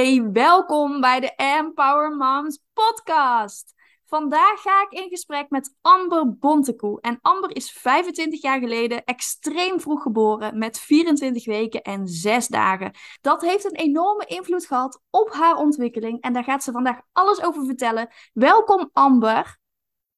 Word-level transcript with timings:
Hey, 0.00 0.30
welkom 0.32 1.00
bij 1.00 1.20
de 1.20 1.34
Empower 1.36 2.16
Moms 2.16 2.60
podcast. 2.72 3.74
Vandaag 4.06 4.60
ga 4.60 4.82
ik 4.82 4.98
in 4.98 5.08
gesprek 5.08 5.50
met 5.50 5.76
Amber 5.80 6.38
Bontekoe. 6.38 7.00
En 7.00 7.18
Amber 7.20 7.56
is 7.56 7.70
25 7.70 8.42
jaar 8.42 8.60
geleden 8.60 9.04
extreem 9.04 9.80
vroeg 9.80 10.02
geboren 10.02 10.58
met 10.58 10.78
24 10.78 11.44
weken 11.44 11.82
en 11.82 12.08
6 12.08 12.46
dagen. 12.46 12.92
Dat 13.20 13.42
heeft 13.42 13.64
een 13.64 13.76
enorme 13.76 14.24
invloed 14.26 14.66
gehad 14.66 15.00
op 15.10 15.32
haar 15.32 15.56
ontwikkeling 15.56 16.20
en 16.20 16.32
daar 16.32 16.44
gaat 16.44 16.62
ze 16.64 16.72
vandaag 16.72 17.00
alles 17.12 17.42
over 17.42 17.64
vertellen. 17.64 18.08
Welkom 18.32 18.90
Amber. 18.92 19.58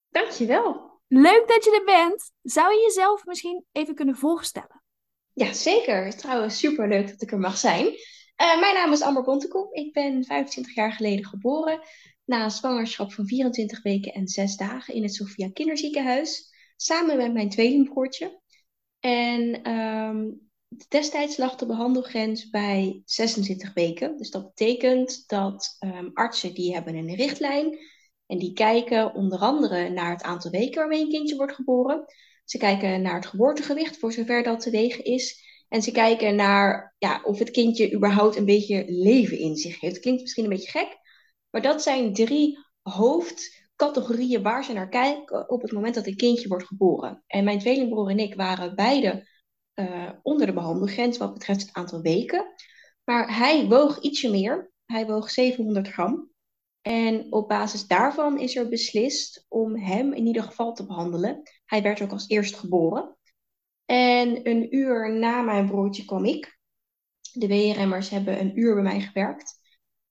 Dankjewel. 0.08 1.00
Leuk 1.08 1.44
dat 1.46 1.64
je 1.64 1.76
er 1.78 1.84
bent. 1.84 2.30
Zou 2.42 2.74
je 2.74 2.80
jezelf 2.80 3.24
misschien 3.24 3.64
even 3.72 3.94
kunnen 3.94 4.16
voorstellen? 4.16 4.82
Ja, 5.32 5.52
zeker. 5.52 6.16
Trouwens, 6.16 6.58
super 6.58 6.88
leuk 6.88 7.08
dat 7.08 7.22
ik 7.22 7.32
er 7.32 7.38
mag 7.38 7.56
zijn. 7.56 7.94
Uh, 8.36 8.60
mijn 8.60 8.74
naam 8.74 8.92
is 8.92 9.02
Amber 9.02 9.22
Bontekoe. 9.22 9.74
Ik 9.74 9.92
ben 9.92 10.24
25 10.24 10.74
jaar 10.74 10.92
geleden 10.92 11.26
geboren. 11.26 11.80
Na 12.25 12.44
een 12.44 12.50
zwangerschap 12.50 13.12
van 13.12 13.26
24 13.26 13.82
weken 13.82 14.12
en 14.12 14.29
6 14.29 14.57
dagen 14.57 14.94
in 14.94 15.02
het 15.02 15.14
Sophia 15.14 15.50
Kinderziekenhuis. 15.50 16.50
Samen 16.76 17.16
met 17.16 17.32
mijn 17.32 17.50
tweelingbroertje. 17.50 18.40
En 19.00 19.71
um, 19.71 20.50
destijds 20.88 21.36
lag 21.36 21.57
de 21.57 21.66
behandelgrens 21.66 22.50
bij 22.50 23.02
26 23.04 23.74
weken. 23.74 24.16
Dus 24.16 24.30
dat 24.30 24.46
betekent 24.54 25.24
dat 25.26 25.76
um, 25.80 26.10
artsen 26.14 26.54
die 26.54 26.74
hebben 26.74 26.94
een 26.94 27.14
richtlijn. 27.14 27.79
En 28.26 28.38
die 28.38 28.52
kijken 28.52 29.14
onder 29.14 29.38
andere 29.38 29.88
naar 29.88 30.10
het 30.10 30.22
aantal 30.22 30.50
weken 30.50 30.79
waarmee 30.79 31.00
een 31.00 31.08
kindje 31.08 31.36
wordt 31.36 31.54
geboren. 31.54 32.05
Ze 32.44 32.58
kijken 32.58 33.02
naar 33.02 33.14
het 33.14 33.27
geboortegewicht, 33.27 33.98
voor 33.98 34.12
zover 34.12 34.42
dat 34.42 34.60
te 34.60 34.70
wegen 34.70 35.05
is. 35.05 35.50
En 35.72 35.83
ze 35.83 35.91
kijken 35.91 36.36
naar 36.36 36.94
ja, 36.98 37.20
of 37.25 37.39
het 37.39 37.50
kindje 37.50 37.92
überhaupt 37.92 38.36
een 38.36 38.44
beetje 38.44 38.84
leven 38.86 39.39
in 39.39 39.56
zich 39.56 39.80
heeft. 39.80 39.94
Het 39.94 40.03
klinkt 40.03 40.20
misschien 40.20 40.44
een 40.44 40.50
beetje 40.50 40.70
gek, 40.70 40.98
maar 41.50 41.62
dat 41.62 41.83
zijn 41.83 42.14
drie 42.14 42.58
hoofdcategorieën 42.83 44.42
waar 44.42 44.64
ze 44.64 44.72
naar 44.72 44.88
kijken 44.88 45.50
op 45.50 45.62
het 45.62 45.72
moment 45.72 45.94
dat 45.94 46.06
een 46.06 46.16
kindje 46.16 46.48
wordt 46.48 46.66
geboren. 46.66 47.22
En 47.27 47.44
mijn 47.44 47.58
tweelingbroer 47.58 48.11
en 48.11 48.19
ik 48.19 48.34
waren 48.34 48.74
beide 48.74 49.28
uh, 49.74 50.11
onder 50.22 50.46
de 50.46 50.52
behandelgrens 50.52 51.19
wat 51.19 51.33
betreft 51.33 51.61
het 51.61 51.72
aantal 51.72 52.00
weken. 52.00 52.46
Maar 53.05 53.36
hij 53.36 53.66
woog 53.66 54.00
ietsje 54.00 54.30
meer. 54.30 54.72
Hij 54.86 55.06
woog 55.06 55.30
700 55.30 55.89
gram. 55.89 56.30
En 56.80 57.27
op 57.33 57.48
basis 57.48 57.86
daarvan 57.86 58.39
is 58.39 58.56
er 58.56 58.68
beslist 58.68 59.46
om 59.48 59.77
hem 59.77 60.12
in 60.12 60.27
ieder 60.27 60.42
geval 60.42 60.72
te 60.72 60.86
behandelen. 60.86 61.42
Hij 61.64 61.83
werd 61.83 62.02
ook 62.02 62.12
als 62.12 62.28
eerst 62.28 62.55
geboren. 62.55 63.16
En 63.84 64.48
een 64.48 64.77
uur 64.77 65.12
na 65.12 65.42
mijn 65.42 65.66
broertje 65.66 66.05
kwam 66.05 66.25
ik. 66.25 66.58
De 67.33 67.47
WRM'ers 67.47 68.08
hebben 68.08 68.41
een 68.41 68.58
uur 68.58 68.74
bij 68.74 68.83
mij 68.83 69.00
gewerkt. 69.00 69.61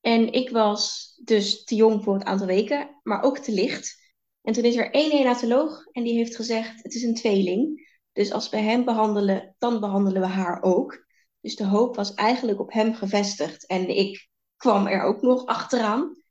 En 0.01 0.33
ik 0.33 0.49
was 0.49 1.13
dus 1.23 1.63
te 1.63 1.75
jong 1.75 2.03
voor 2.03 2.13
het 2.13 2.23
aantal 2.23 2.47
weken, 2.47 2.99
maar 3.03 3.23
ook 3.23 3.37
te 3.37 3.51
licht. 3.51 3.99
En 4.41 4.53
toen 4.53 4.63
is 4.63 4.75
er 4.75 4.91
één 4.91 5.09
neonatoloog 5.09 5.85
en 5.91 6.03
die 6.03 6.13
heeft 6.13 6.35
gezegd: 6.35 6.83
het 6.83 6.93
is 6.93 7.03
een 7.03 7.15
tweeling. 7.15 7.89
Dus 8.11 8.31
als 8.31 8.49
we 8.49 8.57
hem 8.57 8.85
behandelen, 8.85 9.55
dan 9.57 9.79
behandelen 9.79 10.21
we 10.21 10.27
haar 10.27 10.61
ook. 10.61 11.05
Dus 11.41 11.55
de 11.55 11.65
hoop 11.65 11.95
was 11.95 12.13
eigenlijk 12.13 12.59
op 12.59 12.71
hem 12.71 12.93
gevestigd. 12.93 13.65
En 13.65 13.89
ik 13.97 14.29
kwam 14.55 14.87
er 14.87 15.01
ook 15.01 15.21
nog 15.21 15.45
achteraan. 15.45 16.23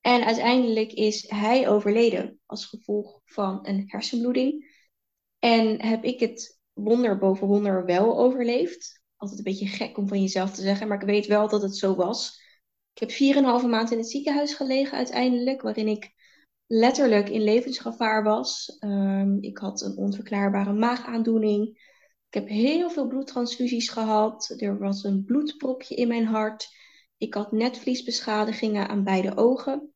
En 0.00 0.24
uiteindelijk 0.24 0.92
is 0.92 1.30
hij 1.30 1.68
overleden 1.68 2.40
als 2.46 2.66
gevolg 2.66 3.20
van 3.24 3.58
een 3.62 3.84
hersenbloeding. 3.86 4.76
En 5.38 5.82
heb 5.82 6.04
ik 6.04 6.20
het 6.20 6.57
wonder 6.78 7.18
boven 7.18 7.46
wonder 7.46 7.84
wel 7.84 8.18
overleefd. 8.18 9.02
Altijd 9.16 9.38
een 9.38 9.44
beetje 9.44 9.66
gek 9.66 9.98
om 9.98 10.08
van 10.08 10.20
jezelf 10.20 10.50
te 10.50 10.62
zeggen, 10.62 10.88
maar 10.88 11.00
ik 11.00 11.08
weet 11.08 11.26
wel 11.26 11.48
dat 11.48 11.62
het 11.62 11.76
zo 11.76 11.94
was. 11.94 12.42
Ik 12.92 13.08
heb 13.08 13.36
4,5 13.62 13.68
maand 13.68 13.90
in 13.90 13.98
het 13.98 14.10
ziekenhuis 14.10 14.54
gelegen 14.54 14.96
uiteindelijk, 14.96 15.62
waarin 15.62 15.88
ik 15.88 16.12
letterlijk 16.66 17.28
in 17.28 17.42
levensgevaar 17.42 18.22
was. 18.22 18.76
Um, 18.80 19.42
ik 19.42 19.58
had 19.58 19.80
een 19.80 19.96
onverklaarbare 19.96 20.72
maagaandoening. 20.72 21.66
Ik 22.28 22.34
heb 22.34 22.48
heel 22.48 22.90
veel 22.90 23.06
bloedtransfusies 23.06 23.88
gehad. 23.88 24.54
Er 24.56 24.78
was 24.78 25.04
een 25.04 25.24
bloedpropje 25.24 25.94
in 25.94 26.08
mijn 26.08 26.26
hart. 26.26 26.68
Ik 27.16 27.34
had 27.34 27.52
netvliesbeschadigingen 27.52 28.88
aan 28.88 29.04
beide 29.04 29.36
ogen. 29.36 29.92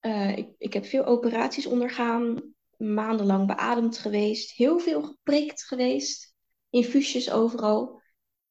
Uh, 0.00 0.36
ik, 0.36 0.48
ik 0.58 0.72
heb 0.72 0.84
veel 0.84 1.04
operaties 1.04 1.66
ondergaan, 1.66 2.54
maandenlang 2.80 3.46
beademd 3.46 3.98
geweest, 3.98 4.50
heel 4.50 4.78
veel 4.78 5.02
geprikt 5.02 5.64
geweest, 5.64 6.34
infuusjes 6.70 7.30
overal. 7.30 8.02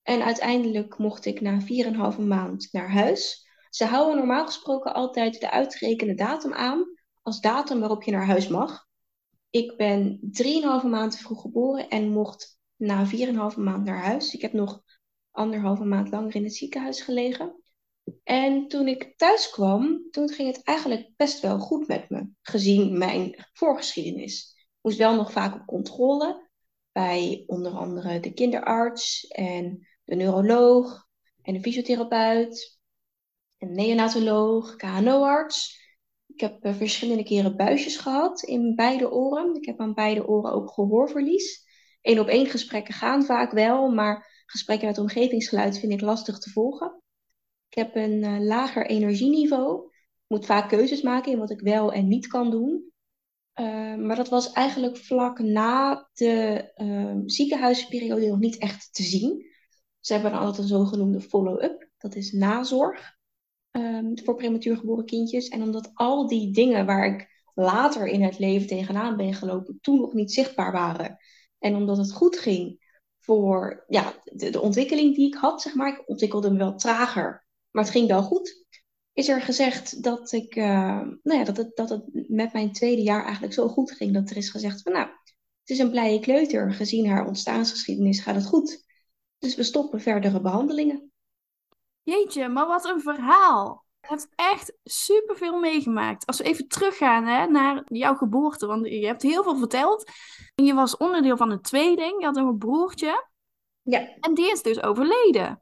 En 0.02 0.24
uiteindelijk 0.24 0.98
mocht 0.98 1.26
ik 1.26 1.42
na 1.42 1.60
4,5 2.14 2.20
maand 2.20 2.68
naar 2.72 2.92
huis. 2.92 3.48
Ze 3.70 3.86
houden 3.86 4.18
normaal 4.18 4.46
gesproken 4.46 4.94
altijd 4.94 5.40
de 5.40 5.52
uitgerekende 5.52 6.14
datum 6.14 6.54
aan 6.54 6.86
als 7.22 7.42
datum 7.42 7.80
waarop 7.80 8.04
je 8.04 8.12
naar 8.12 8.26
huis 8.26 8.48
mag. 8.48 8.88
Ik 9.50 9.78
ben 9.78 10.20
3,5 10.22 10.88
maand 10.88 11.18
vroeg 11.18 11.42
geboren 11.42 11.90
en 11.90 12.10
mocht 12.10 12.60
na 12.76 13.06
4,5 13.06 13.58
maand 13.58 13.84
naar 13.84 14.04
huis. 14.04 14.34
Ik 14.34 14.42
heb 14.42 14.54
nog 14.54 14.82
anderhalve 15.32 15.84
maand 15.84 16.12
langer 16.12 16.36
in 16.36 16.44
het 16.44 16.56
ziekenhuis 16.56 17.02
gelegen. 17.02 17.64
En 18.24 18.68
toen 18.68 18.88
ik 18.88 19.14
thuis 19.18 19.50
kwam, 19.50 20.08
toen 20.12 20.30
ging 20.30 20.56
het 20.56 20.64
eigenlijk 20.64 21.10
best 21.16 21.40
wel 21.40 21.60
goed 21.60 21.88
met 21.88 22.10
me, 22.10 22.30
gezien 22.42 22.98
mijn 22.98 23.48
voorgeschiedenis. 23.54 24.54
Ik 24.58 24.78
moest 24.82 24.98
wel 24.98 25.16
nog 25.16 25.32
vaak 25.32 25.56
op 25.56 25.66
controle 25.66 26.50
bij 26.92 27.44
onder 27.48 27.72
andere 27.72 28.20
de 28.20 28.34
kinderarts 28.34 29.28
en 29.28 29.88
de 30.04 30.16
neuroloog 30.16 31.08
en 31.42 31.54
de 31.54 31.62
fysiotherapeut 31.62 32.80
en 33.58 33.72
neonatoloog, 33.72 34.76
KNO-arts. 34.76 35.88
Ik 36.28 36.40
heb 36.40 36.66
uh, 36.66 36.74
verschillende 36.74 37.24
keren 37.24 37.56
buisjes 37.56 37.98
gehad 37.98 38.44
in 38.44 38.76
beide 38.76 39.12
oren. 39.12 39.56
Ik 39.56 39.66
heb 39.66 39.80
aan 39.80 39.94
beide 39.94 40.28
oren 40.28 40.52
ook 40.52 40.72
gehoorverlies. 40.72 41.68
Eén 42.02 42.20
op 42.20 42.28
één 42.28 42.46
gesprekken 42.46 42.94
gaan 42.94 43.24
vaak 43.24 43.52
wel, 43.52 43.90
maar 43.90 44.44
gesprekken 44.46 44.88
met 44.88 44.98
omgevingsgeluid 44.98 45.80
vind 45.80 45.92
ik 45.92 46.02
lastig 46.02 46.40
te 46.40 46.50
volgen. 46.50 47.02
Ik 47.70 47.76
heb 47.76 47.96
een 47.96 48.24
uh, 48.24 48.40
lager 48.40 48.86
energieniveau. 48.86 49.86
Ik 49.86 50.26
moet 50.28 50.46
vaak 50.46 50.70
keuzes 50.70 51.02
maken 51.02 51.32
in 51.32 51.40
wat 51.40 51.52
ik 51.52 51.60
wel 51.60 51.94
en 51.94 52.08
niet 52.08 52.28
kan 52.28 52.52
doen. 52.52 52.92
Uh, 53.60 53.96
maar 53.96 54.16
dat 54.16 54.30
was 54.30 54.52
eigenlijk 54.52 54.98
vlak 54.98 55.40
na 55.40 56.08
de 56.14 56.72
uh, 56.78 57.16
ziekenhuisperiode 57.26 58.28
nog 58.28 58.40
niet 58.40 58.58
echt 58.58 58.94
te 58.94 59.04
zien. 59.04 59.46
Ze 60.00 60.14
hebben 60.14 60.32
dan 60.32 60.40
altijd 60.40 60.58
een 60.58 60.68
zogenoemde 60.68 61.22
follow-up. 61.22 61.90
Dat 61.98 62.16
is 62.16 62.32
nazorg 62.32 63.18
um, 63.72 64.20
voor 64.24 64.36
prematuur 64.36 64.78
geboren 64.78 65.06
kindjes. 65.06 65.48
En 65.48 65.62
omdat 65.62 65.92
al 65.94 66.28
die 66.28 66.54
dingen 66.54 66.86
waar 66.86 67.06
ik 67.06 67.48
later 67.54 68.08
in 68.08 68.24
het 68.24 68.40
leven 68.40 68.68
tegenaan 68.68 69.18
ben 69.18 69.34
gelopen, 69.34 69.78
toen 69.82 70.00
nog 70.00 70.14
niet 70.14 70.34
zichtbaar 70.34 70.72
waren. 70.72 71.18
En 71.60 71.76
omdat 71.76 71.98
het 71.98 72.12
goed 72.12 72.40
ging 72.40 72.88
voor 73.20 73.84
ja, 73.88 74.14
de, 74.24 74.50
de 74.50 74.62
ontwikkeling 74.62 75.16
die 75.16 75.28
ik 75.28 75.36
had, 75.36 75.62
zeg 75.62 75.74
maar. 75.74 75.94
Ik 75.94 76.10
ontwikkelde 76.10 76.52
me 76.52 76.58
wel 76.58 76.76
trager 76.76 77.48
maar 77.72 77.84
het 77.84 77.92
ging 77.92 78.08
wel 78.08 78.24
goed. 78.24 78.66
Is 79.14 79.28
er 79.28 79.42
gezegd 79.42 80.04
dat 80.04 80.32
ik, 80.32 80.56
uh, 80.56 80.66
nou 81.24 81.40
ja, 81.40 81.44
dat 81.44 81.58
het, 81.58 81.76
dat 81.76 81.90
het 81.90 82.04
met 82.28 82.54
mijn 82.54 82.72
tweede 82.72 83.02
jaar 83.02 83.24
eigenlijk 83.24 83.54
zo 83.54 83.68
goed 83.68 83.92
ging 83.92 84.14
dat 84.14 84.30
er 84.30 84.38
is 84.38 84.50
gezegd 84.50 84.82
van 84.82 84.92
nou, 84.92 85.08
het 85.60 85.70
is 85.70 85.80
een 85.80 85.92
blije 85.92 86.20
kleuter, 86.20 86.74
gezien 86.74 87.10
haar 87.10 87.28
ontstaansgeschiedenis 87.28 88.20
gaat 88.20 88.36
het 88.36 88.46
goed. 88.46 88.84
Dus 89.38 89.56
we 89.56 89.64
stoppen 89.64 90.02
verdere 90.02 90.42
behandelingen. 90.42 91.12
Jeetje, 92.04 92.48
maar 92.48 92.68
wat 92.68 92.86
een 92.86 93.02
verhaal. 93.02 93.86
Je 94.02 94.08
hebt 94.08 94.28
echt 94.36 94.78
superveel 94.84 95.60
meegemaakt. 95.60 96.26
Als 96.26 96.38
we 96.38 96.44
even 96.44 96.68
teruggaan 96.68 97.26
hè, 97.26 97.48
naar 97.48 97.82
jouw 97.86 98.16
geboorte, 98.16 98.66
want 98.66 98.88
je 98.88 99.06
hebt 99.06 99.22
heel 99.22 99.44
veel 99.44 99.58
verteld. 99.58 100.12
En 100.56 100.66
je 100.66 100.74
was 100.74 100.98
onderdeel 100.98 101.38
van 101.38 101.52
een 101.52 101.62
tweeling, 101.62 102.20
je 102.20 102.26
had 102.26 102.38
een 102.38 102.58
broertje. 102.58 103.28
Ja. 103.82 104.16
En 104.20 104.34
die 104.34 104.52
is 104.52 104.62
dus 104.62 104.82
overleden. 104.82 105.62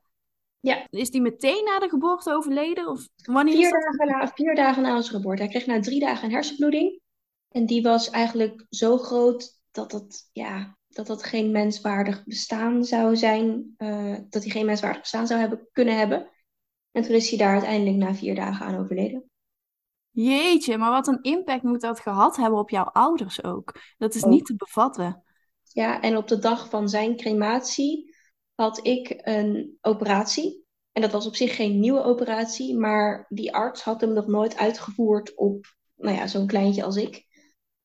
Ja. 0.59 0.87
Is 0.89 1.09
die 1.09 1.21
meteen 1.21 1.63
na 1.63 1.79
de 1.79 1.89
geboorte 1.89 2.33
overleden? 2.33 2.87
Of 2.87 3.07
wanneer 3.15 3.55
vier, 3.55 3.71
dagen 3.71 4.07
na, 4.07 4.27
vier 4.27 4.55
dagen 4.55 4.81
na 4.81 4.95
onze 4.95 5.11
geboorte. 5.11 5.41
Hij 5.41 5.51
kreeg 5.51 5.65
na 5.65 5.79
drie 5.79 5.99
dagen 5.99 6.25
een 6.25 6.33
hersenbloeding. 6.33 7.01
En 7.49 7.65
die 7.65 7.81
was 7.81 8.09
eigenlijk 8.09 8.65
zo 8.69 8.97
groot 8.97 9.59
dat 9.71 9.91
dat, 9.91 10.29
ja, 10.31 10.77
dat, 10.87 11.07
dat 11.07 11.23
geen 11.23 11.51
menswaardig 11.51 12.23
bestaan 12.23 12.83
zou 12.83 13.15
zijn. 13.15 13.75
Uh, 13.77 14.15
dat 14.29 14.43
hij 14.43 14.51
geen 14.51 14.65
menswaardig 14.65 15.01
bestaan 15.01 15.27
zou 15.27 15.39
hebben 15.39 15.67
kunnen 15.71 15.97
hebben. 15.97 16.29
En 16.91 17.03
toen 17.03 17.15
is 17.15 17.29
hij 17.29 17.37
daar 17.37 17.53
uiteindelijk 17.53 17.97
na 17.97 18.15
vier 18.15 18.35
dagen 18.35 18.65
aan 18.65 18.79
overleden. 18.79 19.29
Jeetje, 20.11 20.77
maar 20.77 20.91
wat 20.91 21.07
een 21.07 21.21
impact 21.21 21.63
moet 21.63 21.81
dat 21.81 21.99
gehad 21.99 22.35
hebben 22.35 22.59
op 22.59 22.69
jouw 22.69 22.83
ouders 22.83 23.43
ook. 23.43 23.79
Dat 23.97 24.15
is 24.15 24.23
ook. 24.23 24.31
niet 24.31 24.45
te 24.45 24.55
bevatten. 24.55 25.23
Ja, 25.63 26.01
en 26.01 26.17
op 26.17 26.27
de 26.27 26.39
dag 26.39 26.69
van 26.69 26.89
zijn 26.89 27.15
crematie 27.15 28.15
had 28.57 28.85
ik 28.85 29.19
een 29.21 29.77
operatie. 29.81 30.65
En 30.91 31.01
dat 31.01 31.11
was 31.11 31.27
op 31.27 31.35
zich 31.35 31.55
geen 31.55 31.79
nieuwe 31.79 32.03
operatie, 32.03 32.77
maar 32.77 33.25
die 33.29 33.53
arts 33.53 33.81
had 33.83 34.01
hem 34.01 34.13
nog 34.13 34.27
nooit 34.27 34.57
uitgevoerd 34.57 35.35
op 35.35 35.75
nou 35.95 36.15
ja, 36.15 36.27
zo'n 36.27 36.47
kleintje 36.47 36.83
als 36.83 36.95
ik. 36.95 37.25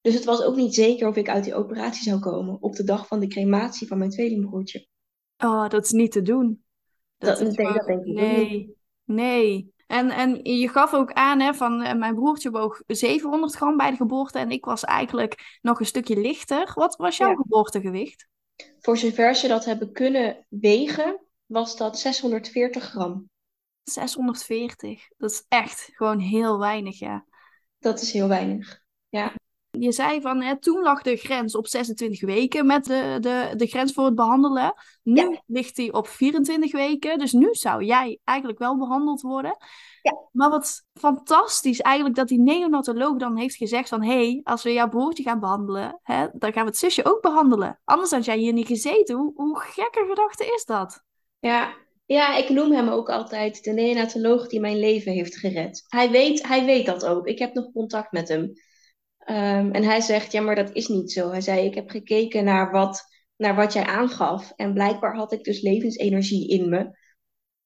Dus 0.01 0.15
het 0.15 0.25
was 0.25 0.43
ook 0.43 0.57
niet 0.57 0.75
zeker 0.75 1.09
of 1.09 1.17
ik 1.17 1.29
uit 1.29 1.45
die 1.45 1.55
operatie 1.55 2.03
zou 2.03 2.21
komen 2.21 2.63
op 2.63 2.75
de 2.75 2.85
dag 2.85 3.07
van 3.07 3.21
de 3.21 3.27
crematie 3.27 3.87
van 3.87 3.99
mijn 3.99 4.11
tweelingbroertje. 4.11 4.87
Oh, 5.39 5.69
dat 5.69 5.85
is 5.85 5.91
niet 5.91 6.13
te 6.13 6.23
doen. 6.23 6.65
Dat, 7.19 7.39
dat, 7.39 7.49
is 7.49 7.55
dat 7.55 7.87
denk 7.87 8.05
ik 8.05 8.15
Nee, 8.15 8.77
nee. 9.05 9.75
En, 9.87 10.11
en 10.11 10.45
je 10.45 10.69
gaf 10.69 10.95
ook 10.95 11.13
aan, 11.13 11.41
hè, 11.41 11.55
van 11.55 11.81
uh, 11.81 11.95
mijn 11.95 12.15
broertje 12.15 12.51
woog 12.51 12.83
700 12.87 13.55
gram 13.55 13.77
bij 13.77 13.91
de 13.91 13.97
geboorte 13.97 14.39
en 14.39 14.51
ik 14.51 14.65
was 14.65 14.85
eigenlijk 14.85 15.59
nog 15.63 15.81
een 15.81 15.87
stukje 15.87 16.21
lichter. 16.21 16.73
Wat 16.75 16.97
was 16.97 17.17
jouw 17.17 17.29
Ja. 17.29 17.35
geboortegewicht? 17.35 18.29
Voor 18.81 18.97
zover 18.97 19.35
ze 19.35 19.49
dat 19.49 19.65
hebben 19.65 19.93
kunnen 19.93 20.47
wegen, 20.49 21.21
was 21.47 21.77
dat 21.77 21.99
640 21.99 22.85
gram. 22.85 23.31
640. 23.83 25.09
Dat 25.17 25.31
is 25.31 25.45
echt 25.49 25.89
gewoon 25.93 26.19
heel 26.19 26.59
weinig, 26.59 26.99
ja. 26.99 27.25
Dat 27.79 28.01
is 28.01 28.13
heel 28.13 28.29
weinig. 28.29 28.81
Je 29.79 29.93
zei 29.93 30.21
van, 30.21 30.43
hè, 30.43 30.61
toen 30.61 30.83
lag 30.83 31.03
de 31.03 31.17
grens 31.17 31.57
op 31.57 31.67
26 31.67 32.21
weken 32.21 32.67
met 32.67 32.85
de, 32.85 33.17
de, 33.21 33.53
de 33.57 33.67
grens 33.67 33.93
voor 33.93 34.05
het 34.05 34.15
behandelen. 34.15 34.75
Nu 35.03 35.31
Ja. 35.31 35.43
ligt 35.47 35.77
die 35.77 35.93
op 35.93 36.09
24 36.09 36.73
weken. 36.73 37.19
Dus 37.19 37.33
nu 37.33 37.49
zou 37.55 37.85
jij 37.85 38.19
eigenlijk 38.25 38.59
wel 38.59 38.79
behandeld 38.79 39.21
worden. 39.21 39.57
Ja. 40.03 40.29
Maar 40.33 40.51
wat 40.51 40.85
fantastisch 40.95 41.81
eigenlijk 41.81 42.17
dat 42.17 42.29
die 42.29 42.41
neonatoloog 42.41 43.17
dan 43.17 43.37
heeft 43.37 43.57
gezegd 43.57 43.89
van... 43.89 44.03
hé, 44.03 44.13
hey, 44.13 44.41
als 44.43 44.63
we 44.63 44.73
jouw 44.73 44.89
broertje 44.89 45.23
gaan 45.23 45.41
behandelen, 45.41 46.01
hè, 46.03 46.27
dan 46.33 46.53
gaan 46.53 46.65
we 46.65 46.71
het 46.71 46.79
zusje 46.79 47.05
ook 47.05 47.23
behandelen. 47.23 47.81
Anders 47.85 48.11
had 48.11 48.25
jij 48.25 48.39
hier 48.39 48.53
niet 48.53 48.67
gezeten. 48.67 49.17
Hoe, 49.17 49.33
hoe 49.35 49.61
gekke 49.61 50.07
gedachte 50.09 50.45
is 50.45 50.65
dat? 50.65 51.03
Ja. 51.39 51.75
ja, 52.07 52.37
ik 52.37 52.49
noem 52.49 52.73
hem 52.73 52.89
ook 52.89 53.11
altijd 53.11 53.65
de 53.65 53.73
neonatoloog 53.73 54.47
die 54.47 54.61
mijn 54.61 54.79
leven 54.79 55.13
heeft 55.13 55.37
gered. 55.37 55.85
Hij 55.89 56.11
weet, 56.11 56.47
hij 56.47 56.65
weet 56.65 56.87
dat 56.87 57.07
ook. 57.07 57.27
Ik 57.27 57.39
heb 57.39 57.55
nog 57.55 57.73
contact 57.73 58.13
met 58.13 58.29
hem. 58.29 58.53
Ehm, 59.19 59.71
en 59.71 59.83
hij 59.83 60.01
zegt, 60.01 60.33
ja, 60.33 60.41
maar 60.41 60.55
dat 60.55 60.73
is 60.73 60.89
niet 60.89 61.13
zo. 61.13 61.31
Hij 61.31 61.41
zei, 61.41 61.67
ik 61.67 61.75
heb 61.75 61.91
gekeken 61.91 62.45
naar 62.45 62.71
wat, 62.71 63.03
naar 63.37 63.55
wat 63.55 63.73
jij 63.73 63.85
aangaf. 63.85 64.53
En 64.57 64.73
blijkbaar 64.73 65.17
had 65.17 65.33
ik 65.33 65.45
dus 65.45 65.61
levensenergie 65.61 66.49
in 66.49 66.69
me. 66.69 67.01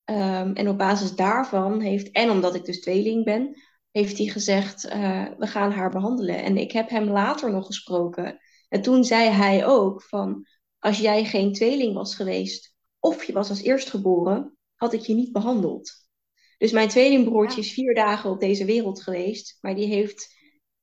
Ehm, 0.06 0.52
en 0.52 0.68
op 0.68 0.78
basis 0.78 1.14
daarvan 1.14 1.80
heeft, 1.80 2.10
en 2.10 2.30
omdat 2.30 2.54
ik 2.54 2.64
dus 2.64 2.80
tweeling 2.80 3.24
ben, 3.24 3.62
heeft 3.90 4.18
hij 4.18 4.26
gezegd, 4.26 4.84
eh, 4.84 5.26
we 5.38 5.46
gaan 5.46 5.72
haar 5.72 5.90
behandelen. 5.90 6.42
En 6.42 6.56
ik 6.56 6.72
heb 6.72 6.88
hem 6.88 7.08
later 7.08 7.52
nog 7.52 7.66
gesproken. 7.66 8.38
En 8.68 8.82
toen 8.82 9.04
zei 9.04 9.28
hij 9.28 9.66
ook 9.66 10.02
van, 10.02 10.46
als 10.78 10.98
jij 10.98 11.24
geen 11.24 11.52
tweeling 11.52 11.94
was 11.94 12.14
geweest, 12.14 12.74
of 12.98 13.24
je 13.24 13.32
was 13.32 13.48
als 13.48 13.62
eerstgeboren, 13.62 14.56
had 14.74 14.92
ik 14.92 15.00
je 15.00 15.14
niet 15.14 15.32
behandeld. 15.32 15.92
Dus 16.58 16.72
mijn 16.72 16.88
tweelingbroertje 16.88 17.60
Ja. 17.60 17.66
is 17.66 17.72
vier 17.72 17.94
dagen 17.94 18.30
op 18.30 18.40
deze 18.40 18.64
wereld 18.64 19.02
geweest, 19.02 19.58
maar 19.60 19.74
die 19.74 19.86
heeft 19.86 20.34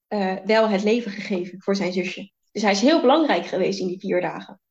eh, 0.07 0.35
wel 0.45 0.67
het 0.67 0.83
leven 0.83 1.11
gegeven 1.11 1.61
voor 1.61 1.75
zijn 1.75 1.93
zusje. 1.93 2.31
Dus 2.51 2.61
hij 2.61 2.71
is 2.71 2.81
heel 2.81 3.01
belangrijk 3.01 3.45
geweest 3.45 3.79
in 3.79 3.87
die 3.87 3.99
vier 3.99 4.21
dagen. 4.21 4.61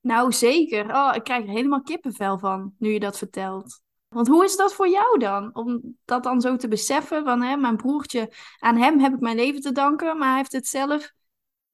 Nou, 0.00 0.32
zeker. 0.32 0.94
Oh, 0.94 1.12
ik 1.14 1.24
krijg 1.24 1.44
er 1.44 1.50
helemaal 1.50 1.82
kippenvel 1.82 2.38
van, 2.38 2.74
nu 2.78 2.92
je 2.92 3.00
dat 3.00 3.18
vertelt. 3.18 3.82
Want 4.14 4.26
hoe 4.28 4.44
is 4.44 4.56
dat 4.56 4.74
voor 4.74 4.88
jou 4.88 5.18
dan? 5.18 5.54
Om 5.54 5.96
dat 6.04 6.22
dan 6.22 6.40
zo 6.40 6.56
te 6.56 6.68
beseffen 6.68 7.24
van, 7.24 7.42
hè, 7.42 7.56
mijn 7.56 7.76
broertje, 7.76 8.32
aan 8.58 8.76
hem 8.76 9.00
heb 9.00 9.14
ik 9.14 9.20
mijn 9.20 9.36
leven 9.36 9.60
te 9.60 9.72
danken, 9.72 10.18
maar 10.18 10.28
hij 10.28 10.36
heeft 10.36 10.52
het 10.52 10.66
zelf 10.66 11.12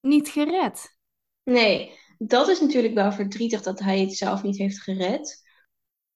niet 0.00 0.28
gered. 0.28 0.96
Nee, 1.42 1.98
dat 2.18 2.48
is 2.48 2.60
natuurlijk 2.60 2.94
wel 2.94 3.12
verdrietig 3.12 3.62
dat 3.62 3.78
hij 3.78 4.00
het 4.00 4.16
zelf 4.16 4.42
niet 4.42 4.56
heeft 4.56 4.82
gered. 4.82 5.42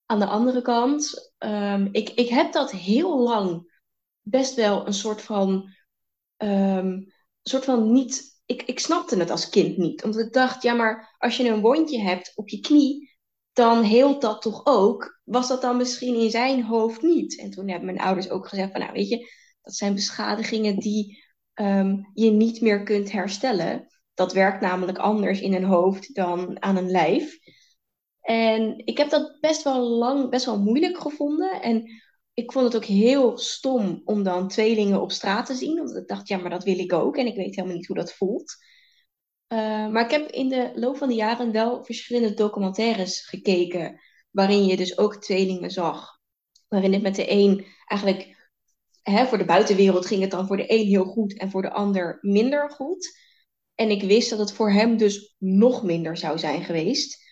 Aan 0.06 0.18
de 0.18 0.26
andere 0.26 0.62
kant, 0.62 1.32
ehm, 1.38 1.88
ik, 1.92 2.10
ik 2.10 2.28
heb 2.28 2.52
dat 2.52 2.70
heel 2.70 3.18
lang 3.18 3.72
best 4.20 4.54
wel 4.54 4.86
een 4.86 4.94
soort 4.94 5.22
van, 5.22 5.74
ehm, 6.36 7.00
soort 7.42 7.64
van 7.64 7.92
niet. 7.92 8.42
Ik, 8.46 8.62
ik 8.62 8.80
snapte 8.80 9.16
het 9.16 9.30
als 9.30 9.48
kind 9.48 9.76
niet. 9.76 10.04
Omdat 10.04 10.26
ik 10.26 10.32
dacht, 10.32 10.62
ja, 10.62 10.74
maar 10.74 11.14
als 11.18 11.36
je 11.36 11.48
een 11.48 11.60
wondje 11.60 12.00
hebt 12.00 12.32
op 12.34 12.48
je 12.48 12.60
knie, 12.60 13.13
dan 13.54 13.82
heelt 13.82 14.20
dat 14.20 14.42
toch 14.42 14.60
ook? 14.64 15.20
Was 15.24 15.48
dat 15.48 15.62
dan 15.62 15.76
misschien 15.76 16.14
in 16.14 16.30
zijn 16.30 16.62
hoofd 16.62 17.02
niet? 17.02 17.38
En 17.38 17.50
toen 17.50 17.68
hebben 17.68 17.86
mijn 17.86 18.06
ouders 18.06 18.30
ook 18.30 18.48
gezegd 18.48 18.70
van, 18.70 18.80
nou 18.80 18.92
weet 18.92 19.08
je, 19.08 19.30
dat 19.62 19.74
zijn 19.74 19.94
beschadigingen 19.94 20.78
die 20.78 21.24
ehm, 21.54 21.96
je 22.12 22.30
niet 22.30 22.60
meer 22.60 22.82
kunt 22.82 23.12
herstellen. 23.12 23.86
Dat 24.14 24.32
werkt 24.32 24.60
namelijk 24.60 24.98
anders 24.98 25.40
in 25.40 25.54
een 25.54 25.64
hoofd 25.64 26.14
dan 26.14 26.62
aan 26.62 26.76
een 26.76 26.90
lijf. 26.90 27.38
En 28.20 28.82
ik 28.84 28.98
heb 28.98 29.10
dat 29.10 29.36
best 29.40 29.62
wel 29.62 29.80
lang, 29.80 30.30
best 30.30 30.44
wel 30.44 30.62
moeilijk 30.62 30.98
gevonden. 30.98 31.62
En 31.62 31.90
ik 32.34 32.52
vond 32.52 32.64
het 32.64 32.76
ook 32.76 32.88
heel 32.88 33.38
stom 33.38 34.02
om 34.04 34.22
dan 34.22 34.48
tweelingen 34.48 35.00
op 35.00 35.12
straat 35.12 35.46
te 35.46 35.54
zien. 35.54 35.76
Want 35.76 35.96
ik 35.96 36.08
dacht, 36.08 36.28
ja, 36.28 36.36
maar 36.36 36.50
dat 36.50 36.64
wil 36.64 36.78
ik 36.78 36.92
ook. 36.92 37.16
En 37.16 37.26
ik 37.26 37.36
weet 37.36 37.54
helemaal 37.54 37.76
niet 37.76 37.86
hoe 37.86 37.96
dat 37.96 38.12
voelt. 38.12 38.56
Uh, 39.54 39.88
maar 39.88 40.04
ik 40.04 40.10
heb 40.10 40.30
in 40.30 40.48
de 40.48 40.72
loop 40.74 40.96
van 40.96 41.08
de 41.08 41.14
jaren 41.14 41.52
wel 41.52 41.84
verschillende 41.84 42.34
documentaires 42.34 43.26
gekeken. 43.26 44.00
Waarin 44.30 44.64
je 44.64 44.76
dus 44.76 44.98
ook 44.98 45.16
tweelingen 45.16 45.70
zag. 45.70 46.18
Waarin 46.68 46.92
het 46.92 47.02
met 47.02 47.14
de 47.14 47.30
een 47.30 47.66
eigenlijk, 47.86 48.50
hè, 49.02 49.26
voor 49.26 49.38
de 49.38 49.44
buitenwereld 49.44 50.06
ging 50.06 50.20
het 50.20 50.30
dan 50.30 50.46
voor 50.46 50.56
de 50.56 50.72
een 50.72 50.86
heel 50.86 51.04
goed 51.04 51.38
en 51.38 51.50
voor 51.50 51.62
de 51.62 51.70
ander 51.70 52.18
minder 52.20 52.70
goed. 52.70 53.18
En 53.74 53.90
ik 53.90 54.02
wist 54.02 54.30
dat 54.30 54.38
het 54.38 54.52
voor 54.52 54.70
hem 54.70 54.96
dus 54.96 55.34
nog 55.38 55.82
minder 55.82 56.16
zou 56.16 56.38
zijn 56.38 56.64
geweest. 56.64 57.22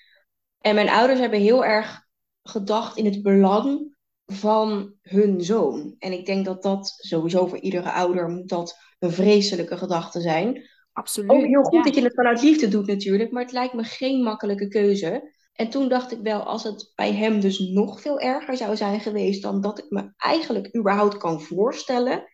En 0.59 0.75
mijn 0.75 0.89
ouders 0.89 1.21
hebben 1.21 1.41
heel 1.41 1.65
erg 1.65 2.07
gedacht 2.43 2.97
in 2.97 3.05
het 3.05 3.23
belang 3.23 3.97
van 4.27 4.95
hun 5.03 5.45
zoon. 5.45 5.95
En 5.99 6.13
ik 6.13 6.27
denk 6.27 6.45
dat 6.45 6.63
dat 6.63 6.95
sowieso 6.97 7.47
voor 7.47 7.59
iedere 7.59 7.93
ouder 7.93 8.47
dat 8.47 8.79
een 8.99 9.13
vreselijke 9.13 9.77
gedachte 9.77 10.21
zijn. 10.21 10.71
Absoluut. 10.93 11.31
Ook 11.31 11.45
heel 11.45 11.63
goed 11.63 11.73
ja. 11.73 11.83
dat 11.83 11.95
je 11.95 12.03
het 12.03 12.15
vanuit 12.15 12.43
liefde 12.43 12.69
doet 12.69 12.87
natuurlijk, 12.87 13.31
maar 13.31 13.43
het 13.43 13.53
lijkt 13.53 13.75
me 13.75 13.85
geen 13.85 14.23
makkelijke 14.23 14.69
keuze. 14.69 15.33
En 15.53 15.71
toen 15.71 15.89
dacht 15.89 16.13
ik 16.13 16.19
wel, 16.23 16.43
als 16.43 16.63
het 16.63 16.93
bij 16.95 17.13
hem 17.13 17.41
dus 17.41 17.59
nog 17.59 18.01
veel 18.01 18.21
erger 18.21 18.57
zou 18.57 18.77
zijn 18.77 19.01
geweest 19.01 19.43
dan 19.43 19.61
dat 19.61 19.79
ik 19.79 19.91
me 19.91 20.13
eigenlijk 20.17 20.77
überhaupt 20.77 21.17
kan 21.17 21.41
voorstellen, 21.41 22.25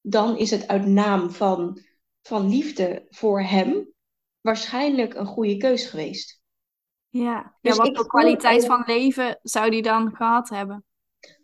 dan 0.00 0.38
is 0.38 0.50
het 0.50 0.68
uit 0.68 0.86
naam 0.86 1.30
van, 1.30 1.80
van 2.22 2.48
liefde 2.48 3.06
voor 3.08 3.42
hem 3.42 3.92
waarschijnlijk 4.40 5.14
een 5.14 5.26
goede 5.26 5.56
keus 5.56 5.86
geweest. 5.86 6.42
Ja, 7.08 7.56
Dus 7.60 7.76
ja 7.76 7.82
wat 7.82 7.96
voor 7.96 8.06
kwaliteit 8.06 8.66
van 8.66 8.82
leven 8.86 9.38
zou 9.42 9.70
die 9.70 9.82
dan 9.82 10.14
gehad 10.14 10.48
hebben? 10.48 10.84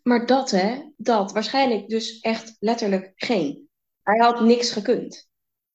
Maar 0.03 0.27
dat 0.27 0.51
hè, 0.51 0.91
dat 0.97 1.33
waarschijnlijk 1.33 1.89
dus 1.89 2.21
echt 2.21 2.57
letterlijk 2.59 3.13
geen. 3.15 3.69
Hij 4.03 4.19
had 4.19 4.41
niks 4.41 4.73
gekund. 4.73 5.30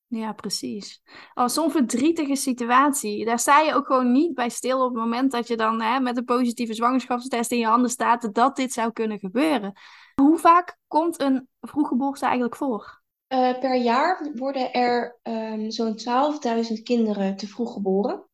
Ja, 0.08 0.34
precies. 0.34 1.02
Oh, 1.34 1.48
zo'n 1.48 1.72
verdrietige 1.72 2.36
situatie. 2.36 3.26
Daar 3.26 3.40
sta 3.40 3.60
je 3.60 3.74
ook 3.74 3.86
gewoon 3.86 4.12
niet 4.12 4.34
bij 4.34 4.50
stil 4.50 4.84
op 4.84 4.94
het 4.94 5.04
moment 5.04 5.32
dat 5.32 5.48
je 5.48 5.58
dan 5.58 5.82
hè, 5.82 6.00
met 6.00 6.18
een 6.18 6.26
positieve 6.26 6.74
zwangerschapstest 6.74 7.52
in 7.52 7.58
je 7.58 7.66
handen 7.66 7.90
staat 7.90 8.34
dat 8.34 8.56
dit 8.56 8.74
zou 8.74 8.92
kunnen 8.92 9.20
gebeuren. 9.20 9.74
Hoe 10.16 10.38
vaak 10.38 10.78
komt 10.88 11.22
een 11.22 11.48
vroeggeboorte 11.62 12.24
eigenlijk 12.26 12.56
voor? 12.56 13.04
Eh, 13.28 13.60
per 13.60 13.76
jaar 13.76 14.32
worden 14.36 14.74
er 14.74 15.20
ehm, 15.22 15.70
zo'n 15.70 15.98
12.000 15.98 16.84
kinderen 16.84 17.36
te 17.36 17.48
vroeg 17.48 17.74
geboren. 17.74 18.26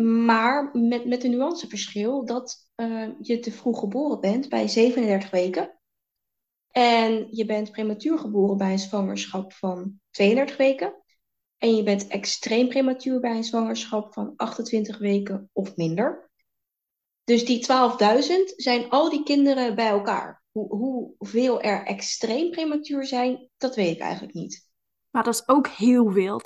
Maar 0.00 0.70
met, 0.72 1.06
met 1.06 1.24
een 1.24 1.30
nuanceverschil 1.30 2.24
dat 2.24 2.68
eh, 2.74 3.08
je 3.20 3.38
te 3.38 3.52
vroeg 3.52 3.78
geboren 3.78 4.20
bent 4.20 4.48
bij 4.48 4.68
37 4.68 5.30
weken. 5.30 5.77
En 6.78 7.26
je 7.30 7.44
bent 7.44 7.70
prematuur 7.70 8.18
geboren 8.18 8.56
bij 8.56 8.72
een 8.72 8.78
zwangerschap 8.78 9.52
van 9.52 10.00
32 10.10 10.56
weken. 10.56 10.94
En 11.56 11.76
je 11.76 11.82
bent 11.82 12.06
extreem 12.06 12.68
prematuur 12.68 13.20
bij 13.20 13.36
een 13.36 13.44
zwangerschap 13.44 14.12
van 14.12 14.32
28 14.36 14.98
weken 14.98 15.50
of 15.52 15.76
minder. 15.76 16.30
Dus 17.24 17.44
die 17.44 17.66
12.000 17.66 18.54
zijn 18.56 18.90
al 18.90 19.10
die 19.10 19.22
kinderen 19.22 19.74
bij 19.74 19.88
elkaar. 19.88 20.42
Hoe, 20.50 20.68
hoeveel 21.18 21.60
er 21.60 21.84
extreem 21.84 22.50
prematuur 22.50 23.04
zijn, 23.06 23.48
dat 23.56 23.74
weet 23.74 23.94
ik 23.94 24.00
eigenlijk 24.00 24.34
niet. 24.34 24.68
Maar 25.10 25.24
dat 25.24 25.34
is 25.34 25.48
ook 25.48 25.68
heel 25.68 26.10
veel, 26.10 26.40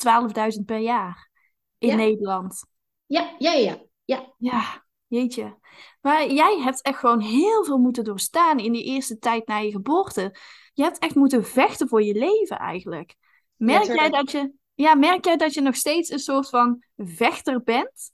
12.000 0.58 0.64
per 0.64 0.78
jaar 0.78 1.30
in 1.78 1.88
Ja. 1.88 1.94
Nederland. 1.94 2.64
Ja, 3.06 3.34
ja, 3.38 3.52
ja. 3.52 3.82
ja. 4.04 4.34
Ja, 4.38 4.81
jeetje. 5.12 5.58
Maar 6.00 6.32
jij 6.32 6.58
hebt 6.58 6.82
echt 6.82 6.98
gewoon 6.98 7.20
heel 7.20 7.64
veel 7.64 7.78
moeten 7.78 8.04
doorstaan 8.04 8.58
in 8.58 8.72
die 8.72 8.84
eerste 8.84 9.18
tijd 9.18 9.46
na 9.46 9.56
je 9.56 9.70
geboorte. 9.70 10.36
Je 10.72 10.82
hebt 10.82 10.98
echt 10.98 11.14
moeten 11.14 11.44
vechten 11.44 11.88
voor 11.88 12.02
je 12.02 12.14
leven 12.14 12.58
eigenlijk. 12.58 13.14
Merk 13.56 13.84
jij 13.84 14.10
dat 14.10 14.30
je, 14.30 14.52
ja, 14.74 14.94
merk 14.94 15.24
jij 15.24 15.36
dat 15.36 15.54
je 15.54 15.60
nog 15.60 15.76
steeds 15.76 16.10
een 16.10 16.18
soort 16.18 16.48
van 16.48 16.84
vechter 16.96 17.62
bent? 17.62 18.12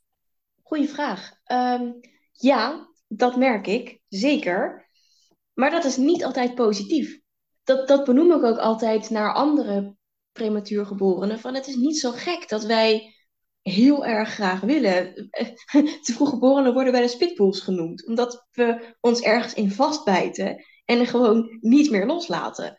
Goeie 0.63 0.89
vraag. 0.89 1.31
Ehm, 1.45 1.93
ja, 2.33 2.89
dat 3.09 3.37
merk 3.37 3.67
ik, 3.67 4.01
zeker. 4.09 4.89
Maar 5.55 5.71
dat 5.71 5.85
is 5.85 5.97
niet 5.97 6.25
altijd 6.25 6.55
positief. 6.55 7.21
Dat, 7.65 7.89
dat 7.89 8.05
benoem 8.05 8.33
ik 8.33 8.43
ook 8.43 8.59
altijd 8.59 9.11
naar 9.11 9.35
andere 9.35 9.97
prematuurgeborenen. 10.33 11.39
Van 11.39 11.55
het 11.55 11.67
is 11.67 11.77
niet 11.77 11.99
zo 11.99 12.11
gek 12.11 12.49
dat 12.49 12.65
wij 12.65 13.18
heel 13.63 14.07
erg 14.07 14.29
graag 14.29 14.61
willen. 14.61 15.29
Te 16.03 16.13
vroeg 16.13 16.29
geborenen 16.29 16.73
worden 16.73 16.93
wel 16.93 17.03
eens 17.03 17.17
pitbulls 17.17 17.61
genoemd. 17.61 18.07
Omdat 18.07 18.47
we 18.51 18.97
ons 19.01 19.21
ergens 19.21 19.55
in 19.55 19.71
vastbijten 19.71 20.65
en 20.85 21.07
gewoon 21.07 21.59
niet 21.61 21.91
meer 21.91 22.07
loslaten. 22.07 22.77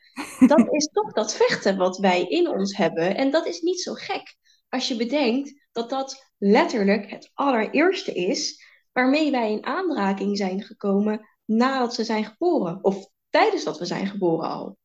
Dat 0.47 0.73
is 0.73 0.89
toch 0.93 1.13
dat 1.13 1.35
vechten 1.35 1.77
wat 1.77 1.97
wij 1.97 2.23
in 2.23 2.49
ons 2.49 2.77
hebben. 2.77 3.15
En 3.15 3.31
dat 3.31 3.47
is 3.47 3.61
niet 3.61 3.81
zo 3.81 3.93
gek. 3.93 4.35
Als 4.69 4.87
je 4.87 4.95
bedenkt 4.95 5.67
dat 5.71 5.89
dat 5.89 6.31
letterlijk 6.37 7.09
het 7.09 7.31
allereerste 7.33 8.13
is 8.13 8.63
waarmee 8.91 9.31
wij 9.31 9.51
in 9.51 9.65
aanraking 9.65 10.37
zijn 10.37 10.61
gekomen 10.61 11.27
nadat 11.45 11.93
ze 11.93 12.03
zijn 12.03 12.25
geboren. 12.25 12.79
Of 12.81 13.07
tijdens 13.29 13.63
dat 13.63 13.79
we 13.79 13.85
zijn 13.85 14.07
geboren 14.07 14.49
al. 14.49 14.77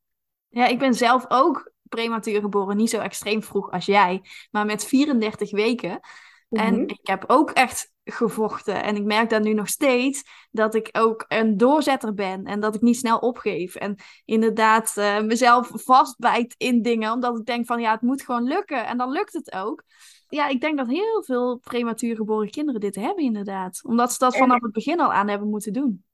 Ja, 0.48 0.66
ik 0.66 0.78
ben 0.78 0.94
zelf 0.94 1.24
ook 1.28 1.72
prematuur 1.94 2.40
geboren, 2.40 2.76
niet 2.76 2.90
zo 2.90 2.98
extreem 2.98 3.42
vroeg 3.42 3.70
als 3.70 3.86
jij, 3.86 4.22
maar 4.50 4.66
met 4.66 4.84
34 4.84 5.50
weken. 5.50 6.00
En 6.50 6.74
Mhm. 6.74 6.82
ik 6.82 7.00
heb 7.02 7.24
ook 7.26 7.50
echt 7.50 7.92
gevochten. 8.04 8.82
En 8.82 8.96
ik 8.96 9.04
merk 9.04 9.30
dat 9.30 9.42
nu 9.42 9.52
nog 9.52 9.68
steeds 9.68 10.22
dat 10.50 10.74
ik 10.74 10.88
ook 10.92 11.24
een 11.28 11.56
doorzetter 11.56 12.14
ben 12.14 12.44
en 12.44 12.60
dat 12.60 12.74
ik 12.74 12.80
niet 12.80 12.96
snel 12.96 13.18
opgeef. 13.18 13.74
En 13.74 13.96
inderdaad 14.24 14.96
eh, 14.96 15.20
mezelf 15.20 15.70
vastbijt 15.72 16.54
in 16.56 16.82
dingen, 16.82 17.12
omdat 17.12 17.38
ik 17.38 17.44
denk 17.44 17.66
van 17.66 17.80
ja, 17.80 17.92
het 17.92 18.00
moet 18.00 18.22
gewoon 18.22 18.44
lukken. 18.44 18.86
En 18.86 18.98
dan 18.98 19.10
lukt 19.10 19.32
het 19.32 19.52
ook. 19.52 19.82
Ja, 20.28 20.48
ik 20.48 20.60
denk 20.60 20.78
dat 20.78 20.88
heel 20.88 21.22
veel 21.22 21.58
prematuur 21.58 22.16
geboren 22.16 22.50
kinderen 22.50 22.80
dit 22.80 22.94
hebben 22.94 23.24
inderdaad. 23.24 23.80
Omdat 23.86 24.12
ze 24.12 24.18
dat 24.18 24.36
vanaf 24.36 24.60
het 24.62 24.72
begin 24.72 25.00
al 25.00 25.12
aan 25.12 25.28
hebben 25.28 25.48
moeten 25.48 25.72
doen. 25.72 26.04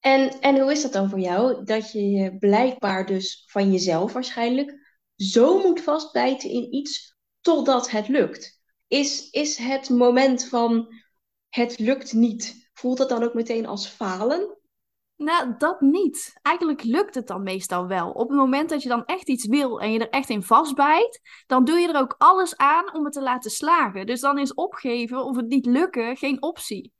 En, 0.00 0.40
en 0.40 0.60
hoe 0.60 0.72
is 0.72 0.82
dat 0.82 0.92
dan 0.92 1.10
voor 1.10 1.20
jou? 1.20 1.64
Dat 1.64 1.92
je 1.92 2.10
je 2.10 2.38
blijkbaar 2.38 3.06
dus 3.06 3.44
van 3.46 3.72
jezelf 3.72 4.12
waarschijnlijk 4.12 4.83
zo 5.16 5.58
moet 5.58 5.80
vastbijten 5.80 6.50
in 6.50 6.74
iets 6.74 7.16
totdat 7.40 7.90
het 7.90 8.08
lukt. 8.08 8.60
Is, 8.88 9.30
is 9.30 9.56
het 9.56 9.90
moment 9.90 10.48
van 10.48 10.94
het 11.48 11.78
lukt 11.78 12.12
niet, 12.12 12.68
voelt 12.72 12.98
dat 12.98 13.08
dan 13.08 13.22
ook 13.22 13.34
meteen 13.34 13.66
als 13.66 13.86
falen? 13.86 14.58
Nou, 15.16 15.54
dat 15.58 15.80
niet. 15.80 16.38
Eigenlijk 16.42 16.82
lukt 16.82 17.14
het 17.14 17.26
dan 17.26 17.42
meestal 17.42 17.86
wel. 17.86 18.10
Op 18.10 18.28
het 18.28 18.38
moment 18.38 18.68
dat 18.68 18.82
je 18.82 18.88
dan 18.88 19.04
echt 19.04 19.28
iets 19.28 19.46
wil 19.46 19.80
en 19.80 19.92
je 19.92 19.98
er 19.98 20.08
echt 20.08 20.28
in 20.28 20.42
vastbijt, 20.42 21.20
dan 21.46 21.64
doe 21.64 21.78
je 21.78 21.88
er 21.88 22.00
ook 22.00 22.14
alles 22.18 22.56
aan 22.56 22.94
om 22.94 23.04
het 23.04 23.12
te 23.12 23.22
laten 23.22 23.50
slagen. 23.50 24.06
Dus 24.06 24.20
dan 24.20 24.38
is 24.38 24.54
opgeven 24.54 25.24
of 25.24 25.36
het 25.36 25.48
niet 25.48 25.66
lukken 25.66 26.16
geen 26.16 26.42
optie. 26.42 26.93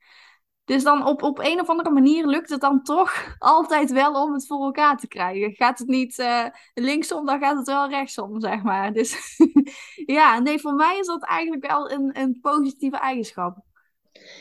Dus 0.65 0.83
dan 0.83 1.07
op, 1.07 1.23
op 1.23 1.39
een 1.39 1.61
of 1.61 1.69
andere 1.69 1.91
manier 1.91 2.27
lukt 2.27 2.51
het 2.51 2.61
dan 2.61 2.83
toch 2.83 3.13
altijd 3.39 3.93
wel 3.93 4.23
om 4.23 4.33
het 4.33 4.47
voor 4.47 4.65
elkaar 4.65 4.97
te 4.99 5.09
krijgen. 5.09 5.55
Gaat 5.55 5.79
het 5.79 5.89
niet 5.89 6.19
eh, 6.19 6.47
linksom, 6.75 7.27
dan 7.27 7.41
gaat 7.41 7.57
het 7.57 7.67
wel 7.67 7.89
rechtsom, 7.89 8.41
zeg 8.41 8.63
maar. 8.63 8.93
Dus 8.93 9.17
ja, 10.19 10.39
nee, 10.39 10.59
voor 10.59 10.75
mij 10.75 10.99
is 10.99 11.07
dat 11.07 11.25
eigenlijk 11.25 11.67
wel 11.67 11.91
een, 11.91 12.21
een 12.21 12.39
positieve 12.41 12.97
eigenschap. 12.97 13.57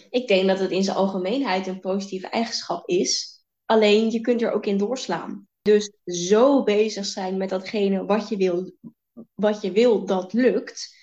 Ik 0.09 0.27
denk 0.27 0.47
dat 0.47 0.59
het 0.59 0.71
in 0.71 0.83
zijn 0.83 0.97
algemeenheid 0.97 1.67
een 1.67 1.79
positieve 1.79 2.27
eigenschap 2.27 2.87
is. 2.87 3.41
Alleen 3.65 4.11
je 4.11 4.21
kunt 4.21 4.41
er 4.41 4.51
ook 4.51 4.65
in 4.65 4.77
doorslaan. 4.77 5.47
Dus 5.61 5.93
zo 6.05 6.63
bezig 6.63 7.05
zijn 7.05 7.37
met 7.37 7.49
datgene 7.49 8.05
wat 8.05 8.29
je 8.29 8.37
wil, 8.37 8.71
wat 9.33 9.61
je 9.61 9.71
wil 9.71 10.05
dat 10.05 10.33
lukt, 10.33 10.95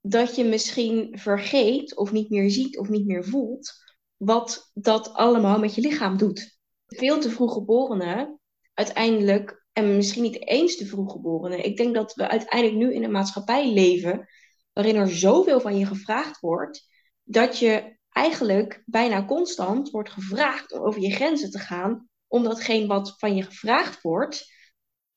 dat 0.00 0.36
je 0.36 0.44
misschien 0.44 1.18
vergeet 1.18 1.96
of 1.96 2.12
niet 2.12 2.30
meer 2.30 2.50
ziet 2.50 2.78
of 2.78 2.88
niet 2.88 3.06
meer 3.06 3.24
voelt 3.24 3.88
wat 4.22 4.70
dat 4.74 5.12
allemaal 5.12 5.58
met 5.58 5.74
je 5.74 5.80
lichaam 5.80 6.16
doet. 6.16 6.58
Veel 6.86 7.20
te 7.20 7.30
vroeg 7.30 7.52
geborenen, 7.52 8.40
uiteindelijk, 8.74 9.66
en 9.72 9.96
misschien 9.96 10.22
niet 10.22 10.48
eens 10.48 10.76
te 10.76 10.86
vroeg 10.86 11.12
geborenen, 11.12 11.64
ik 11.64 11.76
denk 11.76 11.94
dat 11.94 12.14
we 12.14 12.28
uiteindelijk 12.28 12.78
nu 12.78 12.94
in 12.94 13.04
een 13.04 13.10
maatschappij 13.10 13.72
leven 13.72 14.28
waarin 14.72 14.96
er 14.96 15.08
zoveel 15.08 15.60
van 15.60 15.78
je 15.78 15.86
gevraagd 15.86 16.40
wordt, 16.40 16.86
dat 17.22 17.58
je 17.58 17.96
eigenlijk 18.08 18.82
bijna 18.86 19.24
constant 19.24 19.90
wordt 19.90 20.10
gevraagd 20.10 20.72
om 20.72 20.80
over 20.80 21.00
je 21.00 21.14
grenzen 21.14 21.50
te 21.50 21.58
gaan, 21.58 22.08
om 22.26 22.42
datgene 22.42 22.86
wat 22.86 23.14
van 23.18 23.36
je 23.36 23.42
gevraagd 23.42 24.02
wordt 24.02 24.52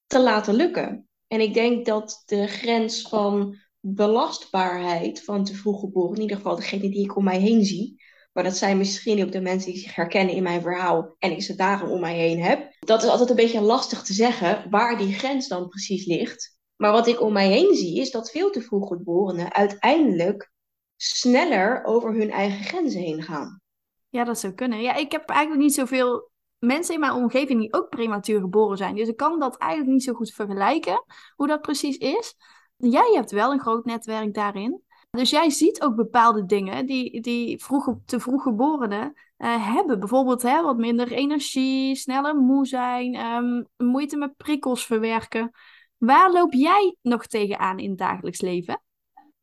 te 0.07 0.19
laten 0.19 0.53
lukken. 0.53 1.07
En 1.27 1.41
ik 1.41 1.53
denk 1.53 1.86
dat 1.86 2.22
de 2.25 2.48
grens 2.48 3.01
van 3.01 3.57
belastbaarheid 3.79 5.24
van 5.24 5.43
te 5.43 5.55
vroeg 5.55 5.79
geboren, 5.79 6.15
in 6.15 6.22
ieder 6.22 6.38
geval 6.38 6.55
degene 6.55 6.89
die 6.89 7.03
ik 7.03 7.15
om 7.15 7.24
mij 7.24 7.39
heen 7.39 7.65
zie, 7.65 8.02
maar 8.34 8.44
dat 8.44 8.58
zijn 8.58 8.78
misschien 8.78 9.24
ook 9.24 9.32
de 9.32 9.42
mensen 9.42 9.72
die 9.72 9.82
zich 9.82 9.96
herkennen 9.96 10.36
in 10.36 10.44
mijn 10.44 10.62
verhaal 10.62 11.16
en 11.20 11.32
ik 11.32 11.42
ze 11.42 11.56
daarom 11.56 11.90
om 11.90 12.00
mij 12.00 12.16
heen 12.16 12.42
heb. 12.42 12.75
Dat 12.80 13.04
is 13.04 13.10
altijd 13.10 13.30
een 13.30 13.36
beetje 13.36 13.62
lastig 13.62 14.02
te 14.02 14.13
zeggen 14.13 14.70
waar 14.70 14.98
die 14.98 15.13
grens 15.13 15.48
dan 15.48 15.68
precies 15.68 16.06
ligt. 16.06 16.58
Maar 16.75 16.92
wat 16.92 17.08
ik 17.08 17.22
om 17.22 17.34
mij 17.34 17.48
heen 17.48 17.75
zie 17.75 18.00
is 18.00 18.12
dat 18.12 18.32
veel 18.32 18.50
te 18.50 18.62
vroeg 18.62 18.88
geborenen 18.88 19.54
uiteindelijk 19.54 20.52
sneller 20.96 21.84
over 21.84 22.13
hun 22.13 22.32
eigen 22.32 22.63
grenzen 22.63 23.02
heen 23.02 23.24
gaan. 23.24 23.62
Ja, 24.10 24.24
dat 24.24 24.40
zou 24.40 24.54
kunnen. 24.54 24.82
Ja, 24.82 24.96
ik 24.96 25.12
heb 25.12 25.30
eigenlijk 25.30 25.62
niet 25.62 25.74
zoveel 25.74 26.32
mensen 26.60 26.94
in 26.94 27.00
mijn 27.00 27.13
omgeving 27.13 27.60
die 27.60 27.74
ook 27.74 27.90
prematuur 27.90 28.40
geboren 28.40 28.78
zijn. 28.78 28.96
Dus 28.96 29.08
ik 29.08 29.18
kan 29.18 29.40
dat 29.40 29.58
eigenlijk 29.58 29.92
niet 29.92 30.04
zo 30.04 30.13
goed 30.13 30.34
vergelijken, 30.34 31.04
hoe 31.36 31.48
dat 31.48 31.62
precies 31.62 31.98
is. 31.98 32.36
Jij 32.78 33.12
hebt 33.13 33.32
wel 33.32 33.52
een 33.52 33.60
groot 33.60 33.86
netwerk 33.86 34.34
daarin. 34.34 34.83
Dus 35.17 35.29
jij 35.29 35.50
ziet 35.50 35.82
ook 35.82 35.96
bepaalde 35.96 36.46
dingen 36.46 36.86
die, 36.86 37.22
die 37.22 37.63
vroeg, 37.63 37.96
te 38.05 38.20
vroeg 38.20 38.43
geborenen 38.43 39.13
uh, 39.38 39.74
hebben. 39.74 40.00
Bijvoorbeeld 40.00 40.41
hè, 40.41 40.62
wat 40.62 40.77
minder 40.77 41.12
energie, 41.12 41.96
sneller 41.96 42.36
moe 42.36 42.67
zijn, 42.67 43.15
um, 43.15 43.67
moeite 43.77 44.17
met 44.17 44.38
prikkels 44.38 44.86
verwerken. 44.86 45.51
Waar 45.98 46.32
loop 46.32 46.53
jij 46.53 46.96
nog 47.01 47.25
tegenaan 47.27 47.79
in 47.79 47.89
het 47.89 47.98
dagelijks 47.98 48.41
leven? 48.41 48.82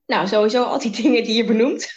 Nou, 0.07 0.27
sowieso 0.27 0.63
al 0.63 0.79
die 0.79 0.91
dingen 1.03 1.25
die 1.25 1.35
je 1.35 1.45
benoemt. 1.45 1.93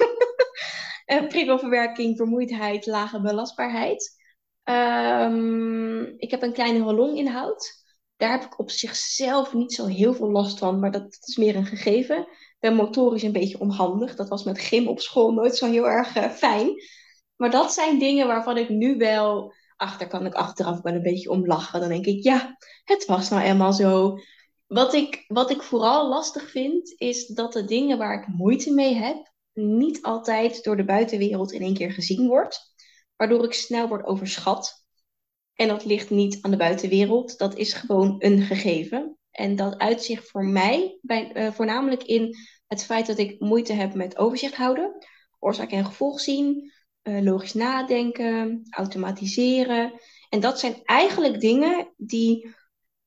uh, 1.06 1.27
prikkelverwerking, 1.34 2.18
vermoeidheid, 2.18 2.86
lage 2.86 3.22
belastbaarheid. 3.22 4.22
Um, 4.63 6.13
ik 6.18 6.32
heb 6.32 6.42
een 6.42 6.53
kleine 6.53 6.80
rolloninhoud. 6.80 7.84
Daar 8.18 8.32
heb 8.32 8.44
ik 8.44 8.60
op 8.60 8.70
zichzelf 8.70 9.53
niet 9.53 9.74
zo 9.74 9.86
heel 9.86 10.13
veel 10.13 10.32
last 10.32 10.60
van, 10.60 10.80
maar 10.80 10.92
dat 10.92 11.18
is 11.22 11.38
meer 11.38 11.56
een 11.56 11.65
gegeven. 11.65 12.27
Ben 12.63 12.75
motorisch 12.75 13.24
een 13.24 13.32
beetje 13.32 13.60
onhandig. 13.60 14.15
Dat 14.15 14.29
was 14.29 14.43
met 14.43 14.60
gym 14.60 14.88
op 14.88 15.00
school 15.00 15.32
nooit 15.32 15.55
zo 15.55 15.72
heel 15.72 15.88
erg 15.88 16.17
uh, 16.17 16.29
fijn. 16.29 16.74
Maar 17.36 17.51
dat 17.51 17.74
zijn 17.74 18.00
dingen 18.00 18.27
waarvan 18.27 18.58
ik 18.58 18.70
nu 18.70 18.98
wel... 18.98 19.53
Ach, 19.75 19.98
daar 19.98 20.08
kan 20.08 20.25
ik 20.25 20.34
achteraf 20.34 20.82
wel 20.82 20.93
een 20.93 21.01
beetje 21.01 21.29
om 21.29 21.46
lachen. 21.46 21.79
Dan 21.79 21.89
denk 21.89 22.05
ik, 22.05 22.24
ja, 22.24 22.58
het 22.84 23.05
was 23.05 23.29
nou 23.29 23.43
eenmaal 23.43 23.74
zo. 23.74 24.17
Wat 24.67 24.93
ik, 24.93 25.24
wat 25.27 25.50
ik 25.51 25.62
vooral 25.62 26.10
lastig 26.10 26.50
vind, 26.50 26.93
is 26.98 27.27
dat 27.27 27.53
de 27.53 27.65
dingen 27.65 27.98
waar 27.98 28.22
ik 28.22 28.27
moeite 28.27 28.74
mee 28.74 28.93
heb... 28.93 29.32
niet 29.53 30.01
altijd 30.01 30.63
door 30.63 30.77
de 30.77 30.86
buitenwereld 30.86 31.51
in 31.51 31.62
één 31.62 31.74
keer 31.74 31.91
gezien 31.91 32.27
wordt. 32.27 32.74
Waardoor 33.15 33.43
ik 33.43 33.53
snel 33.53 33.88
word 33.88 34.05
overschat. 34.05 34.86
En 35.53 35.67
dat 35.67 35.86
ligt 35.86 36.10
niet 36.10 36.38
aan 36.41 36.51
de 36.51 36.58
buitenwereld. 36.58 37.38
Dat 37.38 37.55
is 37.55 37.74
gewoon 37.74 38.15
een 38.20 38.41
gegeven. 38.41 39.17
En 39.34 39.56
dat 39.56 39.78
uitzicht 39.78 40.30
voor 40.30 40.46
mij 40.46 41.00
bij, 41.02 41.32
uh, 41.36 41.52
voornamelijk 41.52 42.04
in 42.04 42.36
het 42.68 42.84
feit 42.84 43.08
dat 43.08 43.18
ik 43.18 43.40
moeite 43.40 43.74
heb 43.74 43.94
met 43.94 44.18
overzicht 44.18 44.56
houden. 44.56 45.06
Oorzaak 45.40 45.72
en 45.72 45.86
gevolg 45.86 46.20
zien. 46.20 46.72
Uh, 47.04 47.22
logisch 47.22 47.54
nadenken. 47.54 48.62
Automatiseren. 48.70 49.94
En 50.30 50.40
dat 50.40 50.60
zijn 50.60 50.82
eigenlijk 50.84 51.40
dingen 51.40 51.94
die 51.98 52.56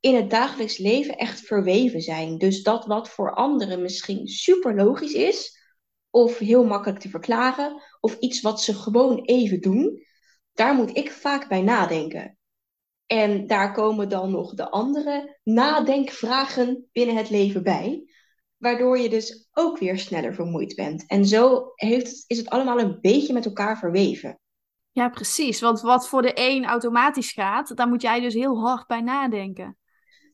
in 0.01 0.15
het 0.15 0.31
dagelijks 0.31 0.79
leven 0.79 1.17
echt 1.17 1.41
verweven 1.41 2.01
zijn. 2.01 2.39
Dus 2.39 2.63
dat 2.63 2.87
wat 2.87 3.09
voor 3.09 3.35
anderen 3.35 3.83
misschien 3.83 4.27
super 4.29 4.75
logisch 4.75 5.15
is. 5.15 5.65
Of 6.11 6.39
heel 6.39 6.65
makkelijk 6.65 7.01
te 7.01 7.09
verklaren. 7.09 7.83
Of 8.01 8.17
iets 8.19 8.41
wat 8.41 8.63
ze 8.63 8.75
gewoon 8.75 9.25
even 9.25 9.61
doen. 9.61 10.05
Daar 10.53 10.75
moet 10.75 10.97
ik 10.97 11.11
vaak 11.11 11.49
bij 11.49 11.63
nadenken. 11.63 12.36
En 13.07 13.47
daar 13.47 13.73
komen 13.73 14.09
dan 14.09 14.31
nog 14.31 14.55
de 14.55 14.71
andere 14.71 15.39
nadenkvragen 15.43 16.89
binnen 16.93 17.17
het 17.17 17.31
leven 17.31 17.63
bij. 17.63 18.05
Waardoor 18.57 18.99
je 18.99 19.09
dus 19.09 19.49
ook 19.53 19.79
weer 19.79 19.99
sneller 19.99 20.35
vermoeid 20.35 20.75
bent. 20.75 21.07
En 21.07 21.27
zo 21.27 21.73
heeft 21.75 22.07
het, 22.07 22.25
is 22.27 22.39
het 22.39 22.49
allemaal 22.49 22.81
een 22.81 22.99
beetje 23.01 23.33
met 23.33 23.45
elkaar 23.45 23.79
verweven. 23.79 24.41
Ja, 24.91 25.09
precies. 25.09 25.61
Want 25.61 25.81
wat 25.81 26.09
voor 26.09 26.23
de 26.23 26.33
een 26.35 26.65
automatisch 26.65 27.33
gaat, 27.33 27.77
daar 27.77 27.89
moet 27.89 28.03
jij 28.03 28.21
dus 28.21 28.35
heel 28.35 28.61
hard 28.61 28.87
bij 28.87 29.01
nadenken. 29.01 29.79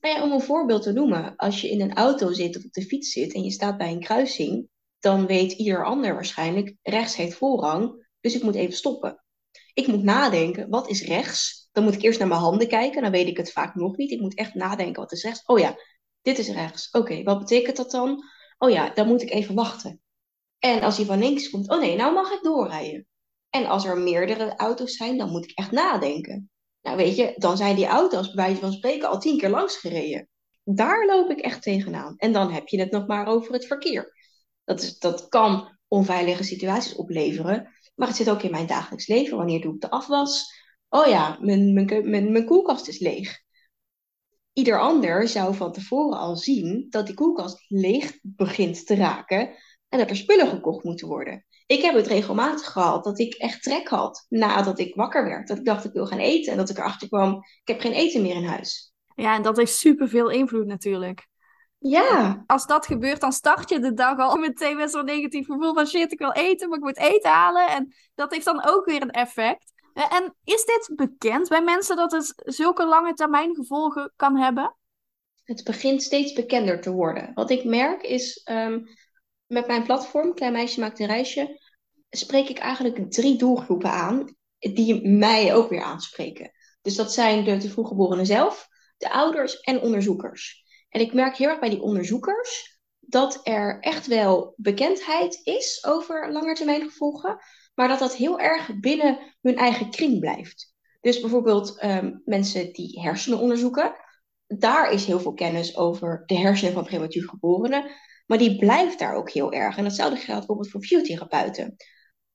Nou 0.00 0.16
ja, 0.16 0.22
om 0.22 0.32
een 0.32 0.40
voorbeeld 0.40 0.82
te 0.82 0.92
noemen. 0.92 1.36
Als 1.36 1.60
je 1.60 1.70
in 1.70 1.80
een 1.80 1.94
auto 1.94 2.32
zit 2.32 2.56
of 2.56 2.64
op 2.64 2.72
de 2.72 2.82
fiets 2.82 3.10
zit 3.10 3.34
en 3.34 3.42
je 3.42 3.50
staat 3.50 3.78
bij 3.78 3.90
een 3.90 4.00
kruising. 4.00 4.68
Dan 4.98 5.26
weet 5.26 5.52
ieder 5.52 5.84
ander 5.84 6.14
waarschijnlijk, 6.14 6.74
rechts 6.82 7.16
heeft 7.16 7.36
voorrang. 7.36 8.08
Dus 8.20 8.34
ik 8.34 8.42
moet 8.42 8.54
even 8.54 8.74
stoppen. 8.74 9.24
Ik 9.74 9.86
moet 9.86 10.02
nadenken, 10.02 10.68
wat 10.68 10.88
is 10.88 11.02
rechts? 11.02 11.61
Dan 11.72 11.84
moet 11.84 11.94
ik 11.94 12.02
eerst 12.02 12.18
naar 12.18 12.28
mijn 12.28 12.40
handen 12.40 12.68
kijken, 12.68 13.02
dan 13.02 13.10
weet 13.10 13.28
ik 13.28 13.36
het 13.36 13.52
vaak 13.52 13.74
nog 13.74 13.96
niet. 13.96 14.10
Ik 14.10 14.20
moet 14.20 14.34
echt 14.34 14.54
nadenken, 14.54 15.02
wat 15.02 15.12
is 15.12 15.22
rechts? 15.22 15.44
Oh 15.44 15.58
ja, 15.58 15.76
dit 16.22 16.38
is 16.38 16.48
rechts. 16.48 16.90
Oké, 16.90 17.22
wat 17.22 17.38
betekent 17.38 17.76
dat 17.76 17.90
dan? 17.90 18.24
Oh 18.58 18.70
ja, 18.70 18.90
dan 18.90 19.06
moet 19.06 19.22
ik 19.22 19.30
even 19.30 19.54
wachten. 19.54 20.00
En 20.58 20.82
als 20.82 20.96
hij 20.96 21.06
van 21.06 21.18
links 21.18 21.50
komt, 21.50 21.68
oh 21.70 21.80
nee, 21.80 21.96
nou 21.96 22.14
mag 22.14 22.32
ik 22.32 22.42
doorrijden. 22.42 23.06
En 23.50 23.66
als 23.66 23.84
er 23.84 23.98
meerdere 23.98 24.56
auto's 24.56 24.96
zijn, 24.96 25.18
dan 25.18 25.30
moet 25.30 25.44
ik 25.44 25.58
echt 25.58 25.70
nadenken. 25.70 26.50
Nou 26.82 26.96
weet 26.96 27.16
je, 27.16 27.34
dan 27.36 27.56
zijn 27.56 27.76
die 27.76 27.86
auto's 27.86 28.32
bij 28.32 28.44
wijze 28.44 28.60
van 28.60 28.72
spreken 28.72 29.08
al 29.08 29.18
tien 29.18 29.38
keer 29.38 29.48
langs 29.48 29.76
gereden. 29.76 30.28
Daar 30.64 31.06
loop 31.06 31.30
ik 31.30 31.40
echt 31.40 31.62
tegenaan. 31.62 32.14
En 32.16 32.32
dan 32.32 32.52
heb 32.52 32.68
je 32.68 32.80
het 32.80 32.90
nog 32.90 33.06
maar 33.06 33.26
over 33.26 33.52
het 33.52 33.66
verkeer. 33.66 34.14
Dat, 34.64 34.82
is, 34.82 34.98
dat 34.98 35.28
kan 35.28 35.78
onveilige 35.88 36.42
situaties 36.42 36.94
opleveren. 36.94 37.68
Maar 37.94 38.08
het 38.08 38.16
zit 38.16 38.30
ook 38.30 38.42
in 38.42 38.50
mijn 38.50 38.66
dagelijks 38.66 39.06
leven. 39.06 39.36
Wanneer 39.36 39.60
doe 39.60 39.74
ik 39.74 39.80
de 39.80 39.90
afwas? 39.90 40.61
Oh 40.94 41.06
ja, 41.06 41.38
mijn, 41.40 41.72
mijn, 41.72 42.10
mijn, 42.10 42.32
mijn 42.32 42.44
koelkast 42.44 42.88
is 42.88 42.98
leeg. 42.98 43.40
Ieder 44.52 44.80
ander 44.80 45.28
zou 45.28 45.54
van 45.54 45.72
tevoren 45.72 46.18
al 46.18 46.36
zien 46.36 46.86
dat 46.90 47.06
die 47.06 47.14
koelkast 47.14 47.64
leeg 47.68 48.18
begint 48.22 48.86
te 48.86 48.94
raken 48.94 49.54
en 49.88 49.98
dat 49.98 50.10
er 50.10 50.16
spullen 50.16 50.48
gekocht 50.48 50.84
moeten 50.84 51.08
worden. 51.08 51.46
ik 51.66 51.82
heb 51.82 51.94
het 51.94 52.06
regelmatig 52.06 52.66
gehad 52.66 53.04
dat 53.04 53.18
ik 53.18 53.34
echt 53.34 53.62
trek 53.62 53.88
had 53.88 54.26
nadat 54.28 54.78
ik 54.78 54.94
wakker 54.94 55.24
werd. 55.24 55.48
Dat 55.48 55.58
ik 55.58 55.64
dacht, 55.64 55.84
ik 55.84 55.92
wil 55.92 56.06
gaan 56.06 56.18
eten. 56.18 56.52
En 56.52 56.58
dat 56.58 56.70
ik 56.70 56.78
erachter 56.78 57.08
kwam, 57.08 57.34
ik 57.34 57.68
heb 57.68 57.80
geen 57.80 57.92
eten 57.92 58.22
meer 58.22 58.34
in 58.34 58.44
huis. 58.44 58.92
Ja, 59.14 59.34
en 59.34 59.42
dat 59.42 59.56
heeft 59.56 59.74
superveel 59.74 60.30
invloed 60.30 60.66
natuurlijk. 60.66 61.28
Ja. 61.78 62.42
Als 62.46 62.66
dat 62.66 62.86
gebeurt, 62.86 63.20
dan 63.20 63.32
start 63.32 63.68
je 63.68 63.80
de 63.80 63.94
dag 63.94 64.18
al 64.18 64.36
meteen 64.48 64.76
met 64.76 64.90
zo'n 64.90 65.04
negatief 65.04 65.46
gevoel 65.46 65.74
van 65.74 65.86
shit, 65.86 66.12
ik 66.12 66.18
wil 66.18 66.32
eten, 66.32 66.68
maar 66.68 66.78
ik 66.78 66.84
moet 66.84 66.98
eten 66.98 67.30
halen. 67.30 67.68
En 67.68 67.94
dat 68.14 68.32
heeft 68.32 68.44
dan 68.44 68.66
ook 68.66 68.84
weer 68.84 69.02
een 69.02 69.10
effect. 69.10 69.71
En 69.94 70.34
is 70.44 70.64
dit 70.64 70.90
bekend 70.96 71.48
bij 71.48 71.62
mensen 71.62 71.96
dat 71.96 72.12
het 72.12 72.32
zulke 72.36 72.86
lange 72.86 73.14
termijn 73.14 73.54
gevolgen 73.54 74.12
kan 74.16 74.36
hebben? 74.36 74.76
Het 75.44 75.64
begint 75.64 76.02
steeds 76.02 76.32
bekender 76.32 76.80
te 76.80 76.90
worden. 76.90 77.30
Wat 77.34 77.50
ik 77.50 77.64
merk 77.64 78.02
is, 78.02 78.40
ehm, 78.44 78.80
met 79.46 79.66
mijn 79.66 79.82
platform, 79.82 80.34
Klein 80.34 80.52
Meisje 80.52 80.80
Maakt 80.80 81.00
een 81.00 81.06
Reisje, 81.06 81.60
spreek 82.10 82.48
ik 82.48 82.58
eigenlijk 82.58 83.10
drie 83.10 83.36
doelgroepen 83.36 83.90
aan, 83.90 84.36
die 84.58 85.08
mij 85.08 85.54
ook 85.54 85.68
weer 85.68 85.82
aanspreken. 85.82 86.50
Dus 86.82 86.96
dat 86.96 87.12
zijn 87.12 87.44
de 87.44 87.56
te 87.56 87.70
vroeggeborenen 87.70 88.26
zelf, 88.26 88.68
de 88.96 89.10
ouders 89.10 89.60
en 89.60 89.80
onderzoekers. 89.80 90.64
En 90.88 91.00
ik 91.00 91.12
merk 91.12 91.36
heel 91.36 91.48
erg 91.48 91.60
bij 91.60 91.70
die 91.70 91.82
onderzoekers 91.82 92.80
dat 92.98 93.40
er 93.42 93.80
echt 93.80 94.06
wel 94.06 94.54
bekendheid 94.56 95.40
is 95.42 95.84
over 95.84 96.32
langetermijngevolgen, 96.32 97.38
maar 97.74 97.88
dat 97.88 97.98
dat 97.98 98.16
heel 98.16 98.40
erg 98.40 98.80
binnen 98.80 99.18
hun 99.40 99.56
eigen 99.56 99.90
kring 99.90 100.20
blijft. 100.20 100.74
Dus 101.00 101.20
bijvoorbeeld 101.20 101.78
ehm, 101.78 102.14
mensen 102.24 102.72
die 102.72 103.00
hersenen 103.00 103.38
onderzoeken, 103.38 103.94
daar 104.46 104.92
is 104.92 105.04
heel 105.04 105.20
veel 105.20 105.34
kennis 105.34 105.76
over 105.76 106.22
de 106.26 106.38
hersenen 106.38 106.72
van 106.72 106.84
prematuur 106.84 107.28
geborenen, 107.28 107.90
maar 108.26 108.38
die 108.38 108.58
blijft 108.58 108.98
daar 108.98 109.14
ook 109.14 109.30
heel 109.30 109.52
erg. 109.52 109.76
En 109.76 109.84
datzelfde 109.84 110.16
geldt 110.16 110.38
bijvoorbeeld 110.38 110.70
voor 110.70 110.80
fysiotherapeuten. 110.80 111.76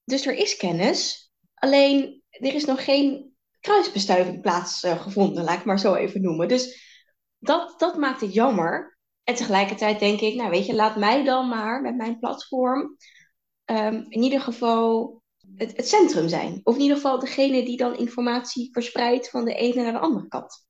Dus 0.03 0.25
er 0.25 0.33
is 0.33 0.57
kennis, 0.57 1.31
alleen 1.53 2.23
er 2.29 2.53
is 2.53 2.65
nog 2.65 2.83
geen 2.83 3.35
kruisbestuiving 3.59 4.41
plaatsgevonden, 4.41 5.43
laat 5.43 5.59
ik 5.59 5.65
maar 5.65 5.79
zo 5.79 5.93
even 5.93 6.21
noemen. 6.21 6.47
Dus 6.47 6.85
dat, 7.37 7.79
dat 7.79 7.97
maakt 7.97 8.21
het 8.21 8.33
jammer. 8.33 8.97
En 9.23 9.35
tegelijkertijd 9.35 9.99
denk 9.99 10.19
ik, 10.19 10.35
nou 10.35 10.49
weet 10.49 10.65
je, 10.65 10.75
laat 10.75 10.95
mij 10.95 11.23
dan 11.23 11.47
maar 11.47 11.81
met 11.81 11.95
mijn 11.95 12.19
platform 12.19 12.97
um, 13.65 14.05
in 14.09 14.21
ieder 14.21 14.41
geval 14.41 15.21
het, 15.55 15.77
het, 15.77 15.87
centrum 15.87 16.27
zijn. 16.27 16.61
Of 16.63 16.75
in 16.75 16.81
ieder 16.81 16.95
geval 16.95 17.19
degene 17.19 17.65
die 17.65 17.77
dan 17.77 17.97
informatie 17.97 18.69
verspreidt 18.71 19.29
van 19.29 19.45
de 19.45 19.53
ene 19.53 19.83
naar 19.83 19.91
de 19.91 19.99
andere 19.99 20.27
kant. 20.27 20.67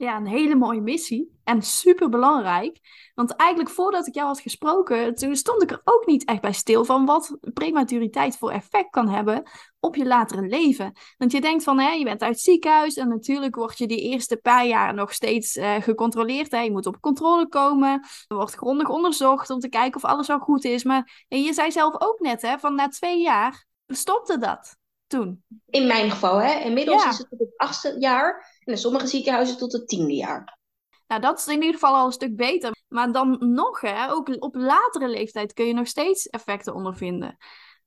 Ja, 0.00 0.16
een 0.16 0.26
hele 0.26 0.54
mooie 0.54 0.80
missie. 0.80 1.38
En 1.44 1.62
super 1.62 2.08
belangrijk. 2.08 2.78
Want 3.14 3.36
eigenlijk 3.36 3.70
voordat 3.70 4.06
ik 4.06 4.14
jou 4.14 4.26
had 4.26 4.40
gesproken, 4.40 5.14
toen 5.14 5.36
stond 5.36 5.62
ik 5.62 5.70
er 5.70 5.80
ook 5.84 6.06
niet 6.06 6.24
echt 6.24 6.40
bij 6.40 6.52
stil 6.52 6.84
van 6.84 7.06
wat 7.06 7.38
prematuriteit 7.40 8.36
voor 8.36 8.50
effect 8.50 8.90
kan 8.90 9.08
hebben 9.08 9.42
op 9.80 9.96
je 9.96 10.06
latere 10.06 10.46
leven. 10.46 10.92
Want 11.18 11.32
je 11.32 11.40
denkt 11.40 11.64
van, 11.64 11.78
hè, 11.78 11.90
je 11.90 12.04
bent 12.04 12.22
uit 12.22 12.32
het 12.32 12.40
ziekenhuis 12.40 12.96
en 12.96 13.08
natuurlijk 13.08 13.54
word 13.54 13.78
je 13.78 13.86
die 13.86 14.00
eerste 14.00 14.36
paar 14.36 14.66
jaar 14.66 14.94
nog 14.94 15.12
steeds 15.12 15.56
uh, 15.56 15.74
gecontroleerd. 15.74 16.50
Hè. 16.50 16.60
Je 16.60 16.70
moet 16.70 16.86
op 16.86 17.00
controle 17.00 17.48
komen, 17.48 17.92
er 18.28 18.36
wordt 18.36 18.54
grondig 18.54 18.88
onderzocht 18.88 19.50
om 19.50 19.58
te 19.58 19.68
kijken 19.68 20.02
of 20.02 20.10
alles 20.10 20.30
al 20.30 20.38
goed 20.38 20.64
is. 20.64 20.84
Maar 20.84 21.24
je 21.28 21.52
zei 21.52 21.70
zelf 21.70 21.94
ook 21.98 22.20
net, 22.20 22.42
hè, 22.42 22.58
van 22.58 22.74
na 22.74 22.88
twee 22.88 23.20
jaar 23.20 23.68
stopte 23.96 24.38
dat 24.38 24.76
toen. 25.06 25.44
In 25.66 25.86
mijn 25.86 26.10
geval, 26.10 26.40
hè. 26.42 26.60
Inmiddels 26.60 27.04
is 27.04 27.18
het 27.18 27.28
tot 27.30 27.38
het 27.38 27.56
achtste 27.56 27.96
jaar 27.98 28.58
en 28.64 28.72
in 28.72 28.78
sommige 28.78 29.06
ziekenhuizen 29.06 29.56
tot 29.56 29.72
het 29.72 29.88
tiende 29.88 30.14
jaar. 30.14 30.58
Nou, 31.06 31.20
dat 31.20 31.38
is 31.38 31.46
in 31.46 31.54
ieder 31.54 31.72
geval 31.72 31.94
al 31.94 32.06
een 32.06 32.12
stuk 32.12 32.36
beter. 32.36 32.76
Maar 32.88 33.12
dan 33.12 33.36
nog, 33.54 33.80
hè, 33.80 34.10
ook 34.10 34.36
op 34.38 34.54
latere 34.54 35.08
leeftijd 35.08 35.52
kun 35.52 35.66
je 35.66 35.72
nog 35.72 35.86
steeds 35.86 36.26
effecten 36.26 36.74
ondervinden. 36.74 37.36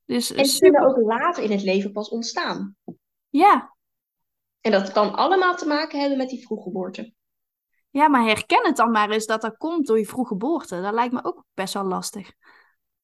Dus 0.05 0.31
en 0.31 0.45
ze 0.45 0.59
kunnen 0.59 0.87
ook 0.87 0.97
later 0.97 1.43
in 1.43 1.51
het 1.51 1.63
leven 1.63 1.91
pas 1.91 2.09
ontstaan. 2.09 2.75
Ja. 3.29 3.75
En 4.61 4.71
dat 4.71 4.91
kan 4.91 5.15
allemaal 5.15 5.55
te 5.55 5.67
maken 5.67 5.99
hebben 5.99 6.17
met 6.17 6.29
die 6.29 6.45
vroeggeboorte. 6.45 7.13
Ja, 7.89 8.07
maar 8.07 8.23
herken 8.23 8.65
het 8.65 8.75
dan 8.75 8.91
maar 8.91 9.09
eens 9.09 9.25
dat 9.25 9.41
dat 9.41 9.57
komt 9.57 9.87
door 9.87 9.99
je 9.99 10.05
vroeggeboorte. 10.05 10.81
Dat 10.81 10.93
lijkt 10.93 11.13
me 11.13 11.23
ook 11.23 11.45
best 11.53 11.73
wel 11.73 11.83
lastig. 11.83 12.31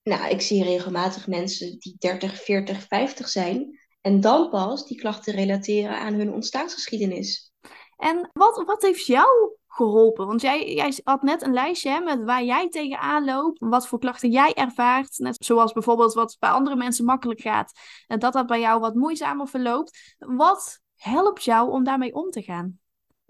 Nou, 0.09 0.29
ik 0.29 0.41
zie 0.41 0.63
regelmatig 0.63 1.27
mensen 1.27 1.79
die 1.79 1.95
30, 1.99 2.43
40, 2.43 2.87
50 2.87 3.27
zijn. 3.27 3.79
En 4.01 4.21
dan 4.21 4.49
pas 4.49 4.85
die 4.85 4.97
klachten 4.97 5.33
relateren 5.33 5.99
aan 5.99 6.13
hun 6.13 6.33
ontstaansgeschiedenis. 6.33 7.51
En 7.97 8.29
wat, 8.33 8.63
wat 8.65 8.81
heeft 8.81 9.05
jou 9.05 9.55
geholpen? 9.67 10.27
Want 10.27 10.41
jij, 10.41 10.73
jij 10.73 10.93
had 11.03 11.21
net 11.21 11.41
een 11.41 11.53
lijstje 11.53 11.89
hè, 11.89 11.99
met 11.99 12.23
waar 12.23 12.43
jij 12.43 12.69
tegenaan 12.69 13.25
loopt, 13.25 13.59
wat 13.59 13.87
voor 13.87 13.99
klachten 13.99 14.31
jij 14.31 14.53
ervaart. 14.53 15.17
Net 15.17 15.45
zoals 15.45 15.71
bijvoorbeeld 15.71 16.13
wat 16.13 16.35
bij 16.39 16.49
andere 16.49 16.75
mensen 16.75 17.05
makkelijk 17.05 17.41
gaat 17.41 17.71
en 18.07 18.19
dat 18.19 18.33
dat 18.33 18.47
bij 18.47 18.59
jou 18.59 18.79
wat 18.79 18.95
moeizamer 18.95 19.47
verloopt. 19.47 20.15
Wat 20.17 20.79
helpt 20.95 21.43
jou 21.43 21.71
om 21.71 21.83
daarmee 21.83 22.13
om 22.13 22.29
te 22.29 22.41
gaan? 22.41 22.79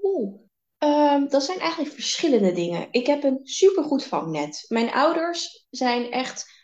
Oeh, 0.02 0.40
um, 0.78 1.30
dat 1.30 1.44
zijn 1.44 1.60
eigenlijk 1.60 1.94
verschillende 1.94 2.52
dingen. 2.52 2.88
Ik 2.92 3.08
heb 3.08 3.24
een 3.24 3.40
supergoed 3.44 4.04
vangnet. 4.04 4.66
Mijn 4.68 4.92
ouders 4.92 5.66
zijn 5.70 6.12
echt 6.12 6.59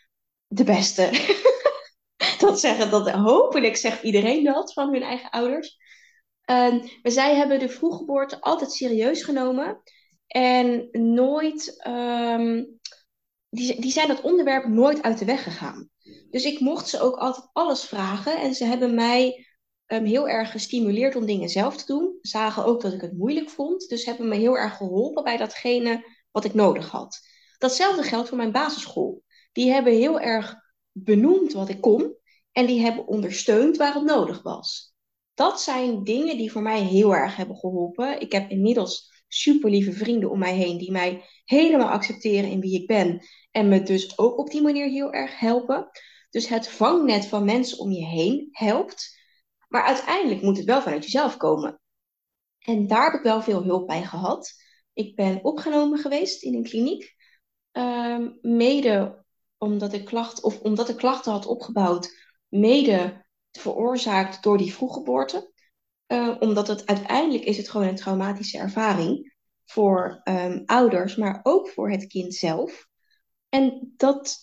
de 0.46 0.64
beste. 0.64 1.10
dat 2.38 2.60
zeggen, 2.60 2.90
dat 2.90 3.10
hopelijk 3.10 3.76
zegt 3.76 4.02
iedereen 4.02 4.44
dat 4.44 4.72
van 4.72 4.92
hun 4.92 5.02
eigen 5.02 5.30
ouders. 5.30 5.76
Maar 6.46 6.80
zij 7.02 7.34
hebben 7.36 7.58
de 7.58 7.68
vroeggeboorte 7.68 8.40
altijd 8.40 8.72
serieus 8.72 9.22
genomen. 9.22 9.82
En 10.26 10.88
nooit, 10.92 11.86
um, 11.86 12.78
die, 13.48 13.80
die 13.80 13.90
zijn 13.90 14.08
dat 14.08 14.20
onderwerp 14.20 14.66
nooit 14.66 15.02
uit 15.02 15.18
de 15.18 15.24
weg 15.24 15.42
gegaan. 15.42 15.90
Dus 16.30 16.44
ik 16.44 16.60
mocht 16.60 16.88
ze 16.88 17.00
ook 17.00 17.16
altijd 17.16 17.48
alles 17.52 17.84
vragen. 17.84 18.40
En 18.40 18.54
ze 18.54 18.64
hebben 18.64 18.94
mij 18.94 19.46
um, 19.86 20.04
heel 20.04 20.28
erg 20.28 20.50
gestimuleerd 20.50 21.16
om 21.16 21.26
dingen 21.26 21.48
zelf 21.48 21.76
te 21.76 21.86
doen. 21.86 22.18
Zagen 22.20 22.64
ook 22.64 22.80
dat 22.80 22.92
ik 22.92 23.00
het 23.00 23.18
moeilijk 23.18 23.50
vond. 23.50 23.88
Dus 23.88 24.04
hebben 24.04 24.28
me 24.28 24.36
heel 24.36 24.58
erg 24.58 24.76
geholpen 24.76 25.24
bij 25.24 25.36
datgene 25.36 26.04
wat 26.30 26.44
ik 26.44 26.54
nodig 26.54 26.90
had. 26.90 27.20
Datzelfde 27.58 28.02
geldt 28.02 28.28
voor 28.28 28.36
mijn 28.36 28.52
basisschool. 28.52 29.22
Die 29.56 29.70
hebben 29.70 29.92
heel 29.92 30.20
erg 30.20 30.54
benoemd 30.92 31.52
wat 31.52 31.68
ik 31.68 31.80
kon. 31.80 32.16
En 32.52 32.66
die 32.66 32.80
hebben 32.80 33.06
ondersteund 33.06 33.76
waar 33.76 33.94
het 33.94 34.04
nodig 34.04 34.42
was 34.42 34.96
dat 35.36 35.60
zijn 35.60 36.04
dingen 36.04 36.36
die 36.36 36.52
voor 36.52 36.62
mij 36.62 36.80
heel 36.80 37.14
erg 37.14 37.36
hebben 37.36 37.56
geholpen. 37.56 38.20
Ik 38.20 38.32
heb 38.32 38.50
inmiddels 38.50 39.12
super 39.28 39.70
lieve 39.70 39.92
vrienden 39.92 40.30
om 40.30 40.38
mij 40.38 40.54
heen 40.54 40.78
die 40.78 40.90
mij 40.90 41.24
helemaal 41.44 41.88
accepteren 41.88 42.50
in 42.50 42.60
wie 42.60 42.80
ik 42.80 42.86
ben. 42.86 43.26
En 43.50 43.68
me 43.68 43.82
dus 43.82 44.18
ook 44.18 44.38
op 44.38 44.50
die 44.50 44.62
manier 44.62 44.88
heel 44.88 45.12
erg 45.12 45.38
helpen. 45.38 45.88
Dus 46.30 46.48
het 46.48 46.68
vangnet 46.68 47.26
van 47.26 47.44
mensen 47.44 47.78
om 47.78 47.90
je 47.90 48.04
heen 48.04 48.48
helpt. 48.50 49.18
Maar 49.68 49.82
uiteindelijk 49.82 50.42
moet 50.42 50.56
het 50.56 50.66
wel 50.66 50.82
vanuit 50.82 51.04
jezelf 51.04 51.36
komen. 51.36 51.80
En 52.58 52.86
daar 52.86 53.04
heb 53.04 53.14
ik 53.14 53.22
wel 53.22 53.42
veel 53.42 53.62
hulp 53.62 53.86
bij 53.86 54.02
gehad. 54.02 54.52
Ik 54.92 55.14
ben 55.14 55.44
opgenomen 55.44 55.98
geweest 55.98 56.42
in 56.42 56.54
een 56.54 56.62
kliniek. 56.62 57.14
Um, 57.72 58.38
mede 58.42 59.24
omdat 59.58 59.92
ik, 59.92 60.04
klacht, 60.04 60.42
of 60.42 60.60
omdat 60.60 60.88
ik 60.88 60.96
klachten 60.96 61.32
had 61.32 61.46
opgebouwd. 61.46 62.16
Mede 62.48 63.24
veroorzaakt 63.50 64.42
door 64.42 64.58
die 64.58 64.74
vroeggeboorte. 64.74 65.52
Uh, 66.12 66.36
omdat 66.38 66.66
het 66.68 66.86
uiteindelijk 66.86 67.44
is 67.44 67.56
het 67.56 67.68
gewoon 67.68 67.86
een 67.86 67.96
traumatische 67.96 68.58
ervaring 68.58 69.34
voor 69.64 70.20
um, 70.24 70.62
ouders, 70.66 71.16
maar 71.16 71.40
ook 71.42 71.68
voor 71.68 71.90
het 71.90 72.06
kind 72.06 72.34
zelf. 72.34 72.86
En 73.48 73.92
dat 73.96 74.36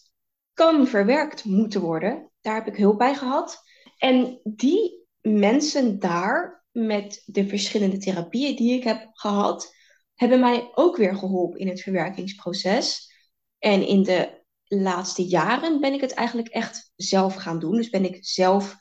kan 0.54 0.88
verwerkt 0.88 1.44
moeten 1.44 1.82
worden. 1.82 2.32
Daar 2.42 2.56
heb 2.56 2.68
ik 2.68 2.78
hulp 2.78 2.98
bij 2.98 3.16
gehad. 3.16 3.62
En 3.98 4.40
die 4.44 5.08
mensen 5.22 6.00
daar, 6.00 6.66
met 6.72 7.24
de 7.26 7.48
verschillende 7.48 7.98
therapieën 7.98 8.56
die 8.56 8.74
ik 8.74 8.84
heb 8.84 9.10
gehad, 9.12 9.76
hebben 10.16 10.40
mij 10.40 10.72
ook 10.76 10.98
weer 10.98 11.16
geholpen 11.16 11.60
in 11.60 11.68
het 11.68 11.82
verwerkingsproces. 11.82 13.12
En 13.60 13.88
in 13.88 14.04
de 14.04 14.43
laatste 14.82 15.26
jaren 15.26 15.80
ben 15.80 15.94
ik 15.94 16.02
het 16.02 16.14
eigenlijk 16.14 16.48
echt 16.48 16.92
zelf 16.96 17.36
gaan 17.36 17.60
doen. 17.60 17.76
Dus 17.76 17.90
ben 17.90 18.06
ik 18.06 18.18
zelf 18.26 18.76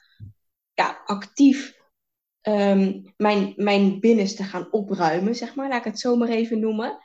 ja, 0.74 1.00
actief 1.04 1.80
um, 2.42 3.12
mijn, 3.16 3.52
mijn 3.56 4.00
binnenste 4.00 4.44
gaan 4.44 4.72
opruimen, 4.72 5.34
zeg 5.34 5.54
maar. 5.54 5.68
Laat 5.68 5.78
ik 5.78 5.84
het 5.84 6.00
zo 6.00 6.16
maar 6.16 6.28
even 6.28 6.60
noemen. 6.60 6.98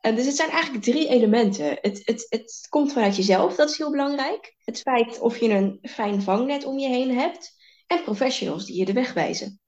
En 0.00 0.14
dus 0.14 0.26
het 0.26 0.36
zijn 0.36 0.50
eigenlijk 0.50 0.84
drie 0.84 1.08
elementen. 1.08 1.78
Het, 1.80 2.00
het, 2.04 2.26
het 2.28 2.66
komt 2.68 2.92
vanuit 2.92 3.16
jezelf, 3.16 3.54
dat 3.54 3.70
is 3.70 3.78
heel 3.78 3.90
belangrijk. 3.90 4.54
Het 4.58 4.80
feit 4.80 5.18
of 5.18 5.38
je 5.38 5.48
een 5.48 5.78
fijn 5.82 6.22
vangnet 6.22 6.64
om 6.64 6.78
je 6.78 6.88
heen 6.88 7.18
hebt. 7.18 7.52
En 7.86 8.02
professionals 8.02 8.66
die 8.66 8.76
je 8.76 8.84
de 8.84 8.92
weg 8.92 9.12
wijzen. 9.12 9.60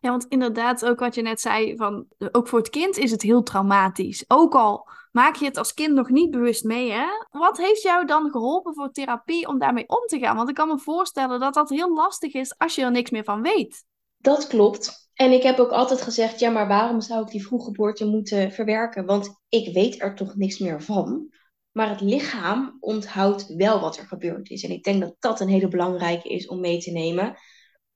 Ja, 0.00 0.10
want 0.10 0.26
inderdaad, 0.28 0.84
ook 0.84 0.98
wat 0.98 1.14
je 1.14 1.22
net 1.22 1.40
zei, 1.40 1.76
van, 1.76 2.06
ook 2.32 2.48
voor 2.48 2.58
het 2.58 2.68
kind 2.68 2.96
is 2.96 3.10
het 3.10 3.22
heel 3.22 3.42
traumatisch. 3.42 4.24
Ook 4.28 4.54
al 4.54 4.88
maak 5.12 5.36
je 5.36 5.44
het 5.44 5.56
als 5.56 5.74
kind 5.74 5.94
nog 5.94 6.08
niet 6.08 6.30
bewust 6.30 6.64
mee, 6.64 6.92
hè? 6.92 7.06
Wat 7.30 7.56
heeft 7.56 7.82
jou 7.82 8.06
dan 8.06 8.30
geholpen 8.30 8.74
voor 8.74 8.90
therapie 8.90 9.48
om 9.48 9.58
daarmee 9.58 9.88
om 9.88 10.06
te 10.06 10.18
gaan? 10.18 10.36
Want 10.36 10.48
ik 10.48 10.54
kan 10.54 10.68
me 10.68 10.78
voorstellen 10.78 11.40
dat 11.40 11.54
dat 11.54 11.68
heel 11.68 11.94
lastig 11.94 12.34
is 12.34 12.58
als 12.58 12.74
je 12.74 12.82
er 12.82 12.90
niks 12.90 13.10
meer 13.10 13.24
van 13.24 13.42
weet. 13.42 13.84
Dat 14.16 14.46
klopt. 14.46 15.10
En 15.14 15.32
ik 15.32 15.42
heb 15.42 15.58
ook 15.58 15.70
altijd 15.70 16.02
gezegd, 16.02 16.40
ja, 16.40 16.50
maar 16.50 16.68
waarom 16.68 17.00
zou 17.00 17.22
ik 17.22 17.30
die 17.30 17.46
vroeggeboorte 17.46 18.06
moeten 18.06 18.52
verwerken? 18.52 19.06
Want 19.06 19.42
ik 19.48 19.74
weet 19.74 20.02
er 20.02 20.14
toch 20.14 20.36
niks 20.36 20.58
meer 20.58 20.82
van. 20.82 21.32
Maar 21.72 21.88
het 21.88 22.00
lichaam 22.00 22.76
onthoudt 22.80 23.54
wel 23.54 23.80
wat 23.80 23.96
er 23.96 24.06
gebeurd 24.06 24.50
is. 24.50 24.64
En 24.64 24.70
ik 24.70 24.84
denk 24.84 25.00
dat 25.00 25.14
dat 25.18 25.40
een 25.40 25.48
hele 25.48 25.68
belangrijke 25.68 26.28
is 26.28 26.46
om 26.48 26.60
mee 26.60 26.78
te 26.78 26.90
nemen. 26.90 27.36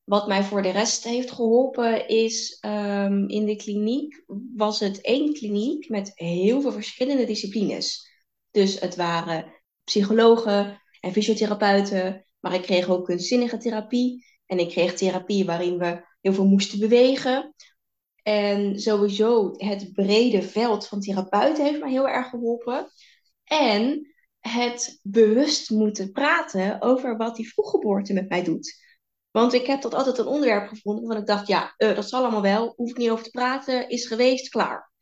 Wat 0.07 0.27
mij 0.27 0.43
voor 0.43 0.63
de 0.63 0.71
rest 0.71 1.05
heeft 1.05 1.31
geholpen 1.31 2.09
is 2.09 2.59
ehm, 2.61 3.29
in 3.29 3.47
de 3.47 3.57
kliniek 3.57 4.25
was 4.55 4.81
het 4.81 5.01
één 5.01 5.33
kliniek 5.33 5.89
met 5.89 6.13
heel 6.15 6.61
veel 6.61 6.73
verschillende 6.73 7.25
disciplines. 7.25 8.11
Dus 8.51 8.81
het 8.81 8.97
waren 8.97 9.53
psychologen 9.85 10.83
en 11.01 11.13
fysiotherapeuten, 11.13 12.27
maar 12.41 12.55
ik 12.55 12.63
kreeg 12.63 12.89
ook 12.89 13.05
kunstzinnige 13.05 13.57
therapie. 13.57 14.25
En 14.47 14.59
ik 14.59 14.69
kreeg 14.69 14.95
therapie 14.95 15.45
waarin 15.45 15.79
we 15.79 16.05
heel 16.21 16.33
veel 16.33 16.47
moesten 16.47 16.79
bewegen. 16.79 17.55
En 18.23 18.81
sowieso 18.81 19.53
het 19.57 19.93
brede 19.93 20.43
veld 20.43 20.87
van 20.87 21.01
therapeuten 21.01 21.65
heeft 21.65 21.81
mij 21.81 21.91
heel 21.91 22.09
erg 22.09 22.29
geholpen. 22.29 22.91
En 23.45 24.11
het 24.41 24.99
bewust 25.03 25.71
moeten 25.71 26.13
praten 26.13 26.83
over 26.83 27.17
wat 27.17 27.37
die 27.37 27.49
vroeggeboorte 27.49 28.13
met 28.13 28.29
mij 28.29 28.45
doet. 28.45 28.86
Want 29.37 29.53
ik 29.53 29.67
heb 29.67 29.83
dat 29.83 29.95
altijd 29.95 30.19
een 30.19 30.27
onderwerp 30.27 30.69
gevonden 30.69 31.05
waarvan 31.05 31.23
ik 31.23 31.29
dacht, 31.29 31.47
ja, 31.47 31.75
uh, 31.79 31.95
dat 31.95 32.09
zal 32.09 32.23
allemaal 32.23 32.43
wel, 32.43 32.73
hoef 32.77 32.91
ik 32.91 32.97
niet 32.97 33.11
over 33.11 33.25
te 33.25 33.31
praten, 33.31 33.89
is 33.89 34.07
geweest, 34.07 34.49
klaar. 34.49 34.93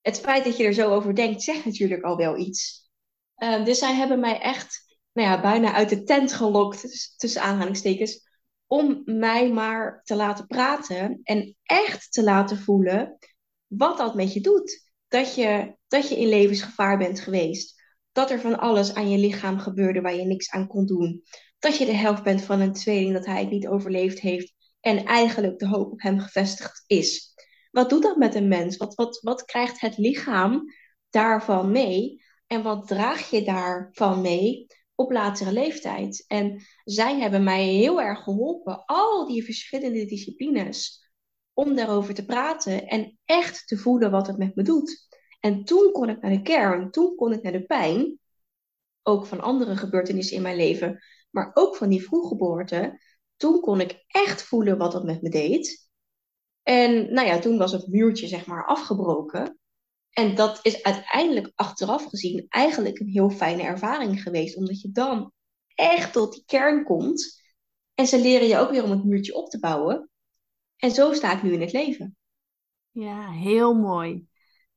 Het 0.00 0.20
feit 0.20 0.44
dat 0.44 0.56
je 0.56 0.64
er 0.64 0.72
zo 0.72 0.90
over 0.94 1.14
denkt, 1.14 1.42
zegt 1.42 1.64
natuurlijk 1.64 2.02
al 2.02 2.16
wel 2.16 2.36
iets. 2.36 2.90
Uh, 3.36 3.64
dus 3.64 3.78
zij 3.78 3.94
hebben 3.94 4.20
mij 4.20 4.40
echt, 4.40 4.96
nou 5.12 5.28
ja, 5.28 5.40
bijna 5.40 5.72
uit 5.72 5.88
de 5.88 6.02
tent 6.02 6.32
gelokt, 6.32 7.14
tussen 7.16 7.42
aanhalingstekens, 7.42 8.28
om 8.66 9.02
mij 9.04 9.50
maar 9.50 10.00
te 10.04 10.16
laten 10.16 10.46
praten 10.46 11.20
en 11.22 11.56
echt 11.62 12.12
te 12.12 12.22
laten 12.22 12.58
voelen 12.58 13.18
wat 13.66 13.96
dat 13.96 14.14
met 14.14 14.32
je 14.32 14.40
doet. 14.40 14.90
Dat 15.08 15.34
je, 15.34 15.76
dat 15.88 16.08
je 16.08 16.18
in 16.18 16.28
levensgevaar 16.28 16.98
bent 16.98 17.20
geweest. 17.20 17.82
Dat 18.12 18.30
er 18.30 18.40
van 18.40 18.58
alles 18.58 18.94
aan 18.94 19.10
je 19.10 19.18
lichaam 19.18 19.58
gebeurde 19.58 20.00
waar 20.00 20.14
je 20.14 20.24
niks 20.24 20.50
aan 20.50 20.66
kon 20.66 20.86
doen. 20.86 21.22
Dat 21.60 21.76
je 21.76 21.84
de 21.84 21.94
helft 21.94 22.22
bent 22.22 22.42
van 22.42 22.60
een 22.60 22.72
tweeling 22.72 23.12
dat 23.12 23.26
hij 23.26 23.40
het 23.40 23.50
niet 23.50 23.68
overleefd 23.68 24.20
heeft 24.20 24.54
en 24.80 25.04
eigenlijk 25.04 25.58
de 25.58 25.66
hoop 25.66 25.92
op 25.92 26.02
hem 26.02 26.18
gevestigd 26.18 26.84
is. 26.86 27.34
Wat 27.70 27.90
doet 27.90 28.02
dat 28.02 28.16
met 28.16 28.34
een 28.34 28.48
mens? 28.48 28.76
Wat, 28.76 28.94
wat, 28.94 29.20
wat 29.20 29.44
krijgt 29.44 29.80
het 29.80 29.96
lichaam 29.96 30.64
daarvan 31.10 31.70
mee? 31.70 32.22
En 32.46 32.62
wat 32.62 32.86
draag 32.86 33.30
je 33.30 33.42
daarvan 33.42 34.20
mee 34.20 34.66
op 34.94 35.10
latere 35.10 35.52
leeftijd. 35.52 36.24
En 36.26 36.62
zij 36.84 37.18
hebben 37.18 37.44
mij 37.44 37.64
heel 37.64 38.00
erg 38.00 38.22
geholpen, 38.22 38.84
al 38.84 39.26
die 39.26 39.44
verschillende 39.44 40.04
disciplines, 40.04 41.08
om 41.52 41.74
daarover 41.74 42.14
te 42.14 42.24
praten 42.24 42.86
en 42.86 43.18
echt 43.24 43.66
te 43.66 43.76
voelen 43.76 44.10
wat 44.10 44.26
het 44.26 44.38
met 44.38 44.54
me 44.54 44.62
doet. 44.62 45.08
En 45.40 45.64
toen 45.64 45.92
kon 45.92 46.08
ik 46.08 46.20
naar 46.20 46.30
de 46.30 46.42
kern, 46.42 46.90
toen 46.90 47.14
kon 47.14 47.32
ik 47.32 47.42
naar 47.42 47.52
de 47.52 47.64
pijn, 47.64 48.18
ook 49.02 49.26
van 49.26 49.40
andere 49.40 49.76
gebeurtenissen 49.76 50.36
in 50.36 50.42
mijn 50.42 50.56
leven, 50.56 51.02
maar 51.30 51.50
ook 51.54 51.76
van 51.76 51.88
die 51.88 52.02
vroeggeboorte. 52.02 53.00
Toen 53.36 53.60
kon 53.60 53.80
ik 53.80 54.04
echt 54.06 54.42
voelen 54.42 54.78
wat 54.78 54.92
het 54.92 55.04
met 55.04 55.22
me 55.22 55.28
deed. 55.28 55.88
En 56.62 57.12
nou 57.12 57.26
ja, 57.26 57.38
toen 57.38 57.58
was 57.58 57.72
het 57.72 57.86
muurtje 57.86 58.26
zeg 58.26 58.46
maar 58.46 58.66
afgebroken. 58.66 59.58
En 60.10 60.34
dat 60.34 60.58
is 60.62 60.82
uiteindelijk 60.82 61.52
achteraf 61.54 62.04
gezien 62.04 62.46
eigenlijk 62.48 62.98
een 62.98 63.08
heel 63.08 63.30
fijne 63.30 63.62
ervaring 63.62 64.22
geweest, 64.22 64.56
omdat 64.56 64.80
je 64.80 64.90
dan 64.90 65.32
echt 65.74 66.12
tot 66.12 66.32
die 66.32 66.42
kern 66.46 66.84
komt. 66.84 67.42
En 67.94 68.06
ze 68.06 68.20
leren 68.20 68.48
je 68.48 68.58
ook 68.58 68.70
weer 68.70 68.84
om 68.84 68.90
het 68.90 69.04
muurtje 69.04 69.34
op 69.34 69.50
te 69.50 69.58
bouwen. 69.58 70.10
En 70.76 70.90
zo 70.90 71.12
sta 71.12 71.36
ik 71.36 71.42
nu 71.42 71.52
in 71.52 71.60
het 71.60 71.72
leven. 71.72 72.16
Ja, 72.90 73.30
heel 73.30 73.74
mooi. 73.74 74.29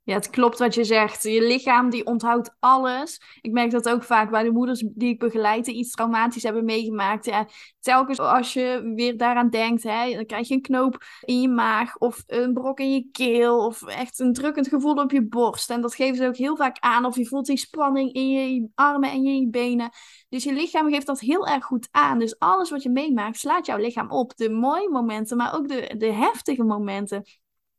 Ja, 0.06 0.14
het 0.14 0.30
klopt 0.30 0.60
wat 0.60 0.74
je 0.74 0.84
zegt. 0.84 1.24
Je 1.24 1.42
lichaam 1.42 1.90
die 1.90 2.06
onthoudt 2.06 2.56
alles. 2.60 3.22
Ik 3.42 3.52
merk 3.52 3.72
dat 3.72 3.90
ook 3.90 4.04
vaak 4.04 4.32
bij 4.32 4.44
de 4.44 4.52
moeders 4.52 4.84
die 4.96 5.10
ik 5.10 5.20
begeleid, 5.20 5.66
die 5.66 5.76
iets 5.76 5.92
traumatisch 5.92 6.44
hebben 6.44 6.66
meegemaakt. 6.66 7.26
Ja, 7.26 7.48
telkens 7.80 8.20
als 8.20 8.54
je 8.54 8.92
weer 8.96 9.18
daaraan 9.18 9.50
denkt, 9.50 9.84
hè, 9.84 10.14
dan 10.16 10.26
krijg 10.26 10.48
je 10.48 10.54
een 10.54 10.62
knoop 10.62 11.04
in 11.22 11.42
je 11.42 11.50
maag 11.50 11.98
of 11.98 12.24
een 12.28 12.54
brok 12.54 12.80
in 12.80 12.94
je 12.94 13.08
keel 13.12 13.66
of 13.66 13.84
echt 13.84 14.20
een 14.20 14.34
drukkend 14.34 14.68
gevoel 14.68 14.94
op 14.94 15.12
je 15.12 15.28
borst. 15.28 15.70
En 15.70 15.82
dat 15.82 15.96
geven 15.96 16.16
ze 16.16 16.28
ook 16.28 16.38
heel 16.38 16.56
vaak 16.56 16.78
aan. 16.80 17.06
Of 17.06 17.16
je 17.16 17.26
voelt 17.26 17.46
die 17.46 17.58
spanning 17.58 18.14
in 18.14 18.30
je 18.30 18.68
armen 18.76 19.12
en 19.12 19.26
in 19.26 19.40
je 19.40 19.50
benen. 19.50 19.90
Dus 20.30 20.44
je 20.44 20.54
lichaam 20.54 20.90
geeft 20.90 21.06
dat 21.06 21.20
heel 21.20 21.48
erg 21.48 21.66
goed 21.66 21.88
aan. 21.92 22.20
Dus 22.20 22.40
alles 22.40 22.70
wat 22.70 22.84
je 22.84 22.90
meemaakt, 22.90 23.38
slaat 23.38 23.66
jouw 23.66 23.78
lichaam 23.78 24.12
op. 24.12 24.36
De 24.36 24.50
mooie 24.50 24.90
momenten, 24.90 25.38
maar 25.38 25.56
ook 25.56 25.68
de, 25.68 25.94
de 25.98 26.12
heftige 26.12 26.64
momenten. 26.64 27.24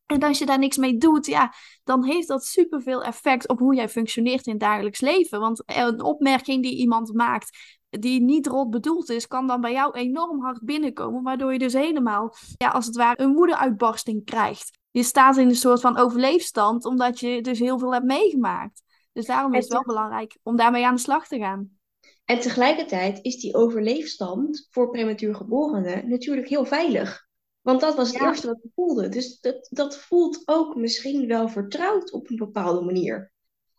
En 0.07 0.23
als 0.23 0.39
je 0.39 0.47
daar 0.47 0.59
niks 0.59 0.77
mee 0.77 0.97
doet, 0.97 1.27
ja, 1.27 1.53
dan 1.85 2.05
heeft 2.05 2.29
dat 2.29 2.45
superveel 2.45 3.03
effect 3.03 3.49
op 3.49 3.59
hoe 3.59 3.75
jij 3.75 3.89
functioneert 3.89 4.47
in 4.47 4.53
het 4.53 4.61
dagelijks 4.61 5.01
leven. 5.01 5.41
Want 5.41 5.63
een 5.67 6.03
opmerking 6.03 6.63
die 6.63 6.77
iemand 6.77 7.15
maakt 7.15 7.79
die 7.91 8.21
niet 8.21 8.47
rot 8.47 8.71
bedoeld 8.71 9.11
is, 9.11 9.27
kan 9.27 9.47
dan 9.47 9.61
bij 9.61 9.73
jou 9.73 9.99
enorm 9.99 10.41
hard 10.41 10.65
binnenkomen. 10.65 11.23
Waardoor 11.23 11.53
je 11.53 11.59
dus 11.59 11.73
helemaal, 11.73 12.35
ja, 12.57 12.69
als 12.69 12.87
het 12.87 12.97
ware, 12.97 13.23
een 13.23 13.31
moederuitbarsting 13.31 14.25
krijgt. 14.25 14.79
Je 14.91 15.03
staat 15.03 15.37
in 15.37 15.49
een 15.49 15.55
soort 15.55 15.81
van 15.81 15.97
overleefstand, 15.97 16.85
omdat 16.85 17.21
je 17.21 17.41
dus 17.41 17.59
heel 17.59 17.79
veel 17.79 17.93
hebt 17.93 18.05
meegemaakt. 18.05 18.83
Dus 19.13 19.27
daarom 19.27 19.55
is 19.55 19.65
het 19.65 19.73
wel 19.73 19.85
belangrijk 19.85 20.39
om 20.43 20.57
daarmee 20.57 20.87
aan 20.87 20.95
de 20.95 21.01
slag 21.01 21.27
te 21.27 21.39
gaan. 21.39 21.79
En 22.25 22.41
tegelijkertijd 22.41 23.19
is 23.23 23.37
die 23.37 23.55
overleefstand 23.55 24.67
voor 24.71 24.91
prematuur 24.91 25.35
geborenen 25.35 26.09
natuurlijk 26.09 26.49
heel 26.49 26.65
veilig. 26.65 27.27
Want 27.65 27.81
dat 27.81 27.95
was 27.95 28.13
het 28.13 28.23
eerste 28.23 28.47
wat 28.47 28.59
ik 28.63 28.71
voelde. 28.75 29.09
Dus 29.09 29.41
dat, 29.41 29.67
dat 29.71 29.97
voelt 29.97 30.43
ook 30.45 30.75
misschien 30.75 31.27
wel 31.27 31.49
vertrouwd 31.49 32.13
op 32.13 32.31
een 32.31 32.37
bepaalde 32.37 32.81
manier. 32.81 33.33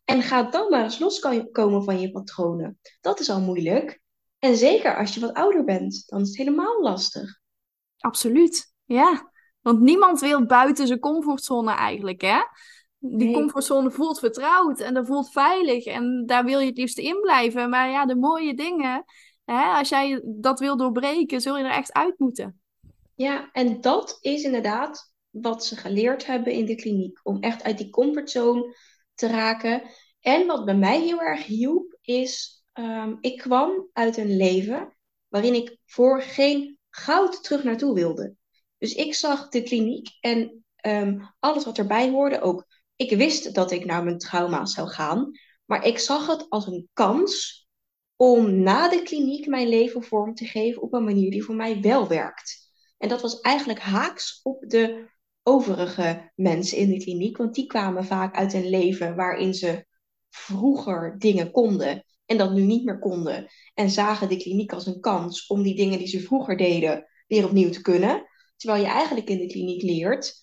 En 0.06 0.22
ga 0.22 0.44
dan 0.44 0.70
maar 0.70 0.84
eens 0.84 1.00
loskomen 1.00 1.84
van 1.84 2.00
je 2.00 2.12
patronen. 2.12 2.80
Dat 3.02 3.20
is 3.20 3.30
al 3.30 3.42
moeilijk. 3.42 4.02
En 4.40 4.56
zeker 4.56 4.98
als 4.98 5.14
je 5.14 5.20
wat 5.20 5.34
ouder 5.34 5.64
bent, 5.64 6.04
dan 6.06 6.22
is 6.22 6.28
het 6.28 6.38
helemaal 6.38 6.82
lastig. 6.82 7.40
Absoluut, 7.98 8.74
ja. 8.86 9.32
Want 9.62 9.80
niemand 9.80 10.20
wil 10.20 10.46
buiten 10.46 10.88
zijn 10.88 11.00
comfortzone 11.00 11.72
eigenlijk, 11.72 12.22
hè? 12.22 12.40
Die 12.98 13.34
comfortzone 13.34 13.92
voelt 13.92 14.20
vertrouwd 14.20 14.80
en 14.80 14.94
dat 14.94 15.08
voelt 15.08 15.32
veilig. 15.32 15.86
En 15.86 16.24
daar 16.26 16.46
wil 16.46 16.60
je 16.60 16.68
het 16.68 16.78
liefst 16.78 16.98
in 16.98 17.22
blijven. 17.22 17.70
Maar 17.70 17.90
ja, 17.90 18.06
de 18.06 18.16
mooie 18.16 18.56
dingen, 18.56 19.04
hè, 19.44 19.64
als 19.64 19.90
jij 19.90 20.22
dat 20.26 20.60
wil 20.60 20.78
doorbreken, 20.78 21.42
zul 21.42 21.58
je 21.58 21.64
er 21.64 21.72
echt 21.72 21.94
uit 21.94 22.20
moeten. 22.20 22.60
Ja, 23.16 23.50
en 23.52 23.82
dat 23.82 24.18
is 24.22 24.44
inderdaad 24.44 25.14
wat 25.30 25.66
ze 25.66 25.76
geleerd 25.76 26.26
hebben 26.26 26.54
in 26.54 26.66
de 26.66 26.76
kliniek. 26.76 27.20
Om 27.24 27.42
echt 27.42 27.64
uit 27.64 27.78
die 27.78 27.90
comfortzone 27.90 28.76
te 29.14 29.28
raken. 29.28 29.82
En 30.20 30.48
wat 30.48 30.66
bij 30.66 30.76
mij 30.76 31.02
heel 31.02 31.22
erg 31.22 31.46
hielp, 31.46 31.98
is 32.02 32.64
um, 32.74 33.18
ik 33.22 33.38
kwam 33.38 33.90
uit 33.94 34.18
een 34.18 34.38
leven 34.38 34.96
waarin 35.28 35.54
ik 35.54 35.78
voor 35.86 36.22
geen 36.22 36.78
goud 36.90 37.44
terug 37.44 37.64
naartoe 37.64 37.94
wilde. 37.94 38.36
Dus 38.78 38.94
ik 38.94 39.14
zag 39.14 39.50
de 39.50 39.64
kliniek 39.64 40.08
en 40.20 40.66
um, 40.86 41.34
alles 41.40 41.66
wat 41.66 41.78
erbij 41.78 42.10
hoorde 42.10 42.42
ook. 42.42 42.66
Ik 42.96 43.18
wist 43.18 43.54
dat 43.54 43.72
ik 43.72 43.86
naar 43.86 44.04
mijn 44.04 44.18
trauma's 44.18 44.74
zou 44.74 44.88
gaan, 44.88 45.32
maar 45.66 45.86
ik 45.86 46.00
zag 46.00 46.28
het 46.28 46.50
als 46.50 46.68
een 46.68 46.90
kans 46.94 47.68
om 48.16 48.60
na 48.60 48.90
de 48.90 49.02
kliniek 49.02 49.48
mijn 49.48 49.68
leven 49.68 50.04
vorm 50.04 50.34
te 50.36 50.46
geven 50.46 50.82
op 50.82 50.94
een 50.94 51.04
manier 51.04 51.32
die 51.32 51.44
voor 51.44 51.56
mij 51.56 51.82
wel 51.82 52.08
werkt. 52.08 52.65
En 53.06 53.12
dat 53.12 53.22
was 53.22 53.40
eigenlijk 53.40 53.80
haaks 53.80 54.40
op 54.44 54.64
de 54.68 55.10
overige 55.44 56.32
mensen 56.36 56.78
in 56.78 56.90
de 56.90 56.98
kliniek, 56.98 57.38
want 57.38 57.56
die 57.56 57.66
kwamen 57.66 58.06
vaak 58.06 58.36
uit 58.36 58.54
een 58.54 58.70
leven 58.70 59.16
waarin 59.16 59.54
ze 59.54 59.86
vroeger 60.30 61.16
dingen 61.20 61.52
konden 61.52 62.06
en 62.26 62.38
dat 62.38 62.54
nu 62.54 62.62
niet 62.62 62.84
meer 62.84 63.00
konden. 63.00 63.48
En 63.74 63.90
zagen 63.90 64.30
de 64.30 64.38
kliniek 64.38 64.74
als 64.74 64.86
een 64.86 65.00
kans 65.00 65.48
om 65.48 65.64
die 65.64 65.76
dingen 65.76 65.98
die 65.98 66.08
ze 66.08 66.20
vroeger 66.20 66.58
deden 66.58 67.08
weer 67.28 67.46
opnieuw 67.46 67.70
te 67.70 67.82
kunnen. 67.82 68.30
Terwijl 68.56 68.84
je 68.84 68.90
eigenlijk 68.90 69.30
in 69.30 69.38
de 69.38 69.48
kliniek 69.48 69.82
leert 69.82 70.34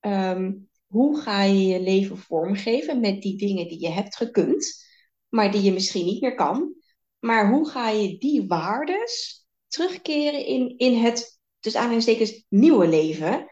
ehm, 0.00 0.52
hoe 0.86 1.20
ga 1.20 1.42
je 1.42 1.66
je 1.66 1.80
leven 1.80 2.18
vormgeven 2.18 3.00
met 3.00 3.22
die 3.22 3.36
dingen 3.36 3.68
die 3.68 3.80
je 3.80 3.90
hebt 3.90 4.16
gekund, 4.16 4.84
maar 5.28 5.52
die 5.52 5.62
je 5.62 5.72
misschien 5.72 6.06
niet 6.06 6.20
meer 6.20 6.34
kan. 6.34 6.74
Maar 7.18 7.50
hoe 7.50 7.68
ga 7.68 7.88
je 7.88 8.18
die 8.18 8.46
waardes 8.46 9.44
terugkeren 9.66 10.46
in, 10.46 10.78
in 10.78 10.94
het 10.94 11.38
dus 11.60 11.76
aanhalingstekens 11.76 12.44
nieuwe 12.48 12.88
leven. 12.88 13.50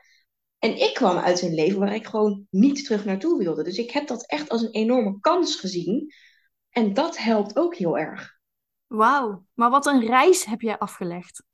En 0.59 0.81
ik 0.81 0.95
kwam 0.95 1.17
uit 1.17 1.43
een 1.43 1.55
leven 1.55 1.79
waar 1.79 1.95
ik 1.95 2.07
gewoon 2.07 2.47
niet 2.51 2.85
terug 2.85 3.05
naartoe 3.05 3.39
wilde. 3.39 3.63
Dus 3.63 3.79
ik 3.79 3.91
heb 3.91 4.07
dat 4.07 4.27
echt 4.27 4.49
als 4.49 4.63
een 4.63 4.73
enorme 4.73 5.21
kans 5.21 5.57
gezien. 5.57 6.13
En 6.71 6.95
dat 6.95 7.19
helpt 7.19 7.57
ook 7.57 7.77
heel 7.77 7.99
erg. 7.99 8.39
Wauw, 8.87 9.45
maar 9.55 9.71
wat 9.71 9.87
een 9.87 10.07
reis 10.07 10.45
heb 10.45 10.61
jij 10.61 10.79
afgelegd. 10.79 11.45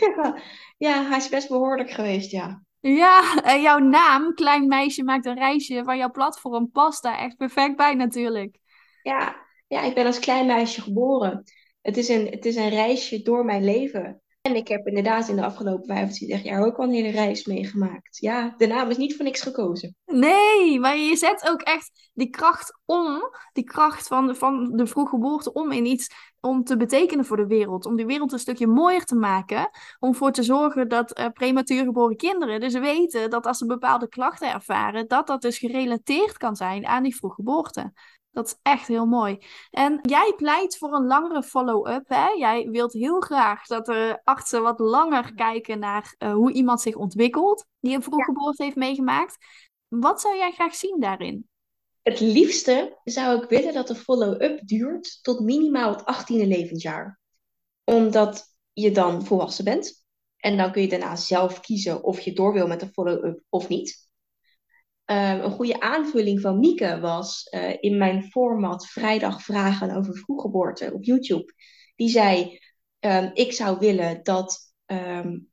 Ja, 0.00 0.38
ja, 0.88 1.08
hij 1.08 1.16
is 1.16 1.28
best 1.28 1.48
behoorlijk 1.48 1.90
geweest, 1.90 2.30
ja. 2.30 2.62
Ja, 2.80 3.42
en 3.42 3.62
jouw 3.62 3.78
naam, 3.78 4.34
Klein 4.34 4.66
Meisje 4.66 5.04
Maakt 5.04 5.26
een 5.26 5.38
Reisje, 5.38 5.82
waar 5.82 5.96
jouw 5.96 6.10
platform 6.10 6.70
past 6.70 7.02
daar 7.02 7.18
echt 7.18 7.36
perfect 7.36 7.76
bij 7.76 7.94
natuurlijk. 7.94 8.58
Ja, 9.02 9.36
ja 9.66 9.82
ik 9.82 9.94
ben 9.94 10.06
als 10.06 10.18
klein 10.18 10.46
meisje 10.46 10.80
geboren. 10.80 11.42
Het 11.80 11.96
is 11.96 12.08
een, 12.08 12.26
het 12.26 12.44
is 12.44 12.56
een 12.56 12.68
reisje 12.68 13.22
door 13.22 13.44
mijn 13.44 13.64
leven 13.64 14.22
En 14.44 14.56
ik 14.56 14.68
heb 14.68 14.86
inderdaad 14.86 15.28
in 15.28 15.36
de 15.36 15.44
afgelopen 15.44 15.86
25 15.86 16.42
jaar 16.42 16.64
ook 16.64 16.76
al 16.76 16.84
een 16.84 16.92
hele 16.92 17.10
reis 17.10 17.44
meegemaakt. 17.44 18.18
Ja, 18.18 18.54
de 18.56 18.66
naam 18.66 18.90
is 18.90 18.96
niet 18.96 19.16
voor 19.16 19.24
niks 19.24 19.42
gekozen. 19.42 19.96
Nee, 20.06 20.80
maar 20.80 20.96
je 20.96 21.16
zet 21.16 21.48
ook 21.48 21.62
echt 21.62 22.10
die 22.14 22.30
kracht 22.30 22.78
om, 22.84 23.20
die 23.52 23.64
kracht 23.64 24.06
van 24.06 24.26
de, 24.26 24.34
van 24.34 24.76
de 24.76 24.86
vroege 24.86 25.08
geboorte 25.08 25.52
om 25.52 25.72
in 25.72 25.86
iets 25.86 26.10
om 26.40 26.64
te 26.64 26.76
betekenen 26.76 27.24
voor 27.24 27.36
de 27.36 27.46
wereld. 27.46 27.86
Om 27.86 27.96
die 27.96 28.06
wereld 28.06 28.32
een 28.32 28.38
stukje 28.38 28.66
mooier 28.66 29.04
te 29.04 29.14
maken. 29.14 29.70
Om 29.98 30.08
ervoor 30.08 30.32
te 30.32 30.42
zorgen 30.42 30.88
dat 30.88 31.18
uh, 31.18 31.26
prematuur 31.32 31.84
geboren 31.84 32.16
kinderen 32.16 32.60
dus 32.60 32.74
weten 32.74 33.30
dat 33.30 33.46
als 33.46 33.58
ze 33.58 33.66
bepaalde 33.66 34.08
klachten 34.08 34.52
ervaren, 34.52 35.08
dat 35.08 35.26
dat 35.26 35.42
dus 35.42 35.58
gerelateerd 35.58 36.36
kan 36.36 36.56
zijn 36.56 36.86
aan 36.86 37.02
die 37.02 37.16
vroege 37.16 37.34
geboorte. 37.34 37.92
Dat 38.34 38.46
is 38.46 38.58
echt 38.62 38.86
heel 38.88 39.06
mooi. 39.06 39.38
En 39.70 39.98
jij 40.02 40.32
pleit 40.36 40.76
voor 40.78 40.92
een 40.92 41.06
langere 41.06 41.42
follow-up. 41.42 42.08
Hè? 42.08 42.28
Jij 42.28 42.68
wilt 42.70 42.92
heel 42.92 43.20
graag 43.20 43.66
dat 43.66 43.86
de 43.86 44.20
artsen 44.24 44.62
wat 44.62 44.78
langer 44.78 45.34
kijken 45.34 45.78
naar 45.78 46.14
uh, 46.18 46.32
hoe 46.32 46.52
iemand 46.52 46.80
zich 46.80 46.94
ontwikkelt, 46.94 47.66
die 47.80 47.94
een 47.94 48.02
vroege 48.02 48.24
geboorte 48.24 48.62
heeft 48.62 48.76
meegemaakt. 48.76 49.36
Wat 49.88 50.20
zou 50.20 50.36
jij 50.36 50.52
graag 50.52 50.74
zien 50.74 51.00
daarin? 51.00 51.48
Het 52.02 52.20
liefste 52.20 53.00
zou 53.04 53.42
ik 53.42 53.48
willen 53.48 53.74
dat 53.74 53.86
de 53.86 53.94
follow-up 53.94 54.60
duurt 54.66 55.18
tot 55.22 55.40
minimaal 55.40 55.90
het 55.90 56.02
18e 56.02 56.46
levensjaar. 56.46 57.20
Omdat 57.84 58.44
je 58.72 58.90
dan 58.90 59.24
volwassen 59.24 59.64
bent. 59.64 60.04
En 60.36 60.56
dan 60.56 60.72
kun 60.72 60.82
je 60.82 60.88
daarna 60.88 61.16
zelf 61.16 61.60
kiezen 61.60 62.02
of 62.02 62.20
je 62.20 62.32
door 62.32 62.52
wil 62.52 62.66
met 62.66 62.80
de 62.80 62.88
follow-up 62.88 63.42
of 63.48 63.68
niet. 63.68 64.03
Ehm, 65.04 65.40
een 65.40 65.50
goede 65.50 65.80
aanvulling 65.80 66.40
van 66.40 66.58
Mieke 66.58 67.00
was 67.00 67.48
uh, 67.50 67.76
in 67.80 67.98
mijn 67.98 68.22
format 68.22 68.86
Vrijdag 68.86 69.42
Vragen 69.42 69.96
over 69.96 70.16
vroeggeboorte 70.16 70.92
op 70.92 71.04
YouTube. 71.04 71.52
Die 71.96 72.08
zei: 72.08 72.58
um, 73.00 73.30
Ik 73.34 73.52
zou 73.52 73.78
willen 73.78 74.22
dat, 74.22 74.58
um, 74.86 75.50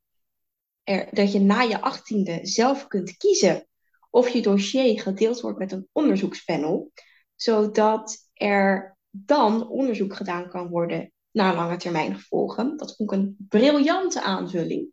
er, 0.84 1.08
dat 1.10 1.32
je 1.32 1.40
na 1.40 1.60
je 1.60 1.80
achttiende 1.80 2.38
zelf 2.42 2.86
kunt 2.86 3.16
kiezen 3.16 3.66
of 4.10 4.28
je 4.28 4.42
dossier 4.42 5.00
gedeeld 5.00 5.40
wordt 5.40 5.58
met 5.58 5.72
een 5.72 5.88
onderzoekspanel, 5.92 6.92
zodat 7.34 8.28
er 8.32 8.96
dan 9.10 9.68
onderzoek 9.68 10.14
gedaan 10.14 10.48
kan 10.48 10.68
worden 10.68 11.12
naar 11.30 11.54
lange 11.54 11.76
termijn 11.76 12.14
gevolgen. 12.14 12.76
Dat 12.76 12.96
vond 12.96 13.12
ik 13.12 13.18
een 13.18 13.36
briljante 13.48 14.22
aanvulling. 14.22 14.92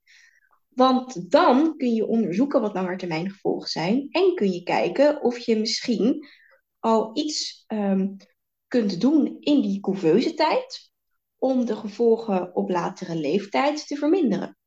Want 0.69 1.31
dan 1.31 1.77
kun 1.77 1.93
je 1.93 2.07
onderzoeken 2.07 2.61
wat 2.61 2.73
langetermijn 2.73 3.29
gevolgen 3.29 3.69
zijn 3.69 4.07
en 4.09 4.35
kun 4.35 4.51
je 4.51 4.63
kijken 4.63 5.21
of 5.21 5.37
je 5.37 5.59
misschien 5.59 6.27
al 6.79 7.09
iets 7.13 7.63
um, 7.67 8.15
kunt 8.67 9.01
doen 9.01 9.37
in 9.39 9.61
die 9.61 9.79
couveuse 9.79 10.33
tijd 10.33 10.91
om 11.37 11.65
de 11.65 11.75
gevolgen 11.75 12.55
op 12.55 12.69
latere 12.69 13.15
leeftijd 13.15 13.87
te 13.87 13.95
verminderen. 13.95 14.57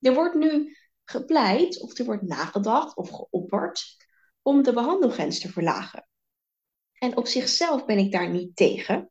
Er 0.00 0.14
wordt 0.14 0.34
nu 0.34 0.76
gepleit 1.04 1.80
of 1.80 1.98
er 1.98 2.04
wordt 2.04 2.22
nagedacht 2.22 2.96
of 2.96 3.10
geopperd 3.10 3.96
om 4.42 4.62
de 4.62 4.72
behandelgrens 4.72 5.40
te 5.40 5.48
verlagen. 5.48 6.08
En 6.92 7.16
op 7.16 7.26
zichzelf 7.26 7.84
ben 7.84 7.98
ik 7.98 8.12
daar 8.12 8.30
niet 8.30 8.56
tegen. 8.56 9.10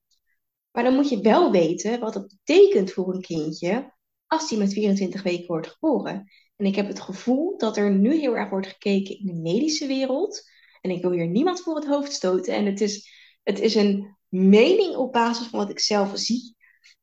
Maar 0.71 0.83
dan 0.83 0.95
moet 0.95 1.09
je 1.09 1.21
wel 1.21 1.51
weten 1.51 1.99
wat 1.99 2.13
het 2.13 2.27
betekent 2.27 2.91
voor 2.91 3.13
een 3.13 3.21
kindje 3.21 3.93
als 4.29 4.49
die 4.49 4.57
met 4.57 4.73
24 4.73 5.23
weken 5.23 5.47
wordt 5.47 5.67
geboren. 5.67 6.31
En 6.55 6.65
ik 6.65 6.75
heb 6.75 6.87
het 6.87 6.99
gevoel 6.99 7.57
dat 7.57 7.77
er 7.77 7.91
nu 7.91 8.19
heel 8.19 8.35
erg 8.35 8.49
wordt 8.49 8.67
gekeken 8.67 9.19
in 9.19 9.25
de 9.25 9.33
medische 9.33 9.87
wereld. 9.87 10.41
En 10.81 10.91
ik 10.91 11.01
wil 11.01 11.11
hier 11.11 11.27
niemand 11.27 11.61
voor 11.61 11.75
het 11.75 11.85
hoofd 11.85 12.11
stoten. 12.11 12.53
En 12.53 12.65
het 12.65 12.81
is, 12.81 13.09
het 13.43 13.59
is 13.59 13.75
een 13.75 14.17
mening 14.27 14.95
op 14.95 15.11
basis 15.11 15.47
van 15.47 15.59
wat 15.59 15.69
ik 15.69 15.79
zelf 15.79 16.11
zie. 16.13 16.55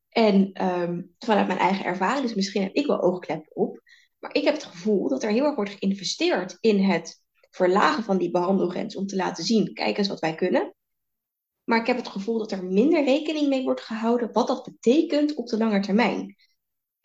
En 0.09 0.65
um, 0.65 1.15
vanuit 1.19 1.47
mijn 1.47 1.59
eigen 1.59 1.85
ervaring, 1.85 2.27
dus 2.27 2.35
misschien 2.35 2.63
heb 2.63 2.75
ik 2.75 2.87
wel 2.87 3.03
oogkleppen 3.03 3.57
op. 3.57 3.81
Maar 4.19 4.35
ik 4.35 4.45
heb 4.45 4.55
het 4.55 4.65
gevoel 4.65 5.09
dat 5.09 5.23
er 5.23 5.31
heel 5.31 5.45
erg 5.45 5.55
wordt 5.55 5.77
geïnvesteerd 5.79 6.57
in 6.61 6.79
het 6.79 7.23
verlagen 7.51 8.05
van 8.05 8.19
die 8.19 8.31
behandelgrens. 8.31 8.97
Om 8.97 9.07
te 9.07 9.17
laten 9.17 9.45
zien, 9.45 9.73
kijk 9.73 9.99
eens 9.99 10.09
wat 10.09 10.21
wij 10.21 10.35
kunnen. 10.35 10.75
Maar 11.65 11.81
ik 11.81 11.87
heb 11.87 11.97
het 11.97 12.09
gevoel 12.09 12.39
dat 12.39 12.53
er 12.53 12.65
minder 12.65 13.05
rekening 13.05 13.49
mee 13.49 13.63
wordt 13.63 13.81
gehouden 13.81 14.33
wat 14.33 14.47
dat 14.47 14.65
betekent 14.65 15.35
op 15.35 15.47
de 15.47 15.57
lange 15.57 15.81
termijn. 15.81 16.37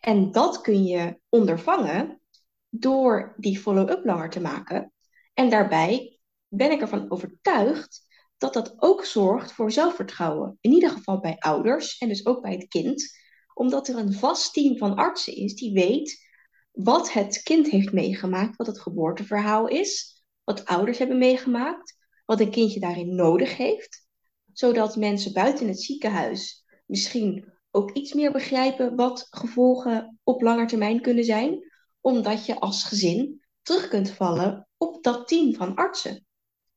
En 0.02 0.32
dat 0.32 0.62
kun 0.62 0.84
je 0.84 1.20
ondervangen 1.30 2.22
door 2.70 3.34
die 3.38 3.60
follow-up 3.60 4.06
langer 4.06 4.30
te 4.30 4.42
maken. 4.42 4.94
En 5.34 5.50
daarbij 5.50 6.20
ben 6.48 6.72
ik 6.72 6.82
ervan 6.82 7.12
overtuigd 7.12 8.06
dat 8.38 8.54
dat 8.54 8.74
ook 8.78 9.06
zorgt 9.06 9.52
voor 9.52 9.72
zelfvertrouwen. 9.72 10.58
In 10.62 10.72
ieder 10.72 10.90
geval 10.90 11.20
bij 11.20 11.38
ouders 11.38 11.98
en 11.98 12.08
dus 12.08 12.26
ook 12.26 12.42
bij 12.42 12.52
het 12.54 12.68
kind. 12.68 13.20
Omdat 13.54 13.88
er 13.88 13.96
een 13.98 14.14
vast 14.14 14.54
team 14.54 14.78
van 14.78 14.96
artsen 14.96 15.36
is 15.36 15.56
die 15.56 15.74
weet 15.74 16.30
wat 16.72 17.14
het 17.14 17.42
kind 17.44 17.70
heeft 17.70 17.92
meegemaakt, 17.92 18.56
wat 18.58 18.68
het 18.68 18.80
geboorteverhaal 18.80 19.68
is, 19.68 20.24
wat 20.44 20.66
ouders 20.66 20.98
hebben 20.98 21.18
meegemaakt, 21.18 21.98
wat 22.26 22.40
een 22.40 22.52
kindje 22.52 22.80
daarin 22.80 23.16
nodig 23.16 23.58
heeft. 23.58 24.08
Zodat 24.54 24.96
mensen 24.96 25.34
buiten 25.34 25.68
het 25.68 25.82
ziekenhuis 25.82 26.66
misschien 26.86 27.54
ook 27.72 27.92
iets 27.92 28.14
meer 28.14 28.32
begrijpen 28.32 28.96
wat 28.96 29.28
gevolgen 29.30 30.20
op 30.24 30.42
lange 30.42 30.66
termijn 30.66 31.02
kunnen 31.02 31.24
zijn 31.24 31.70
omdat 32.02 32.46
je 32.46 32.60
als 32.60 32.84
gezin 32.84 33.42
terug 33.62 33.88
kunt 33.88 34.10
vallen 34.10 34.68
op 34.78 35.04
dat 35.04 35.28
team 35.28 35.54
van 35.54 35.76
artsen. 35.76 36.26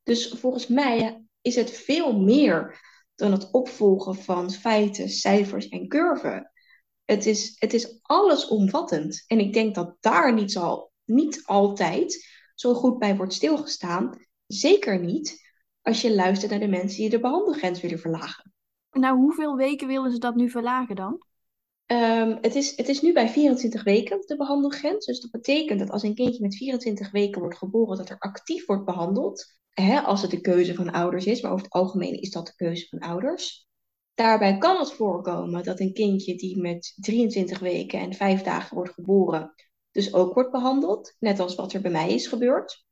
Dus 0.02 0.28
volgens 0.28 0.66
mij 0.66 1.24
is 1.40 1.54
het 1.54 1.70
veel 1.70 2.18
meer 2.18 2.80
dan 3.14 3.32
het 3.32 3.50
opvolgen 3.50 4.14
van 4.14 4.50
feiten, 4.50 5.08
cijfers 5.08 5.68
en 5.68 5.88
curven. 5.88 6.52
Het 7.04 7.26
is, 7.26 7.56
het 7.58 7.74
is 7.74 7.98
allesomvattend. 8.02 9.24
En 9.26 9.38
ik 9.38 9.52
denk 9.52 9.74
dat 9.74 9.96
daar 10.00 10.34
niet, 10.34 10.52
zal, 10.52 10.92
niet 11.04 11.42
altijd 11.44 12.26
zo 12.54 12.74
goed 12.74 12.98
bij 12.98 13.16
wordt 13.16 13.32
stilgestaan. 13.32 14.26
Zeker 14.46 15.00
niet 15.00 15.42
als 15.82 16.00
je 16.00 16.14
luistert 16.14 16.50
naar 16.50 16.60
de 16.60 16.68
mensen 16.68 17.00
die 17.00 17.10
de 17.10 17.20
behandelgrens 17.20 17.80
willen 17.80 17.98
verlagen. 17.98 18.53
Nou, 18.94 19.16
hoeveel 19.16 19.56
weken 19.56 19.86
willen 19.86 20.10
ze 20.10 20.18
dat 20.18 20.34
nu 20.34 20.50
verlagen 20.50 20.96
dan? 20.96 21.26
Um, 21.86 22.38
het, 22.40 22.54
is, 22.54 22.76
het 22.76 22.88
is 22.88 23.00
nu 23.00 23.12
bij 23.12 23.28
24 23.28 23.84
weken 23.84 24.22
de 24.26 24.36
behandelgrens. 24.36 25.06
Dus 25.06 25.20
dat 25.20 25.30
betekent 25.30 25.78
dat 25.78 25.90
als 25.90 26.02
een 26.02 26.14
kindje 26.14 26.42
met 26.42 26.56
24 26.56 27.10
weken 27.10 27.40
wordt 27.40 27.58
geboren, 27.58 27.96
dat 27.96 28.10
er 28.10 28.18
actief 28.18 28.66
wordt 28.66 28.84
behandeld. 28.84 29.56
Hè, 29.70 30.00
als 30.00 30.22
het 30.22 30.30
de 30.30 30.40
keuze 30.40 30.74
van 30.74 30.90
ouders 30.90 31.26
is, 31.26 31.40
maar 31.40 31.52
over 31.52 31.64
het 31.64 31.74
algemeen 31.74 32.20
is 32.20 32.30
dat 32.30 32.46
de 32.46 32.54
keuze 32.54 32.88
van 32.88 32.98
ouders. 32.98 33.68
Daarbij 34.14 34.58
kan 34.58 34.78
het 34.78 34.92
voorkomen 34.92 35.64
dat 35.64 35.80
een 35.80 35.92
kindje 35.92 36.34
die 36.34 36.60
met 36.60 36.92
23 36.96 37.58
weken 37.58 37.98
en 37.98 38.14
5 38.14 38.42
dagen 38.42 38.76
wordt 38.76 38.92
geboren, 38.92 39.54
dus 39.90 40.14
ook 40.14 40.34
wordt 40.34 40.50
behandeld, 40.50 41.16
net 41.18 41.40
als 41.40 41.54
wat 41.54 41.72
er 41.72 41.80
bij 41.80 41.90
mij 41.90 42.12
is 42.12 42.26
gebeurd. 42.26 42.84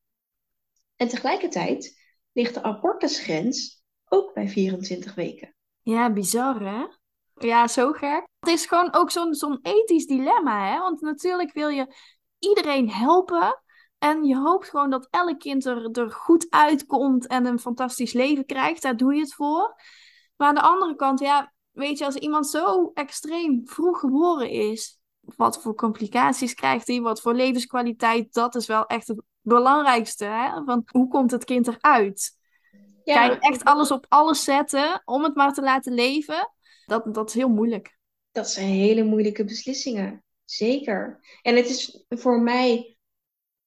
En 0.97 1.09
tegelijkertijd 1.09 2.01
ligt 2.33 2.55
de 2.55 2.63
abortusgrens 2.63 3.83
ook 4.09 4.35
bij 4.35 4.49
24 4.49 5.15
weken. 5.15 5.55
Ja, 5.83 6.13
bizar 6.13 6.61
hè? 6.61 6.87
Ja, 7.35 7.69
zo 7.69 7.93
gek. 7.93 8.27
Het 8.41 8.49
is 8.49 8.67
gewoon 8.67 8.95
ook 8.95 9.11
zo'n 9.11 9.35
zo'n 9.35 9.59
ethisch 9.63 10.07
dilemma, 10.07 10.73
hè? 10.73 10.79
Want 10.79 11.01
natuurlijk 11.01 11.53
wil 11.53 11.69
je 11.69 11.95
iedereen 12.39 12.91
helpen. 12.91 13.63
En 13.99 14.25
je 14.25 14.37
hoopt 14.37 14.69
gewoon 14.69 14.91
dat 14.91 15.09
elk 15.11 15.39
kind 15.39 15.67
er, 15.67 15.91
er 15.91 16.11
goed 16.11 16.47
uitkomt 16.51 17.27
en 17.27 17.47
een 17.47 17.59
fantastisch 17.59 18.13
leven 18.13 18.47
krijgt. 18.47 18.83
Daar 18.83 18.97
doe 18.97 19.15
je 19.15 19.21
het 19.21 19.35
voor. 19.35 19.75
Maar 20.37 20.49
aan 20.49 20.55
de 20.55 20.61
andere 20.61 20.97
kant, 20.97 21.21
ja, 21.21 21.53
weet 21.71 21.99
je, 21.99 22.05
als 22.05 22.17
iemand 22.17 22.49
zo 22.49 22.91
extreem 22.95 23.61
vroeg 23.65 23.99
geboren 24.01 24.51
is, 24.51 25.01
wat 25.21 25.63
voor 25.63 25.75
complicaties 25.75 26.55
krijgt 26.55 26.87
hij, 26.87 27.01
wat 27.01 27.21
voor 27.21 27.35
levenskwaliteit, 27.35 28.33
dat 28.33 28.55
is 28.55 28.67
wel 28.67 28.87
echt 28.87 29.09
het 29.09 29.23
belangrijkste. 29.41 30.25
Hè? 30.25 30.65
Van 30.65 30.83
hoe 30.87 31.09
komt 31.09 31.31
het 31.31 31.45
kind 31.45 31.67
eruit? 31.69 32.41
Ja. 33.05 33.15
Ga 33.15 33.33
je 33.33 33.39
echt 33.39 33.65
alles 33.65 33.91
op 33.91 34.07
alles 34.09 34.45
zetten 34.45 35.03
om 35.05 35.23
het 35.23 35.35
maar 35.35 35.53
te 35.53 35.63
laten 35.63 35.93
leven? 35.93 36.51
dat, 36.87 37.15
dat 37.15 37.29
is 37.29 37.35
heel 37.35 37.49
moeilijk. 37.49 37.99
Dat 38.33 38.51
zijn 38.51 38.69
hele 38.69 39.05
moeilijke 39.05 39.45
beslissingen. 39.45 40.25
Zeker. 40.45 41.21
En 41.43 41.57
het 41.57 41.69
is 41.69 42.05
voor 42.09 42.41
mij 42.41 42.97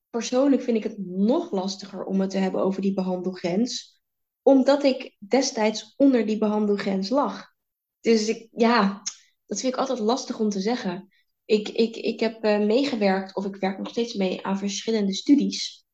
persoonlijk 0.10 0.62
vind 0.62 0.78
ik 0.78 0.84
het 0.84 0.98
nog 0.98 1.52
lastiger 1.52 2.04
om 2.04 2.20
het 2.22 2.30
te 2.30 2.38
hebben 2.38 2.62
over 2.62 2.82
die 2.82 2.94
behandelgrens. 2.94 4.02
Omdat 4.42 4.84
ik 4.84 5.16
destijds 5.20 5.94
onder 5.98 6.26
die 6.26 6.38
behandelgrens 6.38 7.10
lag. 7.10 7.54
Dus 8.00 8.28
ik, 8.28 8.48
ja, 8.52 9.02
dat 9.46 9.60
vind 9.60 9.74
ik 9.74 9.80
altijd 9.80 10.00
lastig 10.00 10.40
om 10.40 10.50
te 10.50 10.60
zeggen. 10.60 11.14
Ik, 11.46 11.70
ik, 11.70 11.96
ik 11.96 12.20
heb 12.20 12.46
uh, 12.46 12.66
meegewerkt, 12.66 13.36
of 13.36 13.46
ik 13.46 13.56
werk 13.56 13.78
nog 13.78 13.90
steeds 13.90 14.14
mee 14.14 14.46
aan 14.46 14.58
verschillende 14.58 15.14
studies. 15.14 15.85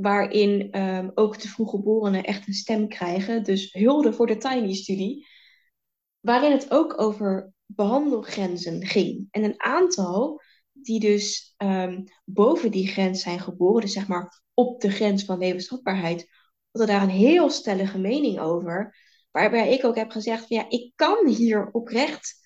Waarin 0.00 0.78
um, 0.80 1.10
ook 1.14 1.40
de 1.40 1.48
vroeggeborenen 1.48 2.24
echt 2.24 2.46
een 2.46 2.52
stem 2.52 2.88
krijgen. 2.88 3.44
Dus 3.44 3.72
hulde 3.72 4.12
voor 4.12 4.26
de 4.26 4.36
Tiny-studie 4.36 5.26
waarin 6.20 6.52
het 6.52 6.70
ook 6.70 7.00
over 7.00 7.52
behandelgrenzen 7.66 8.86
ging. 8.86 9.28
En 9.30 9.44
een 9.44 9.62
aantal 9.62 10.42
die 10.72 11.00
dus 11.00 11.54
um, 11.58 12.04
boven 12.24 12.70
die 12.70 12.88
grens 12.88 13.22
zijn 13.22 13.40
geboren, 13.40 13.80
dus 13.80 13.92
zeg 13.92 14.08
maar 14.08 14.42
op 14.54 14.80
de 14.80 14.90
grens 14.90 15.24
van 15.24 15.38
levensvatbaarheid, 15.38 16.28
hadden 16.70 16.94
daar 16.94 17.02
een 17.02 17.14
heel 17.14 17.50
stellige 17.50 17.98
mening 17.98 18.40
over. 18.40 18.96
Waarbij 19.30 19.72
ik 19.72 19.84
ook 19.84 19.96
heb 19.96 20.10
gezegd: 20.10 20.48
ja, 20.48 20.66
ik 20.68 20.92
kan 20.94 21.26
hier 21.26 21.68
oprecht 21.72 22.40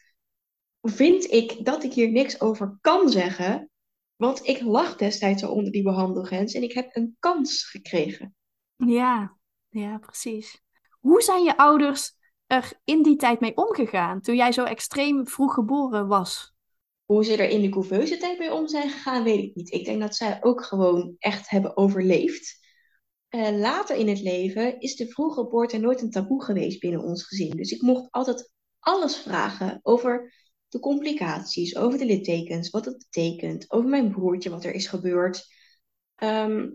vind 0.85 1.33
ik 1.33 1.65
dat 1.65 1.85
ik 1.85 1.93
hier 1.93 2.11
niks 2.11 2.41
over 2.41 2.79
kan 2.81 3.09
zeggen. 3.09 3.71
Want 4.17 4.47
ik 4.47 4.61
lag 4.61 4.97
destijds 4.97 5.45
al 5.45 5.53
onder 5.55 5.73
die 5.73 5.83
behandelgrens 5.83 6.55
en 6.55 6.63
ik 6.63 6.73
heb 6.73 6.97
een 6.97 7.17
kans 7.19 7.65
gekregen. 7.65 8.35
Ja, 8.77 9.37
ja, 9.69 9.99
precies. 9.99 10.63
Hoe 11.01 11.23
zijn 11.23 11.45
je 11.45 11.57
ouders 11.57 12.13
er 12.47 12.73
in 12.85 13.03
die 13.03 13.17
tijd 13.17 13.41
mee 13.41 13.57
omgegaan, 13.57 14.21
toen 14.21 14.37
jij 14.37 14.53
zo 14.53 14.65
extreem 14.65 15.29
vroeg 15.29 15.55
geboren 15.55 16.07
was? 16.07 16.55
Hoe 17.05 17.25
ze 17.25 17.37
er 17.37 17.49
in 17.49 17.61
de 17.61 17.69
couveuse 17.69 18.17
tijd 18.17 18.39
mee 18.39 18.53
om 18.53 18.69
zijn 18.69 18.91
gegaan, 18.91 19.25
weet 19.25 19.43
ik 19.43 19.55
niet. 19.55 19.73
Ik 19.73 19.85
denk 19.85 20.01
dat 20.01 20.17
zij 20.17 20.39
ook 20.43 20.65
gewoon 20.65 21.17
echt 21.19 21.51
hebben 21.51 21.77
overleefd. 21.77 22.63
Uh, 23.31 23.51
later 23.51 23.97
in 23.97 24.09
het 24.09 24.21
leven 24.21 24.81
is 24.81 24.97
de 24.97 25.09
vroege 25.09 25.41
geboorte 25.41 25.79
nooit 25.79 26.03
een 26.03 26.11
taboe 26.11 26.45
geweest 26.45 26.81
binnen 26.81 27.03
ons 27.03 27.27
gezin. 27.27 27.51
Dus 27.51 27.71
ik 27.71 27.83
mocht 27.83 28.11
altijd 28.11 28.53
alles 28.79 29.17
vragen 29.17 29.81
over 29.83 30.33
de 30.75 30.81
complicaties, 30.81 31.77
over 31.77 31.99
de 31.99 32.05
littekens, 32.05 32.71
wat 32.71 32.85
het 32.85 32.99
betekent, 32.99 33.71
over 33.71 33.89
mijn 33.89 34.11
broertje, 34.11 34.51
wat 34.51 34.65
er 34.65 34.75
is 34.75 34.87
gebeurd. 34.87 35.47
Ehm, 36.15 36.71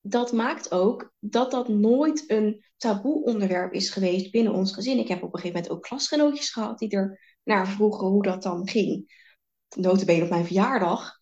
dat 0.00 0.32
maakt 0.32 0.72
ook 0.72 1.12
dat 1.18 1.50
dat 1.50 1.68
nooit 1.68 2.30
een 2.30 2.64
taboe 2.76 3.24
onderwerp 3.24 3.72
is 3.72 3.90
geweest 3.90 4.30
binnen 4.30 4.52
ons 4.52 4.72
gezin. 4.72 4.98
Ik 4.98 5.08
heb 5.08 5.22
op 5.22 5.34
een 5.34 5.40
gegeven 5.40 5.56
moment 5.56 5.72
ook 5.72 5.82
klasgenootjes 5.82 6.50
gehad 6.50 6.78
die 6.78 6.90
er 6.90 7.36
naar 7.42 7.68
vroegen 7.68 8.06
hoe 8.06 8.22
dat 8.22 8.42
dan 8.42 8.68
ging. 8.68 9.20
Notabene 9.76 10.22
op 10.22 10.30
mijn 10.30 10.46
verjaardag. 10.46 11.18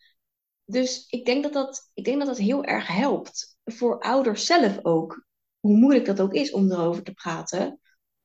Dus 0.65 1.07
ik 1.09 1.25
denk 1.25 1.43
dat 1.43 1.53
dat, 1.53 1.91
ik 1.95 2.05
denk 2.05 2.19
dat 2.19 2.27
dat 2.27 2.39
heel 2.39 2.65
erg 2.65 2.87
helpt. 2.87 3.59
Voor 3.65 4.01
ouders 4.01 4.47
zelf 4.47 4.79
ook. 4.83 5.27
Hoe 5.59 5.77
moeilijk 5.77 6.07
dat 6.07 6.21
ook 6.21 6.35
is 6.35 6.51
om 6.53 6.71
erover 6.71 7.03
te 7.03 7.13
praten. 7.13 7.81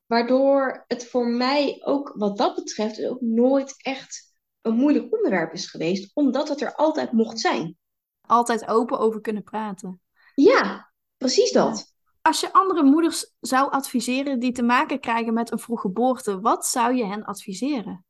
Waardoor 0.06 0.84
het 0.86 1.06
voor 1.06 1.26
mij 1.26 1.82
ook 1.84 2.12
wat 2.14 2.36
dat 2.36 2.54
betreft 2.54 3.04
ook 3.04 3.20
nooit 3.20 3.74
echt 3.82 4.34
een 4.60 4.74
moeilijk 4.74 5.14
onderwerp 5.14 5.52
is 5.52 5.70
geweest. 5.70 6.10
Omdat 6.14 6.48
het 6.48 6.60
er 6.60 6.74
altijd 6.74 7.12
mocht 7.12 7.40
zijn. 7.40 7.76
Altijd 8.20 8.68
open 8.68 8.98
over 8.98 9.20
kunnen 9.20 9.42
praten. 9.42 10.00
Ja, 10.34 10.92
precies 11.16 11.52
dat. 11.52 11.94
Als 12.22 12.40
je 12.40 12.52
andere 12.52 12.82
moeders 12.82 13.34
zou 13.40 13.70
adviseren 13.70 14.38
die 14.38 14.52
te 14.52 14.62
maken 14.62 15.00
krijgen 15.00 15.34
met 15.34 15.52
een 15.52 15.58
vroege 15.58 15.80
geboorte, 15.80 16.40
wat 16.40 16.66
zou 16.66 16.94
je 16.94 17.04
hen 17.04 17.24
adviseren? 17.24 18.04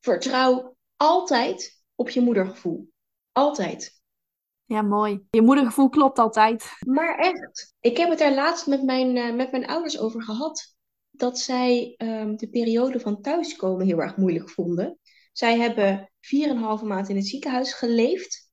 Vertrouw 0.00 0.76
altijd 0.96 1.82
op 1.94 2.08
je 2.08 2.20
moedergevoel. 2.20 2.90
Altijd. 3.32 4.02
Ja, 4.64 4.82
mooi. 4.82 5.26
Je 5.30 5.42
moedergevoel 5.42 5.88
klopt 5.88 6.18
altijd. 6.18 6.72
Maar 6.86 7.18
echt. 7.18 7.74
Ik 7.80 7.96
heb 7.96 8.08
het 8.08 8.18
daar 8.18 8.34
laatst 8.34 8.66
met 8.66 8.82
mijn, 8.82 9.16
uh, 9.16 9.34
met 9.34 9.50
mijn 9.50 9.66
ouders 9.66 9.98
over 9.98 10.22
gehad. 10.22 10.73
Dat 11.16 11.38
zij 11.38 11.94
um, 11.98 12.36
de 12.36 12.48
periode 12.48 13.00
van 13.00 13.20
thuiskomen 13.20 13.86
heel 13.86 14.00
erg 14.00 14.16
moeilijk 14.16 14.50
vonden. 14.50 14.98
Zij 15.32 15.58
hebben 15.58 16.10
4,5 16.80 16.84
maand 16.84 17.08
in 17.08 17.16
het 17.16 17.26
ziekenhuis 17.26 17.72
geleefd 17.72 18.50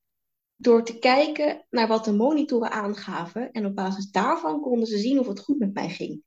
door 0.56 0.84
te 0.86 1.00
kijken 1.00 1.66
naar 1.70 1.88
wat 1.88 2.06
de 2.06 2.14
monitoren 2.14 2.72
aangaven. 2.72 3.52
En 3.52 3.66
op 3.66 3.76
basis 3.76 4.12
daarvan 4.12 4.62
konden 4.62 4.88
ze 4.88 4.98
zien 4.98 5.20
of 5.20 5.28
het 5.28 5.40
goed 5.40 5.60
met 5.60 5.74
mij 5.74 5.90
ging. 5.90 6.24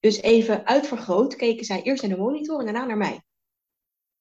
Dus 0.00 0.20
even 0.20 0.66
uitvergroot 0.66 1.36
keken 1.36 1.64
zij 1.64 1.82
eerst 1.82 2.02
naar 2.02 2.16
de 2.16 2.22
monitor 2.22 2.58
en 2.58 2.64
daarna 2.64 2.84
naar 2.84 2.96
mij. 2.96 3.22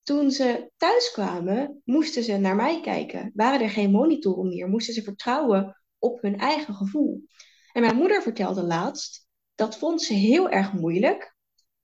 Toen 0.04 0.32
ze 0.32 0.72
thuis 0.78 1.12
kwamen, 1.12 1.82
moesten 1.84 2.24
ze 2.24 2.38
naar 2.38 2.56
mij 2.56 2.82
kijken. 2.82 3.32
Waren 3.34 3.62
er 3.62 3.70
geen 3.70 3.92
monitoren 3.92 4.48
meer, 4.48 4.68
moesten 4.68 4.94
ze 4.94 5.04
vertrouwen 5.04 5.82
op 6.00 6.22
hun 6.22 6.38
eigen 6.38 6.74
gevoel. 6.74 7.24
En 7.72 7.82
mijn 7.82 7.96
moeder 7.96 8.22
vertelde 8.22 8.64
laatst, 8.64 9.28
dat 9.56 9.78
vond 9.78 10.02
ze 10.02 10.14
heel 10.14 10.50
erg 10.50 10.74
moeilijk, 10.74 11.36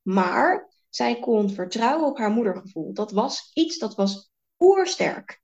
maar 0.08 0.74
zij 0.90 1.20
kon 1.20 1.50
vertrouwen 1.50 2.08
op 2.08 2.18
haar 2.18 2.32
moedergevoel. 2.32 2.94
Dat 2.94 3.12
was 3.12 3.52
iets 3.54 3.78
dat 3.78 3.96
was 3.96 4.32
oersterk. 4.60 5.42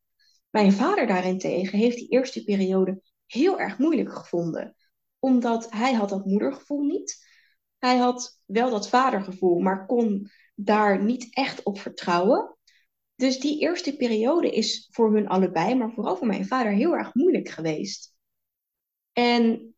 Mijn 0.49 0.71
vader 0.71 1.07
daarentegen 1.07 1.79
heeft 1.79 1.97
die 1.97 2.09
eerste 2.09 2.43
periode 2.43 3.01
heel 3.25 3.59
erg 3.59 3.77
moeilijk 3.77 4.13
gevonden. 4.13 4.75
Omdat 5.19 5.71
hij 5.71 5.93
had 5.93 6.09
dat 6.09 6.25
moedergevoel 6.25 6.83
niet. 6.83 7.25
Hij 7.77 7.97
had 7.97 8.41
wel 8.45 8.69
dat 8.69 8.89
vadergevoel, 8.89 9.59
maar 9.59 9.85
kon 9.85 10.29
daar 10.55 11.03
niet 11.03 11.27
echt 11.35 11.63
op 11.63 11.79
vertrouwen. 11.79 12.57
Dus 13.15 13.39
die 13.39 13.59
eerste 13.59 13.95
periode 13.95 14.51
is 14.51 14.87
voor 14.91 15.13
hun 15.13 15.27
allebei, 15.27 15.75
maar 15.75 15.91
vooral 15.91 16.17
voor 16.17 16.27
mijn 16.27 16.47
vader, 16.47 16.71
heel 16.71 16.95
erg 16.95 17.13
moeilijk 17.13 17.49
geweest. 17.49 18.15
En 19.13 19.75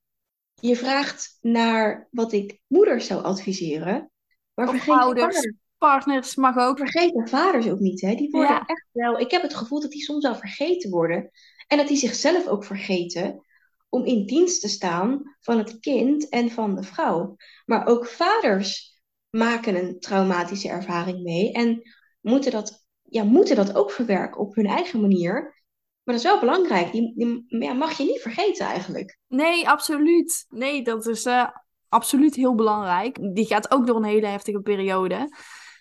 je 0.53 0.75
vraagt 0.75 1.37
naar 1.41 2.07
wat 2.11 2.31
ik 2.31 2.59
moeders 2.67 3.07
zou 3.07 3.23
adviseren. 3.23 4.09
Maar 4.55 4.69
vergeet 4.69 4.99
ouders 4.99 5.51
partners 5.77 6.35
mag 6.35 6.57
ook. 6.57 6.77
Vergeten 6.77 7.27
vaders 7.27 7.67
ook 7.67 7.79
niet, 7.79 8.01
hè? 8.01 8.15
Die 8.15 8.31
worden 8.31 8.63
echt 8.65 8.87
wel. 8.91 9.19
Ik 9.19 9.31
heb 9.31 9.41
het 9.41 9.55
gevoel 9.55 9.81
dat 9.81 9.91
die 9.91 10.01
soms 10.01 10.23
wel 10.23 10.35
vergeten 10.35 10.89
worden. 10.89 11.31
En 11.67 11.77
dat 11.77 11.87
die 11.87 11.97
zichzelf 11.97 12.47
ook 12.47 12.63
vergeten 12.63 13.45
om 13.89 14.05
in 14.05 14.25
dienst 14.25 14.61
te 14.61 14.67
staan 14.67 15.35
van 15.39 15.57
het 15.57 15.79
kind 15.79 16.29
en 16.29 16.51
van 16.51 16.75
de 16.75 16.83
vrouw. 16.83 17.35
Maar 17.65 17.87
ook 17.87 18.07
vaders 18.07 18.99
maken 19.29 19.75
een 19.75 19.99
traumatische 19.99 20.69
ervaring 20.69 21.23
mee 21.23 21.51
en 21.51 21.81
moeten 22.21 22.51
dat, 22.51 22.85
ja, 23.01 23.23
moeten 23.23 23.55
dat 23.55 23.75
ook 23.75 23.91
verwerken 23.91 24.41
op 24.41 24.55
hun 24.55 24.65
eigen 24.65 25.01
manier. 25.01 25.63
Maar 26.03 26.15
dat 26.15 26.23
is 26.23 26.31
wel 26.31 26.39
belangrijk. 26.39 26.91
Die, 26.91 27.13
die 27.15 27.45
ja, 27.47 27.73
mag 27.73 27.97
je 27.97 28.03
niet 28.03 28.21
vergeten 28.21 28.65
eigenlijk. 28.65 29.19
Nee, 29.27 29.69
absoluut. 29.69 30.45
Nee, 30.49 30.83
dat 30.83 31.07
is 31.07 31.25
uh, 31.25 31.47
absoluut 31.95 32.35
heel 32.35 32.55
belangrijk. 32.55 33.35
Die 33.35 33.45
gaat 33.45 33.71
ook 33.71 33.87
door 33.87 33.95
een 33.95 34.03
hele 34.03 34.27
heftige 34.27 34.61
periode. 34.61 35.29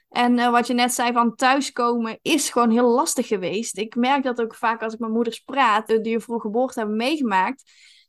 En 0.09 0.38
uh, 0.38 0.50
wat 0.50 0.66
je 0.66 0.74
net 0.74 0.92
zei 0.92 1.12
van 1.12 1.35
thuiskomen 1.35 2.18
is 2.22 2.50
gewoon 2.50 2.70
heel 2.70 2.88
lastig 2.88 3.27
geweest. 3.27 3.79
Ik 3.79 3.94
merk 3.94 4.22
dat 4.22 4.40
ook 4.40 4.55
vaak 4.55 4.83
als 4.83 4.92
ik 4.92 4.98
met 4.98 5.11
moeders 5.11 5.38
praat, 5.38 5.87
die 5.87 6.14
een 6.14 6.20
vroege 6.20 6.40
geboorte 6.40 6.79
hebben 6.79 6.96
meegemaakt. 6.96 7.62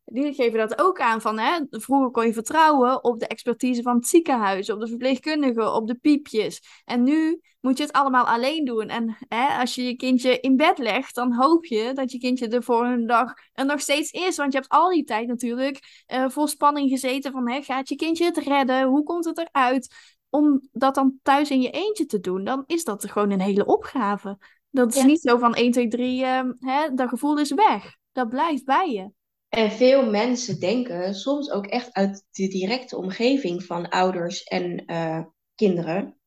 Die 0.06 0.34
geven 0.34 0.60
dat 0.60 0.82
ook 0.82 1.00
aan 1.00 1.22
van, 1.22 1.40
hè, 1.40 1.60
vroeger 1.70 2.12
kon 2.12 2.26
je 2.26 2.34
vertrouwen 2.34 3.04
op 3.04 3.20
de 3.20 3.28
expertise 3.28 3.82
van 3.82 3.96
het 3.96 4.08
ziekenhuis, 4.08 4.70
op 4.70 4.80
de 4.80 4.88
verpleegkundigen, 4.88 5.74
op 5.74 5.88
de 5.88 5.96
piepjes. 5.96 6.82
En 6.86 7.04
nu 7.04 7.42
moet 7.60 7.78
je 7.78 7.84
het 7.84 7.94
allemaal 7.94 8.26
alleen 8.26 8.66
doen. 8.66 8.88
En 8.88 9.18
hè, 9.28 9.48
als 9.60 9.76
je 9.76 9.84
je 9.84 9.96
kindje 9.96 10.40
in 10.40 10.56
bed 10.56 10.78
legt, 10.78 11.16
dan 11.16 11.34
hoop 11.34 11.66
je 11.66 11.92
dat 11.94 12.12
je 12.12 12.18
kindje 12.18 12.48
de 12.48 12.62
volgende 12.62 13.06
dag 13.06 13.34
er 13.54 13.66
nog 13.66 13.80
steeds 13.80 14.12
is. 14.12 14.38
Want 14.38 14.54
je 14.54 14.58
hebt 14.58 14.72
al 14.72 14.90
die 14.90 15.04
tijd 15.04 15.28
natuurlijk 15.28 16.04
uh, 16.14 16.30
vol 16.30 16.48
spanning 16.48 16.90
gezeten 16.90 17.32
van, 17.32 17.50
hè, 17.50 17.62
gaat 17.62 17.90
je 17.90 17.96
kindje 17.96 18.26
het 18.26 18.38
redden? 18.38 18.88
Hoe 18.88 19.04
komt 19.04 19.26
het 19.26 19.38
eruit? 19.38 20.14
om 20.30 20.62
dat 20.72 20.96
dan 20.96 21.20
thuis 21.22 21.50
in 21.50 21.62
je 21.62 21.70
eentje 21.70 22.06
te 22.06 22.20
doen, 22.20 22.44
dan 22.44 22.64
is 22.66 22.84
dat 22.84 23.12
gewoon 23.12 23.32
een 23.32 23.42
hele 23.42 23.66
opgave. 23.66 24.38
Dat 24.70 24.96
is 24.96 25.04
niet 25.04 25.22
zo 25.22 25.38
van 25.38 25.54
1, 25.54 25.72
2, 25.72 25.88
3, 25.88 26.22
uh, 26.22 26.42
hè, 26.60 26.94
dat 26.94 27.10
gevoel 27.10 27.40
is 27.40 27.52
weg. 27.52 27.96
Dat 28.12 28.30
blijft 28.30 28.66
bij 28.66 28.92
je. 28.92 29.12
En 29.56 29.72
veel 29.72 30.10
mensen 30.10 30.60
denken, 30.60 31.14
soms 31.14 31.52
ook 31.52 31.66
echt 31.66 31.94
uit 31.94 32.26
de 32.32 32.48
directe 32.48 32.98
omgeving 32.98 33.64
van 33.64 33.90
ouders 33.90 34.44
en 34.44 34.92
uh, 34.92 35.26
kinderen, 35.56 36.18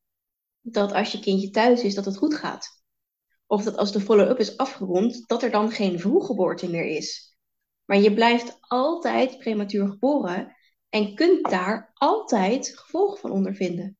dat 0.61 0.91
als 0.91 1.11
je 1.11 1.19
kindje 1.19 1.49
thuis 1.49 1.83
is, 1.83 1.95
dat 1.95 2.05
het 2.05 2.17
goed 2.17 2.35
gaat. 2.35 2.67
Of 3.47 3.63
dat 3.63 3.77
als 3.77 3.91
de 3.91 4.01
follow-up 4.01 4.39
is 4.39 4.57
afgerond, 4.57 5.27
dat 5.27 5.43
er 5.43 5.51
dan 5.51 5.71
geen 5.71 5.99
vroeggeboorte 5.99 6.69
meer 6.69 6.85
is. 6.85 7.37
Maar 7.85 7.97
je 7.97 8.13
blijft 8.13 8.57
altijd 8.59 9.37
prematuur 9.37 9.87
geboren 9.87 10.55
en 10.89 11.15
kunt 11.15 11.49
daar 11.49 11.91
altijd 11.93 12.77
gevolgen 12.77 13.19
van 13.19 13.31
ondervinden. 13.31 13.97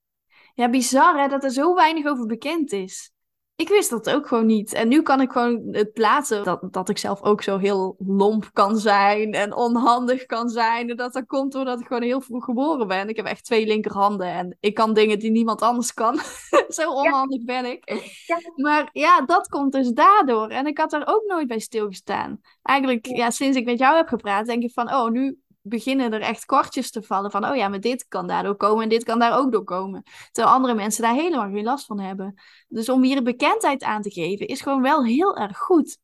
Ja, 0.54 0.70
bizar 0.70 1.22
hè, 1.22 1.28
dat 1.28 1.44
er 1.44 1.52
zo 1.52 1.76
weinig 1.76 2.06
over 2.06 2.26
bekend 2.26 2.72
is. 2.72 3.13
Ik 3.60 3.69
wist 3.69 3.89
dat 3.89 4.10
ook 4.10 4.28
gewoon 4.28 4.45
niet. 4.45 4.74
En 4.74 4.88
nu 4.88 5.02
kan 5.02 5.22
ik 5.22 5.32
gewoon 5.32 5.67
het 5.72 5.93
plaatsen 5.93 6.43
dat, 6.43 6.62
dat 6.72 6.89
ik 6.89 6.98
zelf 6.98 7.22
ook 7.22 7.41
zo 7.41 7.58
heel 7.58 7.95
lomp 7.98 8.50
kan 8.54 8.78
zijn 8.78 9.34
en 9.34 9.56
onhandig 9.56 10.26
kan 10.26 10.50
zijn. 10.50 10.89
En 10.89 10.95
dat 10.95 11.13
dat 11.13 11.26
komt 11.26 11.52
doordat 11.52 11.80
ik 11.80 11.88
gewoon 11.88 12.02
heel 12.02 12.22
vroeg 12.22 12.43
geboren 12.43 12.88
ben. 12.88 13.10
Ik 13.10 13.15
heb 13.15 13.26
echt 13.26 13.45
twee 13.45 13.65
linkerhanden 13.67 14.28
en 14.28 14.58
ik 14.60 14.74
kan 14.74 14.93
dingen 14.93 15.19
die 15.19 15.32
niemand 15.32 15.62
anders 15.62 15.93
kan. 15.93 16.19
zo 16.69 16.91
onhandig 16.91 17.43
ben 17.43 17.65
ik. 17.65 17.91
Ja. 18.26 18.38
Maar 18.56 18.89
ja, 18.93 19.22
dat 19.22 19.48
komt 19.48 19.72
dus 19.72 19.89
daardoor. 19.89 20.48
En 20.48 20.67
ik 20.67 20.78
had 20.78 20.89
daar 20.89 21.08
ook 21.08 21.24
nooit 21.28 21.48
bij 21.48 21.60
stilgestaan. 21.60 22.41
Eigenlijk, 22.62 23.06
ja, 23.06 23.30
sinds 23.30 23.58
ik 23.58 23.65
met 23.65 23.80
jou 23.80 23.95
heb 23.95 24.08
gepraat, 24.08 24.45
denk 24.45 24.63
ik 24.63 24.74
van, 24.74 24.93
oh, 24.93 25.10
nu 25.10 25.39
beginnen 25.62 26.13
er 26.13 26.22
echt 26.22 26.45
kortjes 26.45 26.91
te 26.91 27.04
vallen 27.04 27.32
van, 27.32 27.45
oh 27.45 27.56
ja, 27.56 27.67
maar 27.67 27.80
dit 27.80 28.08
kan 28.08 28.28
daardoor 28.28 28.56
komen 28.56 28.84
en 28.84 28.89
dit 28.89 29.04
kan 29.04 29.19
daar 29.19 29.38
ook 29.38 29.52
door 29.52 29.63
komen. 29.63 30.04
Terwijl 30.32 30.56
andere 30.56 30.74
mensen 30.74 31.04
daar 31.04 31.13
helemaal 31.13 31.52
geen 31.52 31.63
last 31.63 31.86
van 31.86 32.00
hebben. 32.00 32.41
Dus 32.67 32.89
om 32.89 33.04
hier 33.04 33.24
bekendheid 33.24 33.84
aan 33.84 34.02
te 34.02 34.12
geven 34.12 34.48
is 34.48 34.62
gewoon 34.62 34.82
wel 34.82 35.06
heel 35.06 35.38
erg 35.38 35.58
goed. 35.58 35.98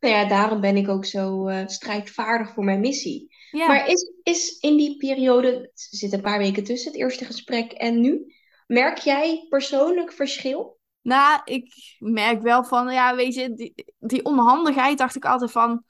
Nou 0.00 0.14
ja, 0.14 0.28
daarom 0.28 0.60
ben 0.60 0.76
ik 0.76 0.88
ook 0.88 1.04
zo 1.04 1.48
uh, 1.48 1.66
strijdvaardig 1.66 2.52
voor 2.52 2.64
mijn 2.64 2.80
missie. 2.80 3.34
Maar 3.50 3.88
is, 3.88 4.12
is 4.22 4.58
in 4.60 4.76
die 4.76 4.96
periode, 4.96 5.48
er 5.50 5.70
zit 5.74 6.12
een 6.12 6.20
paar 6.20 6.38
weken 6.38 6.64
tussen 6.64 6.92
het 6.92 7.00
eerste 7.00 7.24
gesprek 7.24 7.72
en 7.72 8.00
nu, 8.00 8.34
merk 8.66 8.98
jij 8.98 9.46
persoonlijk 9.48 10.12
verschil? 10.12 10.78
Nou, 11.02 11.40
ik 11.44 11.96
merk 11.98 12.42
wel 12.42 12.64
van, 12.64 12.92
ja, 12.92 13.14
weet 13.14 13.34
je, 13.34 13.54
die, 13.54 13.94
die 13.98 14.24
onhandigheid 14.24 14.98
dacht 14.98 15.16
ik 15.16 15.24
altijd 15.24 15.50
van, 15.50 15.84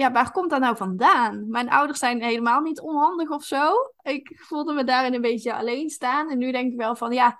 ja, 0.00 0.12
waar 0.12 0.30
komt 0.30 0.50
dat 0.50 0.60
nou 0.60 0.76
vandaan? 0.76 1.48
Mijn 1.48 1.70
ouders 1.70 1.98
zijn 1.98 2.22
helemaal 2.22 2.60
niet 2.60 2.80
onhandig 2.80 3.30
of 3.30 3.44
zo. 3.44 3.72
Ik 4.02 4.40
voelde 4.40 4.72
me 4.72 4.84
daarin 4.84 5.14
een 5.14 5.20
beetje 5.20 5.54
alleen 5.54 5.90
staan. 5.90 6.30
En 6.30 6.38
nu 6.38 6.52
denk 6.52 6.72
ik 6.72 6.78
wel 6.78 6.96
van, 6.96 7.12
ja, 7.12 7.38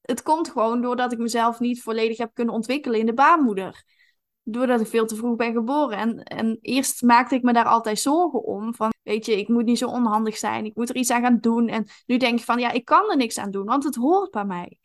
het 0.00 0.22
komt 0.22 0.50
gewoon 0.50 0.82
doordat 0.82 1.12
ik 1.12 1.18
mezelf 1.18 1.60
niet 1.60 1.82
volledig 1.82 2.18
heb 2.18 2.30
kunnen 2.34 2.54
ontwikkelen 2.54 3.00
in 3.00 3.06
de 3.06 3.14
baarmoeder. 3.14 3.84
Doordat 4.42 4.80
ik 4.80 4.86
veel 4.86 5.06
te 5.06 5.16
vroeg 5.16 5.36
ben 5.36 5.52
geboren. 5.52 5.98
En, 5.98 6.22
en 6.22 6.58
eerst 6.60 7.02
maakte 7.02 7.34
ik 7.34 7.42
me 7.42 7.52
daar 7.52 7.64
altijd 7.64 7.98
zorgen 7.98 8.44
om. 8.44 8.74
Van, 8.74 8.92
weet 9.02 9.26
je, 9.26 9.38
ik 9.38 9.48
moet 9.48 9.64
niet 9.64 9.78
zo 9.78 9.88
onhandig 9.88 10.36
zijn. 10.36 10.64
Ik 10.64 10.74
moet 10.74 10.88
er 10.88 10.96
iets 10.96 11.10
aan 11.10 11.22
gaan 11.22 11.38
doen. 11.40 11.68
En 11.68 11.86
nu 12.06 12.16
denk 12.16 12.38
ik 12.38 12.44
van, 12.44 12.58
ja, 12.58 12.70
ik 12.70 12.84
kan 12.84 13.10
er 13.10 13.16
niks 13.16 13.38
aan 13.38 13.50
doen. 13.50 13.64
Want 13.64 13.84
het 13.84 13.94
hoort 13.94 14.30
bij 14.30 14.44
mij. 14.44 14.78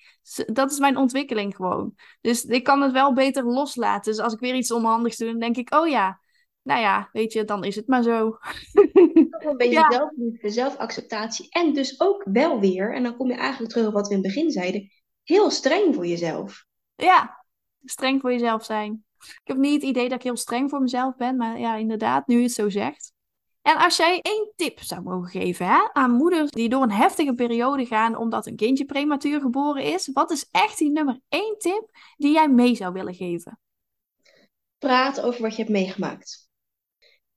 Dat 0.46 0.72
is 0.72 0.80
mijn 0.80 0.98
ontwikkeling 0.98 1.56
gewoon. 1.56 1.96
Dus 2.22 2.46
ik 2.46 2.64
kan 2.64 2.82
het 2.82 2.92
wel 2.92 3.14
beter 3.14 3.44
loslaten. 3.44 4.12
Dus 4.12 4.22
als 4.22 4.34
ik 4.34 4.40
weer 4.40 4.56
iets 4.56 4.72
onhandigs 4.72 5.18
doe, 5.18 5.30
dan 5.30 5.40
denk 5.40 5.58
ik, 5.58 5.74
oh 5.74 5.88
ja, 5.88 6.21
nou 6.64 6.80
ja, 6.80 7.10
weet 7.12 7.34
je, 7.34 7.46
dan 7.46 7.64
is 7.64 7.76
het 7.76 7.88
maar 7.88 8.04
zo. 8.04 8.38
een 8.74 9.58
beetje 9.58 9.72
ja. 9.72 9.92
zelfliefde, 9.92 10.50
zelfacceptatie. 10.50 11.50
En 11.50 11.74
dus 11.74 12.00
ook 12.00 12.24
wel 12.32 12.60
weer, 12.60 12.94
en 12.94 13.04
dan 13.04 13.18
kom 13.18 13.28
je 13.28 13.36
eigenlijk 13.36 13.72
terug 13.72 13.88
op 13.88 13.94
wat 13.94 14.08
we 14.08 14.14
in 14.14 14.24
het 14.24 14.34
begin 14.34 14.52
zeiden, 14.52 14.92
heel 15.24 15.50
streng 15.50 15.96
voor 15.96 16.06
jezelf. 16.06 16.66
Ja, 16.96 17.46
streng 17.84 18.22
voor 18.22 18.32
jezelf 18.32 18.66
zijn. 18.66 19.06
Ik 19.20 19.42
heb 19.44 19.58
niet 19.58 19.74
het 19.74 19.90
idee 19.90 20.10
dat 20.10 20.18
ik 20.18 20.24
heel 20.24 20.38
streng 20.38 20.70
voor 20.70 20.82
mezelf 20.82 21.16
ben, 21.16 21.36
maar 21.36 21.60
ja, 21.60 21.76
inderdaad, 21.76 22.28
nu 22.28 22.36
je 22.36 22.44
het 22.44 22.52
zo 22.52 22.70
zegt. 22.70 23.14
En 23.62 23.78
als 23.78 23.98
jij 23.98 24.20
één 24.22 24.54
tip 24.56 24.80
zou 24.80 25.02
mogen 25.02 25.30
geven 25.30 25.66
hè, 25.66 25.90
aan 25.94 26.12
moeders 26.12 26.52
die 26.52 26.70
door 26.70 26.84
een 26.84 26.92
heftige 26.92 27.34
periode 27.34 27.86
gaan 27.86 28.16
omdat 28.16 28.46
een 28.46 28.56
kindje 28.56 28.86
prematuur 28.86 29.42
geboren 29.42 29.84
is, 29.84 30.10
wat 30.14 30.32
is 30.32 30.48
echt 30.52 30.78
die 30.78 30.92
nummer 30.92 31.20
één 31.30 31.56
tip 31.58 31.90
die 32.18 32.34
jij 32.34 32.50
mee 32.50 32.76
zou 32.76 32.94
willen 32.94 33.14
geven? 33.14 33.60
Praat 34.78 35.22
over 35.22 35.42
wat 35.42 35.52
je 35.52 35.62
hebt 35.62 35.74
meegemaakt. 35.74 36.51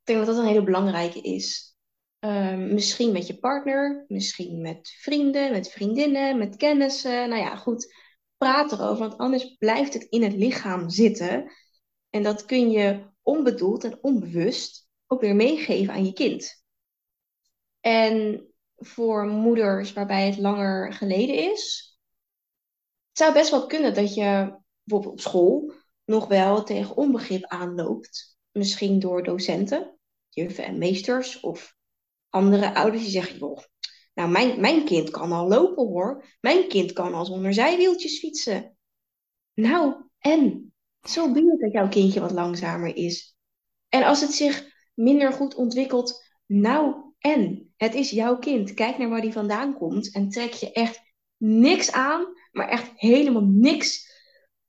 Ik 0.05 0.13
denk 0.15 0.27
dat 0.27 0.35
dat 0.35 0.45
een 0.45 0.51
hele 0.51 0.65
belangrijke 0.65 1.21
is. 1.21 1.77
Ehm, 2.19 2.75
misschien 2.75 3.13
met 3.13 3.27
je 3.27 3.39
partner, 3.39 4.05
misschien 4.09 4.61
met 4.61 4.89
vrienden, 5.01 5.53
met 5.53 5.71
vriendinnen, 5.71 6.39
met 6.39 6.57
kennissen. 6.57 7.29
Nou 7.29 7.43
ja, 7.43 7.57
goed. 7.57 7.95
Praat 8.37 8.73
erover, 8.73 9.09
want 9.09 9.19
anders 9.19 9.55
blijft 9.59 9.95
het 9.95 10.03
in 10.03 10.23
het 10.23 10.33
lichaam 10.33 10.91
zitten. 10.91 11.53
En 12.11 12.23
dat 12.23 12.45
kun 12.45 12.71
je 12.71 13.07
onbedoeld 13.23 13.85
en 13.85 13.99
onbewust 14.03 14.89
ook 15.07 15.21
weer 15.21 15.35
meegeven 15.35 15.95
aan 15.95 16.05
je 16.05 16.13
kind. 16.13 16.65
En 17.81 18.47
voor 18.77 19.27
moeders 19.27 19.93
waarbij 19.93 20.27
het 20.27 20.39
langer 20.39 20.93
geleden 20.93 21.53
is, 21.53 21.97
het 23.09 23.19
zou 23.19 23.33
best 23.33 23.51
wel 23.51 23.67
kunnen 23.67 23.95
dat 23.95 24.15
je 24.15 24.59
bijvoorbeeld 24.83 25.13
op 25.13 25.21
school 25.21 25.73
nog 26.05 26.27
wel 26.27 26.63
tegen 26.63 26.97
onbegrip 26.97 27.45
aanloopt. 27.45 28.39
Misschien 28.51 28.99
door 28.99 29.23
docenten, 29.23 29.94
juffen 30.35 30.65
en 30.65 30.79
meesters 30.79 31.41
of 31.41 31.77
andere 32.29 32.75
ouders 32.75 33.03
die 33.03 33.13
zeggen, 33.13 33.39
joh, 33.39 33.59
nou 34.15 34.31
mijn, 34.31 34.61
mijn 34.61 34.85
kind 34.85 35.11
kan 35.11 35.33
al 35.33 35.49
lopen 35.49 35.87
hoor. 35.87 36.25
Mijn 36.41 36.69
kind 36.69 36.93
kan 36.93 37.15
al 37.15 37.25
zonder 37.25 37.55
zijwieltjes 37.55 38.19
fietsen. 38.19 38.77
Nou, 39.55 39.95
en? 40.19 40.73
Zo 41.03 41.35
het 41.35 41.61
dat 41.61 41.73
jouw 41.73 41.89
kindje 41.89 42.21
wat 42.21 42.33
langzamer 42.33 42.97
is. 42.97 43.37
En 43.89 44.03
als 44.03 44.21
het 44.21 44.33
zich 44.33 44.73
minder 44.95 45.33
goed 45.33 45.55
ontwikkelt, 45.55 46.25
nou 46.47 47.13
en? 47.19 47.73
Het 47.77 47.95
is 47.95 48.11
jouw 48.11 48.39
kind. 48.39 48.75
Kijk 48.75 48.99
naar 48.99 49.09
waar 49.09 49.21
die 49.21 49.33
vandaan 49.33 49.75
komt 49.75 50.15
en 50.15 50.29
trek 50.29 50.53
je 50.53 50.73
echt 50.73 51.01
niks 51.37 51.93
aan, 51.93 52.27
maar 52.53 52.69
echt 52.69 52.91
helemaal 52.95 53.45
niks 53.45 54.13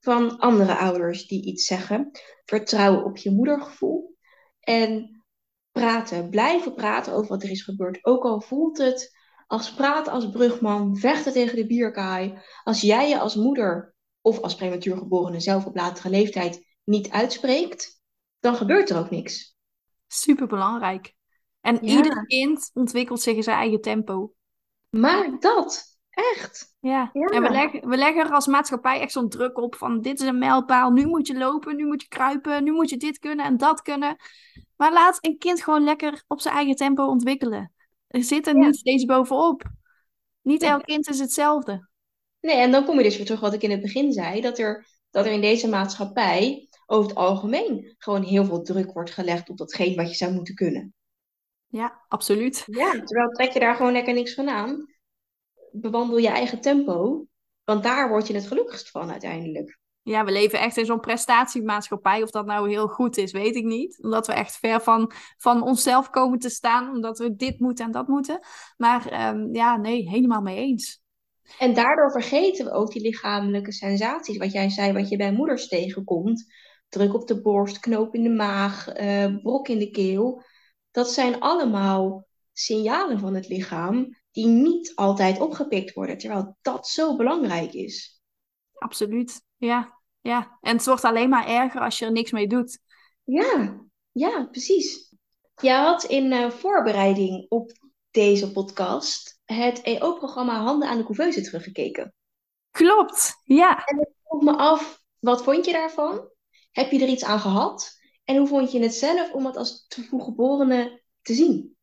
van 0.00 0.38
andere 0.38 0.76
ouders 0.76 1.26
die 1.26 1.44
iets 1.44 1.66
zeggen. 1.66 2.10
Vertrouw 2.44 3.02
op 3.02 3.16
je 3.16 3.30
moedergevoel 3.30 4.16
en 4.60 5.15
praten. 5.80 6.30
Blijven 6.30 6.74
praten 6.74 7.12
over 7.12 7.28
wat 7.28 7.42
er 7.42 7.50
is 7.50 7.62
gebeurd. 7.62 8.04
Ook 8.04 8.24
al 8.24 8.40
voelt 8.40 8.78
het 8.78 9.16
als 9.46 9.74
praten 9.74 10.12
als 10.12 10.30
brugman, 10.30 10.96
vechten 10.96 11.32
tegen 11.32 11.56
de 11.56 11.66
bierkaai. 11.66 12.38
Als 12.64 12.80
jij 12.80 13.08
je 13.08 13.18
als 13.18 13.34
moeder 13.34 13.94
of 14.20 14.40
als 14.40 14.54
prematuur 14.54 14.96
geborene 14.96 15.40
zelf 15.40 15.66
op 15.66 15.76
latere 15.76 16.10
leeftijd 16.10 16.66
niet 16.84 17.10
uitspreekt, 17.10 18.00
dan 18.40 18.54
gebeurt 18.54 18.90
er 18.90 18.98
ook 18.98 19.10
niks. 19.10 19.56
Super 20.06 20.46
belangrijk. 20.46 21.14
En 21.60 21.84
ieder 21.84 22.26
kind 22.26 22.70
ontwikkelt 22.74 23.20
zich 23.20 23.36
in 23.36 23.42
zijn 23.42 23.58
eigen 23.58 23.80
tempo. 23.80 24.32
Maar 24.90 25.36
dat, 25.40 25.98
echt. 26.10 26.74
Ja, 26.80 27.10
ja. 27.12 27.26
en 27.26 27.42
we 27.42 27.50
leggen, 27.50 27.88
we 27.88 27.96
leggen 27.96 28.24
er 28.24 28.32
als 28.32 28.46
maatschappij 28.46 29.00
echt 29.00 29.12
zo'n 29.12 29.28
druk 29.28 29.58
op 29.58 29.74
van 29.74 30.00
dit 30.00 30.20
is 30.20 30.26
een 30.26 30.38
mijlpaal, 30.38 30.90
nu 30.90 31.06
moet 31.06 31.26
je 31.26 31.38
lopen, 31.38 31.76
nu 31.76 31.86
moet 31.86 32.02
je 32.02 32.08
kruipen, 32.08 32.64
nu 32.64 32.72
moet 32.72 32.90
je 32.90 32.96
dit 32.96 33.18
kunnen 33.18 33.44
en 33.44 33.56
dat 33.56 33.82
kunnen. 33.82 34.16
Maar 34.76 34.92
laat 34.92 35.18
een 35.20 35.38
kind 35.38 35.62
gewoon 35.62 35.84
lekker 35.84 36.24
op 36.26 36.40
zijn 36.40 36.54
eigen 36.54 36.76
tempo 36.76 37.06
ontwikkelen. 37.06 37.72
Er 38.06 38.22
zit 38.22 38.46
er 38.46 38.54
niet 38.54 38.76
steeds 38.76 39.04
bovenop. 39.04 39.62
Niet 40.42 40.62
elk 40.62 40.82
kind 40.82 41.08
is 41.08 41.18
hetzelfde. 41.18 41.88
Nee, 42.40 42.56
en 42.56 42.70
dan 42.70 42.84
kom 42.84 42.96
je 42.96 43.02
dus 43.02 43.16
weer 43.16 43.24
terug 43.24 43.40
wat 43.40 43.54
ik 43.54 43.62
in 43.62 43.70
het 43.70 43.80
begin 43.80 44.12
zei, 44.12 44.40
dat 44.40 44.58
er, 44.58 44.86
dat 45.10 45.26
er 45.26 45.32
in 45.32 45.40
deze 45.40 45.68
maatschappij 45.68 46.68
over 46.86 47.08
het 47.08 47.18
algemeen 47.18 47.94
gewoon 47.98 48.22
heel 48.22 48.44
veel 48.44 48.62
druk 48.62 48.92
wordt 48.92 49.10
gelegd 49.10 49.48
op 49.48 49.56
datgene 49.56 49.94
wat 49.94 50.08
je 50.08 50.14
zou 50.14 50.32
moeten 50.32 50.54
kunnen. 50.54 50.94
Ja, 51.66 52.04
absoluut. 52.08 52.64
Ja, 52.66 52.90
terwijl 52.90 53.28
trek 53.28 53.52
je 53.52 53.60
daar 53.60 53.76
gewoon 53.76 53.92
lekker 53.92 54.14
niks 54.14 54.34
van 54.34 54.48
aan. 54.48 54.94
Bewandel 55.70 56.18
je 56.18 56.28
eigen 56.28 56.60
tempo, 56.60 57.26
want 57.64 57.82
daar 57.82 58.08
word 58.08 58.26
je 58.26 58.34
het 58.34 58.46
gelukkigst 58.46 58.90
van 58.90 59.10
uiteindelijk. 59.10 59.78
Ja, 60.08 60.24
we 60.24 60.32
leven 60.32 60.60
echt 60.60 60.76
in 60.76 60.86
zo'n 60.86 61.00
prestatiemaatschappij. 61.00 62.22
Of 62.22 62.30
dat 62.30 62.46
nou 62.46 62.68
heel 62.68 62.88
goed 62.88 63.16
is, 63.16 63.32
weet 63.32 63.56
ik 63.56 63.64
niet. 63.64 64.02
Omdat 64.02 64.26
we 64.26 64.32
echt 64.32 64.56
ver 64.56 64.80
van, 64.80 65.12
van 65.36 65.62
onszelf 65.62 66.10
komen 66.10 66.38
te 66.38 66.48
staan. 66.48 66.90
Omdat 66.90 67.18
we 67.18 67.36
dit 67.36 67.60
moeten 67.60 67.84
en 67.84 67.90
dat 67.90 68.08
moeten. 68.08 68.38
Maar 68.76 69.30
um, 69.34 69.54
ja, 69.54 69.76
nee, 69.76 70.08
helemaal 70.08 70.40
mee 70.40 70.56
eens. 70.56 71.02
En 71.58 71.74
daardoor 71.74 72.10
vergeten 72.10 72.64
we 72.64 72.70
ook 72.70 72.90
die 72.90 73.02
lichamelijke 73.02 73.72
sensaties. 73.72 74.36
Wat 74.36 74.52
jij 74.52 74.70
zei, 74.70 74.92
wat 74.92 75.08
je 75.08 75.16
bij 75.16 75.32
moeders 75.32 75.68
tegenkomt. 75.68 76.52
Druk 76.88 77.14
op 77.14 77.26
de 77.26 77.40
borst, 77.40 77.78
knoop 77.78 78.14
in 78.14 78.22
de 78.22 78.30
maag, 78.30 79.00
uh, 79.00 79.36
brok 79.42 79.68
in 79.68 79.78
de 79.78 79.90
keel. 79.90 80.42
Dat 80.90 81.10
zijn 81.10 81.40
allemaal 81.40 82.26
signalen 82.52 83.18
van 83.18 83.34
het 83.34 83.48
lichaam 83.48 84.16
die 84.30 84.46
niet 84.46 84.92
altijd 84.94 85.40
opgepikt 85.40 85.94
worden. 85.94 86.18
Terwijl 86.18 86.56
dat 86.62 86.88
zo 86.88 87.16
belangrijk 87.16 87.72
is. 87.72 88.20
Absoluut, 88.74 89.42
ja. 89.56 89.95
Ja. 90.26 90.58
En 90.60 90.76
het 90.76 90.86
wordt 90.86 91.04
alleen 91.04 91.28
maar 91.28 91.46
erger 91.46 91.80
als 91.80 91.98
je 91.98 92.04
er 92.04 92.12
niks 92.12 92.30
mee 92.30 92.46
doet. 92.46 92.78
Ja, 93.24 93.80
ja, 94.12 94.46
precies. 94.50 95.14
Je 95.60 95.70
had 95.70 96.04
in 96.04 96.32
uh, 96.32 96.50
voorbereiding 96.50 97.46
op 97.48 97.72
deze 98.10 98.52
podcast 98.52 99.40
het 99.44 99.80
EO-programma 99.82 100.60
Handen 100.60 100.88
aan 100.88 100.96
de 100.96 101.04
couveuse 101.04 101.40
teruggekeken. 101.40 102.14
Klopt, 102.70 103.40
ja. 103.44 103.84
En 103.84 104.00
ik 104.00 104.08
vroeg 104.24 104.42
me 104.42 104.56
af, 104.56 105.02
wat 105.18 105.42
vond 105.42 105.64
je 105.64 105.72
daarvan? 105.72 106.28
Heb 106.72 106.90
je 106.90 107.02
er 107.02 107.08
iets 107.08 107.24
aan 107.24 107.40
gehad? 107.40 107.98
En 108.24 108.36
hoe 108.36 108.46
vond 108.46 108.72
je 108.72 108.80
het 108.80 108.94
zelf 108.94 109.32
om 109.32 109.46
het 109.46 109.56
als 109.56 109.86
te 109.88 110.02
vroeggeborene 110.02 111.02
te 111.22 111.34
zien? 111.34 111.76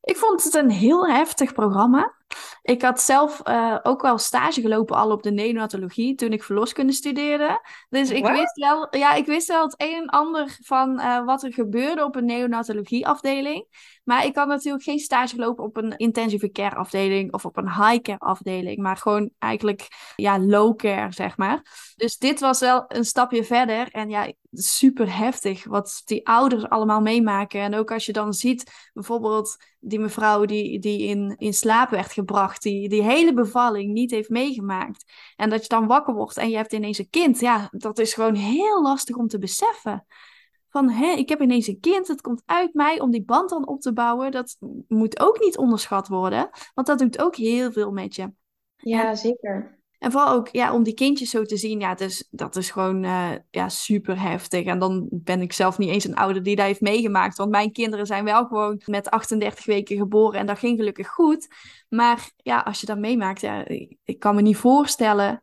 Ik 0.00 0.16
vond 0.16 0.44
het 0.44 0.54
een 0.54 0.70
heel 0.70 1.08
heftig 1.08 1.52
programma. 1.52 2.17
Ik 2.62 2.82
had 2.82 3.00
zelf 3.00 3.40
uh, 3.48 3.78
ook 3.82 4.02
wel 4.02 4.18
stage 4.18 4.60
gelopen 4.60 4.96
al 4.96 5.10
op 5.10 5.22
de 5.22 5.30
neonatologie 5.30 6.14
toen 6.14 6.32
ik 6.32 6.42
verloskunde 6.42 6.92
studeerde. 6.92 7.60
Dus 7.88 8.10
ik 8.10 8.26
wist, 8.26 8.56
wel, 8.56 8.96
ja, 8.96 9.14
ik 9.14 9.26
wist 9.26 9.48
wel 9.48 9.62
het 9.62 9.74
een 9.76 9.94
en 9.94 10.06
ander 10.06 10.58
van 10.62 11.00
uh, 11.00 11.24
wat 11.24 11.42
er 11.42 11.52
gebeurde 11.52 12.04
op 12.04 12.16
een 12.16 12.24
neonatologieafdeling. 12.24 13.66
Maar 14.08 14.24
ik 14.24 14.36
had 14.36 14.48
natuurlijk 14.48 14.84
geen 14.84 14.98
stage 14.98 15.34
gelopen 15.34 15.64
op 15.64 15.76
een 15.76 15.96
intensive 15.96 16.50
care 16.50 16.74
afdeling 16.74 17.32
of 17.32 17.44
op 17.44 17.56
een 17.56 17.68
high 17.68 18.00
care 18.00 18.18
afdeling. 18.18 18.78
Maar 18.78 18.96
gewoon 18.96 19.30
eigenlijk 19.38 20.12
ja, 20.16 20.38
low 20.38 20.76
care, 20.76 21.12
zeg 21.12 21.36
maar. 21.36 21.92
Dus 21.96 22.18
dit 22.18 22.40
was 22.40 22.60
wel 22.60 22.84
een 22.88 23.04
stapje 23.04 23.44
verder. 23.44 23.88
En 23.90 24.10
ja, 24.10 24.32
super 24.52 25.16
heftig 25.16 25.64
wat 25.64 26.02
die 26.04 26.26
ouders 26.26 26.68
allemaal 26.68 27.00
meemaken. 27.00 27.60
En 27.60 27.74
ook 27.74 27.92
als 27.92 28.06
je 28.06 28.12
dan 28.12 28.32
ziet, 28.32 28.90
bijvoorbeeld 28.92 29.56
die 29.80 29.98
mevrouw 29.98 30.44
die, 30.44 30.78
die 30.78 31.02
in, 31.02 31.34
in 31.38 31.54
slaap 31.54 31.90
werd 31.90 32.12
gebracht, 32.12 32.62
die 32.62 32.88
die 32.88 33.02
hele 33.02 33.34
bevalling 33.34 33.92
niet 33.92 34.10
heeft 34.10 34.28
meegemaakt. 34.28 35.12
En 35.36 35.50
dat 35.50 35.62
je 35.62 35.68
dan 35.68 35.86
wakker 35.86 36.14
wordt 36.14 36.36
en 36.36 36.50
je 36.50 36.56
hebt 36.56 36.72
ineens 36.72 36.98
een 36.98 37.10
kind. 37.10 37.40
Ja, 37.40 37.68
dat 37.70 37.98
is 37.98 38.14
gewoon 38.14 38.34
heel 38.34 38.82
lastig 38.82 39.16
om 39.16 39.28
te 39.28 39.38
beseffen. 39.38 40.06
Van, 40.70 40.90
hé, 40.90 41.10
ik 41.10 41.28
heb 41.28 41.40
ineens 41.40 41.66
een 41.66 41.80
kind, 41.80 42.08
het 42.08 42.20
komt 42.20 42.42
uit 42.46 42.74
mij 42.74 43.00
om 43.00 43.10
die 43.10 43.24
band 43.24 43.50
dan 43.50 43.66
op 43.66 43.80
te 43.80 43.92
bouwen. 43.92 44.30
Dat 44.30 44.56
moet 44.88 45.20
ook 45.20 45.40
niet 45.40 45.56
onderschat 45.56 46.08
worden, 46.08 46.50
want 46.74 46.86
dat 46.86 46.98
doet 46.98 47.22
ook 47.22 47.36
heel 47.36 47.72
veel 47.72 47.90
met 47.90 48.14
je. 48.14 48.32
Ja, 48.76 49.14
zeker. 49.14 49.78
En 49.98 50.12
vooral 50.12 50.34
ook 50.34 50.48
ja, 50.48 50.74
om 50.74 50.82
die 50.82 50.94
kindjes 50.94 51.30
zo 51.30 51.42
te 51.42 51.56
zien, 51.56 51.80
ja, 51.80 51.94
dus, 51.94 52.28
dat 52.30 52.56
is 52.56 52.70
gewoon 52.70 53.04
uh, 53.04 53.32
ja, 53.50 53.68
super 53.68 54.20
heftig. 54.20 54.64
En 54.64 54.78
dan 54.78 55.08
ben 55.10 55.40
ik 55.40 55.52
zelf 55.52 55.78
niet 55.78 55.88
eens 55.88 56.04
een 56.04 56.16
ouder 56.16 56.42
die 56.42 56.56
dat 56.56 56.66
heeft 56.66 56.80
meegemaakt. 56.80 57.36
Want 57.36 57.50
mijn 57.50 57.72
kinderen 57.72 58.06
zijn 58.06 58.24
wel 58.24 58.46
gewoon 58.46 58.82
met 58.84 59.10
38 59.10 59.64
weken 59.64 59.96
geboren 59.96 60.40
en 60.40 60.46
dat 60.46 60.58
ging 60.58 60.78
gelukkig 60.78 61.08
goed. 61.08 61.48
Maar 61.88 62.30
ja, 62.36 62.58
als 62.58 62.80
je 62.80 62.86
dat 62.86 62.98
meemaakt, 62.98 63.40
ja, 63.40 63.64
ik 64.04 64.18
kan 64.18 64.34
me 64.34 64.42
niet 64.42 64.56
voorstellen 64.56 65.42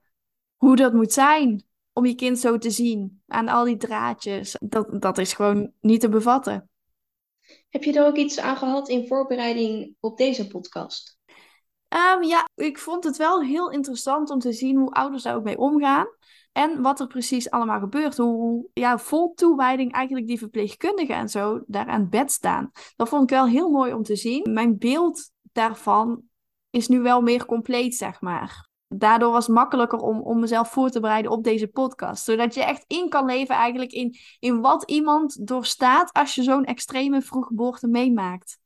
hoe 0.56 0.76
dat 0.76 0.94
moet 0.94 1.14
zijn 1.14 1.64
om 1.96 2.06
je 2.06 2.16
kind 2.16 2.40
zo 2.40 2.58
te 2.58 2.70
zien. 2.70 3.22
Aan 3.28 3.48
al 3.48 3.64
die 3.64 3.78
draadjes. 3.78 4.56
Dat, 4.60 5.02
dat 5.02 5.18
is 5.18 5.34
gewoon 5.34 5.72
niet 5.82 6.00
te 6.00 6.10
bevatten. 6.10 6.70
Heb 7.70 7.84
je 7.84 7.94
er 7.94 8.06
ook 8.06 8.16
iets 8.16 8.40
aan 8.40 8.58
gehad 8.58 8.90
in 8.90 9.08
voorbereiding 9.08 9.96
op 10.00 10.18
deze 10.18 10.48
podcast? 10.48 11.18
Ehm, 11.88 12.24
ja, 12.24 12.48
ik 12.56 12.78
vond 12.78 13.04
het 13.04 13.18
wel 13.18 13.42
heel 13.42 13.72
interessant 13.72 14.30
om 14.30 14.40
te 14.40 14.54
zien 14.54 14.78
hoe 14.78 14.92
ouders 14.92 15.24
daar 15.24 15.36
ook 15.36 15.44
mee 15.44 15.58
omgaan. 15.58 16.08
En 16.52 16.82
wat 16.82 17.00
er 17.00 17.08
precies 17.08 17.50
allemaal 17.50 17.80
gebeurt. 17.80 18.18
Hoe 18.18 18.70
ja, 18.74 18.98
vol 18.98 19.34
toewijding 19.34 19.92
eigenlijk 19.92 20.28
die 20.28 20.38
verpleegkundigen 20.38 21.16
en 21.16 21.30
zo 21.30 21.64
daar 21.68 21.88
aan 21.88 22.02
het 22.02 22.10
bed 22.10 22.32
staan. 22.32 22.72
Dat 22.96 23.10
vond 23.10 23.24
ik 23.24 23.30
wel 23.30 23.48
heel 23.48 23.70
mooi 23.70 23.94
om 23.94 24.04
te 24.04 24.16
zien. 24.16 24.54
Mijn 24.54 24.78
beeld 24.78 25.32
daarvan 25.52 26.22
is 26.70 26.88
nu 26.88 27.00
wel 27.00 27.22
meer 27.22 27.46
compleet, 27.46 27.96
zeg 27.96 28.22
maar. 28.22 28.65
Daardoor 28.88 29.32
was 29.32 29.46
het 29.46 29.56
makkelijker 29.56 30.00
om, 30.00 30.22
om 30.22 30.40
mezelf 30.40 30.72
voor 30.72 30.90
te 30.90 31.00
bereiden 31.00 31.32
op 31.32 31.44
deze 31.44 31.68
podcast. 31.68 32.24
Zodat 32.24 32.54
je 32.54 32.64
echt 32.64 32.84
in 32.88 33.10
kan 33.10 33.26
leven 33.26 33.56
eigenlijk 33.56 33.92
in, 33.92 34.16
in 34.40 34.62
wat 34.62 34.84
iemand 34.90 35.48
doorstaat 35.48 36.14
als 36.14 36.36
je 36.36 36.44
zo'n 36.44 36.66
extreme 36.66 37.22
vroeggeboorte 37.22 37.88
meemaakt. 37.88 38.58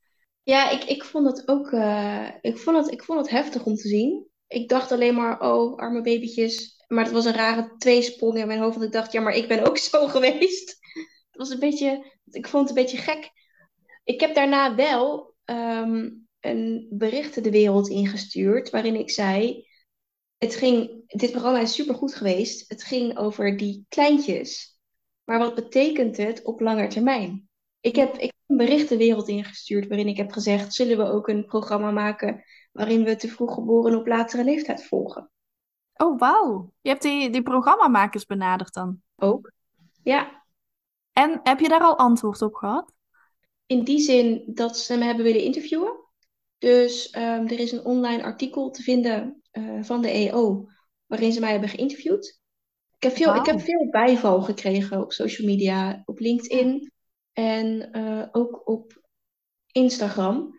Ja, 0.43 0.69
ik, 0.69 0.83
ik 0.83 1.03
vond 1.03 1.27
het 1.27 1.47
ook 1.47 1.71
uh, 1.71 2.27
ik 2.41 2.57
vond 2.57 2.77
het, 2.77 2.91
ik 2.91 3.03
vond 3.03 3.19
het 3.19 3.29
heftig 3.29 3.65
om 3.65 3.75
te 3.75 3.87
zien. 3.87 4.27
Ik 4.47 4.69
dacht 4.69 4.91
alleen 4.91 5.15
maar, 5.15 5.41
oh, 5.41 5.77
arme 5.77 6.01
babytjes. 6.01 6.83
Maar 6.87 7.03
het 7.03 7.13
was 7.13 7.25
een 7.25 7.33
rare 7.33 7.75
tweesprong 7.77 8.37
in 8.37 8.47
mijn 8.47 8.59
hoofd. 8.59 8.73
Want 8.73 8.85
ik 8.85 8.91
dacht, 8.91 9.11
ja, 9.11 9.21
maar 9.21 9.35
ik 9.35 9.47
ben 9.47 9.67
ook 9.67 9.77
zo 9.87 10.07
geweest. 10.07 10.77
Het 11.29 11.37
was 11.37 11.49
een 11.49 11.59
beetje, 11.59 12.17
ik 12.25 12.47
vond 12.47 12.69
het 12.69 12.77
een 12.77 12.83
beetje 12.83 12.97
gek. 12.97 13.31
Ik 14.03 14.19
heb 14.19 14.35
daarna 14.35 14.75
wel 14.75 15.35
um, 15.45 16.27
een 16.39 16.87
bericht 16.89 17.43
de 17.43 17.51
wereld 17.51 17.89
ingestuurd. 17.89 18.69
Waarin 18.69 18.95
ik 18.95 19.09
zei, 19.09 19.67
het 20.39 20.55
ging, 20.55 21.03
dit 21.07 21.31
programma 21.31 21.59
is 21.59 21.73
supergoed 21.73 22.15
geweest. 22.15 22.69
Het 22.69 22.83
ging 22.83 23.17
over 23.17 23.57
die 23.57 23.85
kleintjes. 23.89 24.79
Maar 25.23 25.39
wat 25.39 25.55
betekent 25.55 26.17
het 26.17 26.43
op 26.43 26.59
lange 26.59 26.87
termijn? 26.87 27.49
Ik 27.79 27.95
heb, 27.95 28.13
ik 28.13 28.21
heb 28.21 28.35
een 28.47 28.57
bericht 28.57 28.89
de 28.89 28.97
wereld 28.97 29.27
ingestuurd 29.27 29.87
waarin 29.87 30.07
ik 30.07 30.17
heb 30.17 30.31
gezegd: 30.31 30.73
zullen 30.73 30.97
we 30.97 31.11
ook 31.11 31.27
een 31.27 31.45
programma 31.45 31.91
maken 31.91 32.43
waarin 32.71 33.03
we 33.03 33.15
te 33.15 33.27
vroeg 33.27 33.53
geboren 33.53 33.95
op 33.95 34.07
latere 34.07 34.43
leeftijd 34.43 34.85
volgen? 34.85 35.31
Oh, 35.95 36.19
wauw. 36.19 36.73
Je 36.81 36.89
hebt 36.89 37.01
die, 37.01 37.29
die 37.29 37.43
programmamakers 37.43 38.25
benaderd 38.25 38.73
dan? 38.73 39.01
Ook, 39.15 39.51
ja. 40.03 40.43
En 41.13 41.39
heb 41.43 41.59
je 41.59 41.69
daar 41.69 41.81
al 41.81 41.97
antwoord 41.97 42.41
op 42.41 42.53
gehad? 42.53 42.93
In 43.65 43.83
die 43.83 43.99
zin 43.99 44.43
dat 44.45 44.77
ze 44.77 44.97
me 44.97 45.03
hebben 45.03 45.23
willen 45.23 45.43
interviewen. 45.43 45.98
Dus 46.59 47.15
um, 47.15 47.47
er 47.47 47.59
is 47.59 47.71
een 47.71 47.85
online 47.85 48.23
artikel 48.23 48.69
te 48.69 48.81
vinden 48.81 49.41
uh, 49.51 49.83
van 49.83 50.01
de 50.01 50.09
EO 50.09 50.69
waarin 51.05 51.33
ze 51.33 51.39
mij 51.39 51.51
hebben 51.51 51.69
geïnterviewd. 51.69 52.41
Ik 52.95 53.03
heb, 53.03 53.15
veel, 53.15 53.35
ik 53.35 53.45
heb 53.45 53.61
veel 53.61 53.89
bijval 53.89 54.41
gekregen 54.41 55.01
op 55.01 55.11
social 55.11 55.47
media, 55.47 56.01
op 56.05 56.19
LinkedIn 56.19 56.91
en 57.33 57.97
uh, 57.97 58.27
ook 58.31 58.67
op 58.67 59.07
Instagram. 59.71 60.57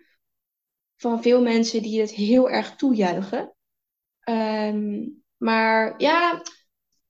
Van 0.97 1.23
veel 1.23 1.43
mensen 1.43 1.83
die 1.83 2.01
het 2.01 2.11
heel 2.11 2.51
erg 2.51 2.77
toejuichen. 2.77 3.55
Um, 4.29 5.23
maar 5.37 6.01
ja, 6.01 6.43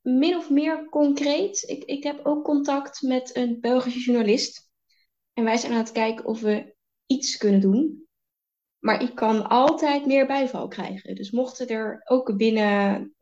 min 0.01 0.37
of 0.37 0.51
meer 0.51 0.89
concreet. 0.89 1.63
Ik, 1.69 1.85
ik 1.85 2.03
heb 2.03 2.21
ook 2.27 2.45
contact 2.45 3.03
met 3.03 3.37
een 3.37 3.61
Belgische 3.61 4.01
journalist. 4.01 4.71
En 5.33 5.45
wij 5.45 5.57
zijn 5.57 5.73
aan 5.73 5.79
het 5.79 5.93
kijken 5.93 6.25
of 6.25 6.41
we 6.41 6.75
iets 7.07 7.37
kunnen 7.37 7.61
doen. 7.61 8.00
Maar 8.81 9.03
ik 9.03 9.15
kan 9.15 9.49
altijd 9.49 10.07
meer 10.07 10.27
bijval 10.27 10.69
krijgen. 10.69 11.15
Dus 11.15 11.31
mochten 11.31 11.69
er 11.69 12.03
ook 12.05 12.37
binnen, 12.37 13.15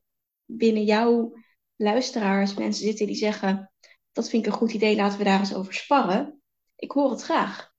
binnen 0.45 0.85
jouw 0.85 1.33
luisteraars 1.77 2.55
mensen 2.55 2.85
zitten 2.85 3.07
die 3.07 3.17
zeggen: 3.17 3.73
Dat 4.13 4.29
vind 4.29 4.47
ik 4.47 4.53
een 4.53 4.59
goed 4.59 4.73
idee, 4.73 4.97
laten 4.97 5.19
we 5.19 5.25
daar 5.25 5.39
eens 5.39 5.55
over 5.55 5.75
sparren. 5.75 6.41
Ik 6.77 6.91
hoor 6.91 7.11
het 7.11 7.23
graag. 7.23 7.73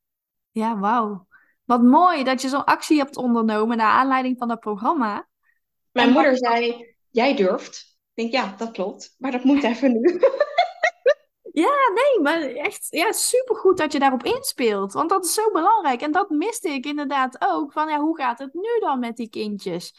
Ja, 0.52 0.80
wauw. 0.80 1.28
Wat 1.64 1.82
mooi 1.82 2.24
dat 2.24 2.42
je 2.42 2.50
zo'n 2.50 2.66
actie 2.66 2.98
hebt 2.98 3.18
ondernomen 3.18 3.78
naar 3.78 3.92
aanleiding 3.92 4.38
van 4.38 4.48
dat 4.48 4.60
programma. 4.60 5.28
Mijn 5.92 6.12
moeder 6.12 6.38
zei: 6.38 6.96
Jij 7.10 7.36
durft. 7.36 7.98
Ik 8.14 8.32
denk, 8.32 8.32
ja, 8.32 8.56
dat 8.58 8.72
klopt. 8.72 9.16
Maar 9.18 9.32
dat 9.32 9.44
moet 9.44 9.64
even 9.72 9.92
nu. 9.92 10.20
Ja, 11.60 11.92
nee, 11.94 12.22
maar 12.22 12.42
echt 12.42 12.88
ja, 12.90 13.12
supergoed 13.12 13.78
dat 13.78 13.92
je 13.92 14.00
daarop 14.00 14.24
inspeelt. 14.24 14.94
Want 14.94 15.10
dat 15.10 15.26
is 15.26 15.34
zo 15.34 15.52
belangrijk. 15.52 16.02
En 16.02 16.12
dat 16.12 16.30
miste 16.30 16.70
ik 16.70 16.86
inderdaad 16.86 17.36
ook. 17.40 17.72
Van 17.72 17.90
ja, 17.90 18.00
hoe 18.00 18.18
gaat 18.18 18.40
het 18.40 18.54
nu 18.54 18.80
dan 18.80 19.00
met 19.00 19.16
die 19.16 19.30
kindjes? 19.30 19.94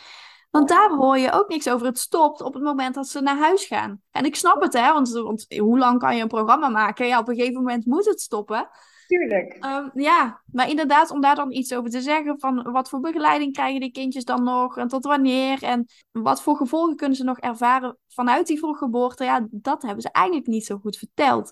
Want 0.50 0.68
daar 0.68 0.90
hoor 0.90 1.18
je 1.18 1.32
ook 1.32 1.48
niks 1.48 1.68
over. 1.68 1.86
Het 1.86 1.98
stopt 1.98 2.40
op 2.40 2.54
het 2.54 2.62
moment 2.62 2.94
dat 2.94 3.08
ze 3.08 3.20
naar 3.20 3.38
huis 3.38 3.64
gaan. 3.64 4.02
En 4.10 4.24
ik 4.24 4.36
snap 4.36 4.62
het, 4.62 4.72
hè, 4.72 4.92
want, 4.92 5.10
want 5.10 5.46
hoe 5.58 5.78
lang 5.78 5.98
kan 5.98 6.16
je 6.16 6.22
een 6.22 6.28
programma 6.28 6.68
maken? 6.68 7.06
Ja, 7.06 7.18
op 7.18 7.28
een 7.28 7.34
gegeven 7.34 7.62
moment 7.62 7.86
moet 7.86 8.06
het 8.06 8.20
stoppen. 8.20 8.68
Tuurlijk. 9.10 9.56
Ehm, 9.60 9.88
ja, 9.94 10.42
maar 10.52 10.68
inderdaad, 10.68 11.10
om 11.10 11.20
daar 11.20 11.34
dan 11.34 11.52
iets 11.52 11.74
over 11.74 11.90
te 11.90 12.00
zeggen. 12.00 12.40
Van 12.40 12.72
wat 12.72 12.88
voor 12.88 13.00
begeleiding 13.00 13.52
krijgen 13.52 13.80
die 13.80 13.90
kindjes 13.90 14.24
dan 14.24 14.44
nog? 14.44 14.76
En 14.76 14.88
tot 14.88 15.04
wanneer? 15.04 15.62
En 15.62 15.86
wat 16.10 16.42
voor 16.42 16.56
gevolgen 16.56 16.96
kunnen 16.96 17.16
ze 17.16 17.24
nog 17.24 17.38
ervaren 17.38 17.98
vanuit 18.08 18.46
die 18.46 18.58
vroeggeboorte? 18.58 19.24
Ja, 19.24 19.46
dat 19.50 19.82
hebben 19.82 20.02
ze 20.02 20.10
eigenlijk 20.12 20.46
niet 20.46 20.66
zo 20.66 20.78
goed 20.78 20.96
verteld. 20.96 21.50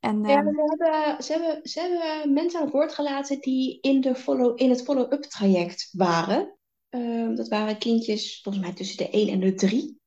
En, 0.00 0.22
ja, 0.24 0.36
ehm, 0.36 0.46
ze 0.46 0.62
hebben, 0.66 1.22
ze, 1.24 1.32
hebben, 1.32 1.68
ze 1.68 1.80
hebben 1.80 2.32
mensen 2.32 2.58
aan 2.58 2.64
het 2.64 2.74
woord 2.74 2.94
gelaten 2.94 3.40
die 3.40 3.78
in, 3.80 4.00
de 4.00 4.14
follow, 4.14 4.60
in 4.60 4.70
het 4.70 4.82
follow-up 4.82 5.22
traject 5.22 5.88
waren. 5.92 6.56
Ehm, 6.88 7.34
dat 7.34 7.48
waren 7.48 7.78
kindjes, 7.78 8.40
volgens 8.42 8.64
mij 8.64 8.74
tussen 8.74 8.96
de 8.96 9.10
1 9.10 9.28
en 9.28 9.40
de 9.40 9.54
3. 9.54 10.00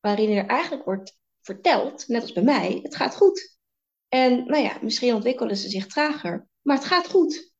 Waarin 0.00 0.30
er 0.30 0.46
eigenlijk 0.46 0.84
wordt 0.84 1.18
verteld, 1.40 2.08
net 2.08 2.22
als 2.22 2.32
bij 2.32 2.42
mij, 2.42 2.78
het 2.82 2.96
gaat 2.96 3.16
goed. 3.16 3.57
En 4.08 4.46
nou 4.46 4.62
ja, 4.62 4.78
misschien 4.82 5.14
ontwikkelen 5.14 5.56
ze 5.56 5.68
zich 5.68 5.86
trager, 5.86 6.48
maar 6.62 6.76
het 6.76 6.84
gaat 6.84 7.08
goed. 7.08 7.52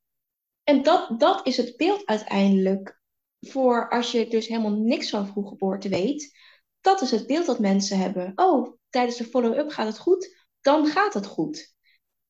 En 0.65 0.83
dat, 0.83 1.21
dat 1.21 1.47
is 1.47 1.57
het 1.57 1.77
beeld 1.77 2.07
uiteindelijk 2.07 3.01
voor 3.41 3.89
als 3.89 4.13
je 4.13 4.29
dus 4.29 4.47
helemaal 4.47 4.77
niks 4.77 5.11
van 5.11 5.27
vroeggeboorte 5.27 5.89
weet. 5.89 6.37
Dat 6.81 7.01
is 7.01 7.11
het 7.11 7.27
beeld 7.27 7.47
dat 7.47 7.59
mensen 7.59 7.99
hebben. 7.99 8.33
Oh, 8.35 8.77
tijdens 8.89 9.17
de 9.17 9.25
follow-up 9.25 9.71
gaat 9.71 9.87
het 9.87 9.99
goed, 9.99 10.47
dan 10.61 10.87
gaat 10.87 11.15
het 11.15 11.27
goed. 11.27 11.75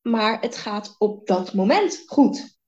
Maar 0.03 0.41
het 0.41 0.57
gaat 0.57 0.95
op 0.99 1.27
dat 1.27 1.55
moment 1.55 2.03
goed. 2.07 2.59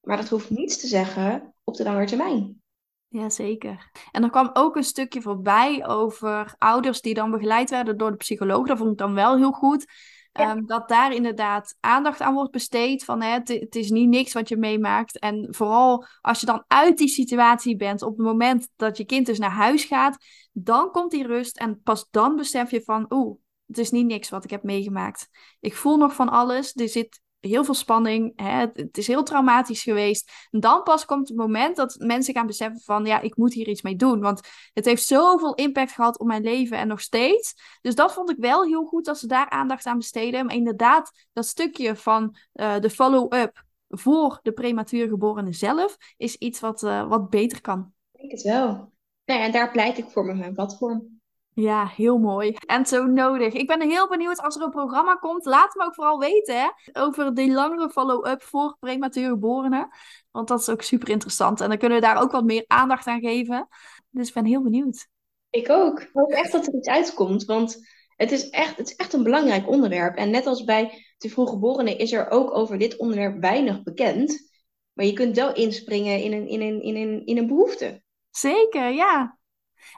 Maar 0.00 0.16
dat 0.16 0.28
hoeft 0.28 0.50
niets 0.50 0.80
te 0.80 0.86
zeggen 0.86 1.54
op 1.64 1.74
de 1.74 1.84
lange 1.84 2.06
termijn. 2.06 2.62
Jazeker. 3.08 3.90
En 4.10 4.22
er 4.22 4.30
kwam 4.30 4.50
ook 4.52 4.76
een 4.76 4.84
stukje 4.84 5.22
voorbij 5.22 5.86
over 5.86 6.54
ouders 6.58 7.00
die 7.00 7.14
dan 7.14 7.30
begeleid 7.30 7.70
werden 7.70 7.98
door 7.98 8.10
de 8.10 8.16
psycholoog. 8.16 8.66
Dat 8.66 8.78
vond 8.78 8.90
ik 8.90 8.98
dan 8.98 9.14
wel 9.14 9.36
heel 9.36 9.52
goed. 9.52 9.86
Ehm, 10.32 10.66
dat 10.66 10.88
daar 10.88 11.14
inderdaad 11.14 11.76
aandacht 11.80 12.20
aan 12.20 12.34
wordt 12.34 12.52
besteed. 12.52 13.04
Van 13.04 13.22
hè, 13.22 13.28
het, 13.28 13.48
het, 13.48 13.76
is 13.76 13.90
niet 13.90 14.08
niks 14.08 14.32
wat 14.32 14.48
je 14.48 14.56
meemaakt. 14.56 15.18
En 15.18 15.46
vooral 15.50 16.06
als 16.20 16.40
je 16.40 16.46
dan 16.46 16.64
uit 16.66 16.98
die 16.98 17.08
situatie 17.08 17.76
bent, 17.76 18.02
op 18.02 18.16
het 18.16 18.26
moment 18.26 18.68
dat 18.76 18.96
je 18.96 19.04
kind 19.04 19.26
dus 19.26 19.38
naar 19.38 19.50
huis 19.50 19.84
gaat, 19.84 20.24
dan 20.52 20.90
komt 20.90 21.10
die 21.10 21.26
rust. 21.26 21.56
En 21.58 21.82
pas 21.82 22.06
dan 22.10 22.36
besef 22.36 22.70
je 22.70 22.82
van, 22.82 23.06
oeh, 23.08 23.36
het 23.66 23.78
is 23.78 23.90
niet 23.90 24.06
niks 24.06 24.28
wat 24.28 24.44
ik 24.44 24.50
heb 24.50 24.62
meegemaakt. 24.62 25.28
Ik 25.60 25.74
voel 25.74 25.96
nog 25.96 26.14
van 26.14 26.28
alles. 26.28 26.74
Er 26.74 26.88
zit 26.88 27.20
heel 27.48 27.64
veel 27.64 27.74
spanning. 27.74 28.32
Hè? 28.36 28.66
Het, 28.72 28.98
is 28.98 29.06
heel 29.06 29.22
traumatisch 29.22 29.82
geweest. 29.82 30.32
En 30.50 30.60
dan 30.60 30.82
pas 30.82 31.04
komt 31.04 31.28
het 31.28 31.36
moment 31.36 31.76
dat 31.76 31.96
mensen 31.98 32.34
gaan 32.34 32.46
beseffen 32.46 32.80
van... 32.80 33.04
ja, 33.04 33.20
ik 33.20 33.36
moet 33.36 33.52
hier 33.52 33.68
iets 33.68 33.82
mee 33.82 33.96
doen. 33.96 34.20
Want 34.20 34.40
het 34.72 34.84
heeft 34.84 35.04
zoveel 35.04 35.54
impact 35.54 35.92
gehad 35.92 36.18
op 36.18 36.26
mijn 36.26 36.42
leven 36.42 36.76
en 36.78 36.88
nog 36.88 37.00
steeds. 37.00 37.54
Dus 37.80 37.94
dat 37.94 38.12
vond 38.12 38.30
ik 38.30 38.36
wel 38.38 38.64
heel 38.64 38.84
goed 38.84 39.04
dat 39.04 39.18
ze 39.18 39.26
daar 39.26 39.50
aandacht 39.50 39.86
aan 39.86 39.98
besteden. 39.98 40.46
Maar 40.46 40.54
inderdaad, 40.54 41.26
dat 41.32 41.46
stukje 41.46 41.96
van 41.96 42.36
uh, 42.54 42.78
de 42.78 42.90
follow-up 42.90 43.64
voor 43.88 44.38
de 44.42 44.52
prematuur 44.52 45.08
geborene 45.08 45.52
zelf... 45.52 45.96
is 46.16 46.36
iets 46.36 46.60
wat, 46.60 46.82
uh, 46.82 47.08
wat 47.08 47.30
beter 47.30 47.60
kan. 47.60 47.92
Ik 48.12 48.20
denk 48.20 48.32
het 48.32 48.42
wel. 48.42 48.92
Nou 49.24 49.40
ja, 49.40 49.46
en 49.46 49.52
daar 49.52 49.70
pleit 49.70 49.98
ik 49.98 50.10
voor 50.10 50.24
met 50.24 50.36
mijn 50.36 50.54
platform. 50.54 51.20
Ja, 51.54 51.86
heel 51.86 52.18
mooi. 52.18 52.56
En 52.66 52.86
zo 52.86 53.06
nodig. 53.06 53.52
Ik 53.52 53.66
ben 53.66 53.80
heel 53.80 54.08
benieuwd 54.08 54.42
als 54.42 54.56
er 54.56 54.62
een 54.62 54.70
programma 54.70 55.14
komt. 55.14 55.44
Laat 55.44 55.74
me 55.74 55.84
ook 55.84 55.94
vooral 55.94 56.18
weten 56.18 56.60
hè, 56.60 56.68
over 56.92 57.34
die 57.34 57.52
langere 57.52 57.90
follow-up 57.90 58.42
voor 58.42 58.76
prematuur 58.80 59.28
geborenen. 59.28 59.88
Want 60.30 60.48
dat 60.48 60.60
is 60.60 60.68
ook 60.68 60.82
super 60.82 61.08
interessant. 61.08 61.60
En 61.60 61.68
dan 61.68 61.78
kunnen 61.78 62.00
we 62.00 62.04
daar 62.04 62.22
ook 62.22 62.32
wat 62.32 62.44
meer 62.44 62.64
aandacht 62.66 63.06
aan 63.06 63.20
geven. 63.20 63.68
Dus 64.10 64.28
ik 64.28 64.34
ben 64.34 64.44
heel 64.44 64.62
benieuwd. 64.62 65.08
Ik 65.50 65.70
ook. 65.70 66.00
Ik 66.00 66.10
hoop 66.12 66.30
echt 66.30 66.52
dat 66.52 66.66
er 66.66 66.74
iets 66.74 66.88
uitkomt. 66.88 67.44
Want 67.44 67.78
het 68.16 68.32
is 68.32 68.50
echt, 68.50 68.76
het 68.76 68.88
is 68.88 68.96
echt 68.96 69.12
een 69.12 69.22
belangrijk 69.22 69.68
onderwerp. 69.68 70.16
En 70.16 70.30
net 70.30 70.46
als 70.46 70.64
bij 70.64 71.04
te 71.18 71.28
vroeggeborenen 71.28 71.98
is 71.98 72.12
er 72.12 72.30
ook 72.30 72.54
over 72.54 72.78
dit 72.78 72.96
onderwerp 72.96 73.40
weinig 73.40 73.82
bekend. 73.82 74.50
Maar 74.92 75.06
je 75.06 75.12
kunt 75.12 75.36
wel 75.36 75.54
inspringen 75.54 76.22
in 76.22 76.32
een, 76.32 76.48
in 76.48 76.60
een, 76.60 76.82
in 76.82 76.96
een, 76.96 77.26
in 77.26 77.38
een 77.38 77.46
behoefte. 77.46 78.02
Zeker, 78.30 78.90
ja. 78.90 79.38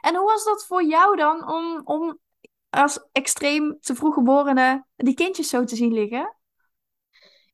En 0.01 0.15
hoe 0.15 0.25
was 0.25 0.43
dat 0.43 0.65
voor 0.65 0.83
jou 0.83 1.15
dan 1.15 1.51
om, 1.51 1.81
om 1.83 2.19
als 2.69 3.07
extreem 3.11 3.77
te 3.79 3.95
vroeg 3.95 4.13
geborene 4.13 4.85
die 4.95 5.13
kindjes 5.13 5.49
zo 5.49 5.63
te 5.63 5.75
zien 5.75 5.93
liggen? 5.93 6.35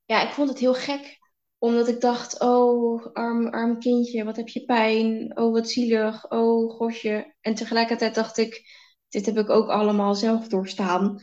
Ja, 0.05 0.21
ik 0.21 0.33
vond 0.33 0.49
het 0.49 0.59
heel 0.59 0.73
gek. 0.73 1.19
Omdat 1.57 1.87
ik 1.87 2.01
dacht, 2.01 2.39
oh, 2.39 3.05
arm, 3.13 3.47
arm 3.47 3.79
kindje, 3.79 4.23
wat 4.23 4.35
heb 4.35 4.47
je 4.47 4.65
pijn? 4.65 5.37
Oh, 5.37 5.51
wat 5.53 5.69
zielig. 5.69 6.31
Oh, 6.31 6.75
gosje. 6.75 7.35
En 7.41 7.55
tegelijkertijd 7.55 8.15
dacht 8.15 8.37
ik, 8.37 8.61
dit 9.09 9.25
heb 9.25 9.37
ik 9.37 9.49
ook 9.49 9.69
allemaal 9.69 10.15
zelf 10.15 10.47
doorstaan. 10.47 11.21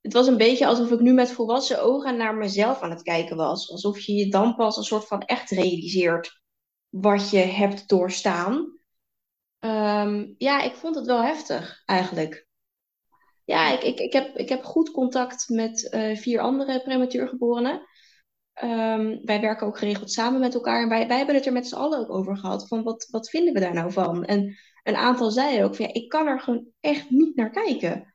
Het 0.00 0.12
was 0.12 0.26
een 0.26 0.36
beetje 0.36 0.66
alsof 0.66 0.90
ik 0.90 1.00
nu 1.00 1.12
met 1.12 1.32
volwassen 1.32 1.82
ogen 1.82 2.16
naar 2.16 2.34
mezelf 2.34 2.80
aan 2.80 2.90
het 2.90 3.02
kijken 3.02 3.36
was. 3.36 3.70
Alsof 3.70 3.98
je 4.00 4.12
je 4.12 4.30
dan 4.30 4.54
pas 4.54 4.76
een 4.76 4.84
soort 4.84 5.06
van 5.06 5.20
echt 5.20 5.50
realiseert 5.50 6.40
wat 6.88 7.30
je 7.30 7.38
hebt 7.38 7.88
doorstaan. 7.88 8.78
Ehm, 9.62 10.32
ja, 10.38 10.62
ik 10.62 10.74
vond 10.74 10.94
het 10.94 11.06
wel 11.06 11.22
heftig 11.22 11.82
eigenlijk. 11.84 12.46
Ja, 13.44 13.72
ik, 13.72 13.82
ik, 13.82 13.98
ik, 13.98 14.12
heb, 14.12 14.36
ik 14.36 14.48
heb 14.48 14.64
goed 14.64 14.90
contact 14.90 15.48
met 15.48 15.90
eh, 15.90 16.16
vier 16.16 16.40
andere 16.40 16.82
prematuurgeborenen. 16.82 17.86
Ehm, 18.52 19.18
wij 19.24 19.40
werken 19.40 19.66
ook 19.66 19.78
geregeld 19.78 20.12
samen 20.12 20.40
met 20.40 20.54
elkaar. 20.54 20.82
En 20.82 20.88
wij, 20.88 21.06
wij 21.06 21.16
hebben 21.16 21.34
het 21.34 21.46
er 21.46 21.52
met 21.52 21.66
z'n 21.66 21.74
allen 21.74 21.98
ook 21.98 22.10
over 22.10 22.36
gehad. 22.36 22.68
Van 22.68 22.82
wat, 22.82 23.08
wat 23.10 23.30
vinden 23.30 23.52
we 23.54 23.60
daar 23.60 23.74
nou 23.74 23.92
van? 23.92 24.24
En 24.24 24.56
een 24.82 24.96
aantal 24.96 25.30
zeiden 25.30 25.64
ook 25.64 25.76
van 25.76 25.86
ja, 25.86 25.92
ik 25.92 26.08
kan 26.08 26.26
er 26.26 26.40
gewoon 26.40 26.66
echt 26.80 27.10
niet 27.10 27.36
naar 27.36 27.50
kijken. 27.50 28.14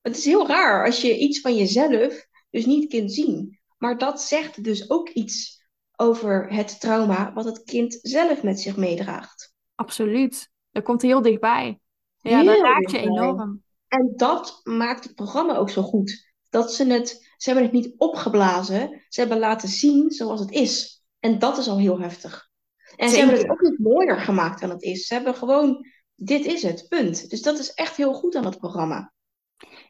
Het 0.00 0.16
is 0.16 0.24
heel 0.24 0.46
raar 0.46 0.84
als 0.84 1.02
je 1.02 1.18
iets 1.18 1.40
van 1.40 1.56
jezelf 1.56 2.26
dus 2.50 2.66
niet 2.66 2.90
kunt 2.90 3.12
zien. 3.12 3.60
Maar 3.78 3.98
dat 3.98 4.22
zegt 4.22 4.64
dus 4.64 4.90
ook 4.90 5.08
iets 5.08 5.64
over 5.96 6.52
het 6.52 6.80
trauma 6.80 7.32
wat 7.32 7.44
het 7.44 7.62
kind 7.62 7.98
zelf 8.02 8.42
met 8.42 8.60
zich 8.60 8.76
meedraagt. 8.76 9.54
Absoluut. 9.74 10.52
Dat 10.74 10.82
komt 10.82 11.02
heel 11.02 11.22
dichtbij. 11.22 11.80
Ja, 12.18 12.42
dat 12.42 12.60
raakt 12.60 12.90
je 12.90 12.98
enorm. 12.98 13.62
En 13.88 14.12
dat 14.16 14.60
maakt 14.62 15.04
het 15.04 15.14
programma 15.14 15.56
ook 15.56 15.70
zo 15.70 15.82
goed. 15.82 16.32
Dat 16.50 16.72
ze 16.72 16.86
het, 16.86 17.08
ze 17.36 17.50
hebben 17.50 17.64
het 17.64 17.72
niet 17.72 17.94
opgeblazen, 17.96 19.04
ze 19.08 19.20
hebben 19.20 19.38
laten 19.38 19.68
zien 19.68 20.10
zoals 20.10 20.40
het 20.40 20.50
is. 20.50 21.02
En 21.20 21.38
dat 21.38 21.58
is 21.58 21.68
al 21.68 21.78
heel 21.78 22.00
heftig. 22.00 22.50
En 22.96 23.08
ze 23.08 23.16
hebben 23.16 23.36
het 23.36 23.50
ook 23.50 23.60
niet 23.60 23.78
mooier 23.78 24.20
gemaakt 24.20 24.60
dan 24.60 24.70
het 24.70 24.82
is. 24.82 25.06
Ze 25.06 25.14
hebben 25.14 25.34
gewoon, 25.34 25.86
dit 26.14 26.44
is 26.44 26.62
het, 26.62 26.86
punt. 26.88 27.30
Dus 27.30 27.42
dat 27.42 27.58
is 27.58 27.74
echt 27.74 27.96
heel 27.96 28.14
goed 28.14 28.36
aan 28.36 28.44
het 28.44 28.58
programma. 28.58 29.12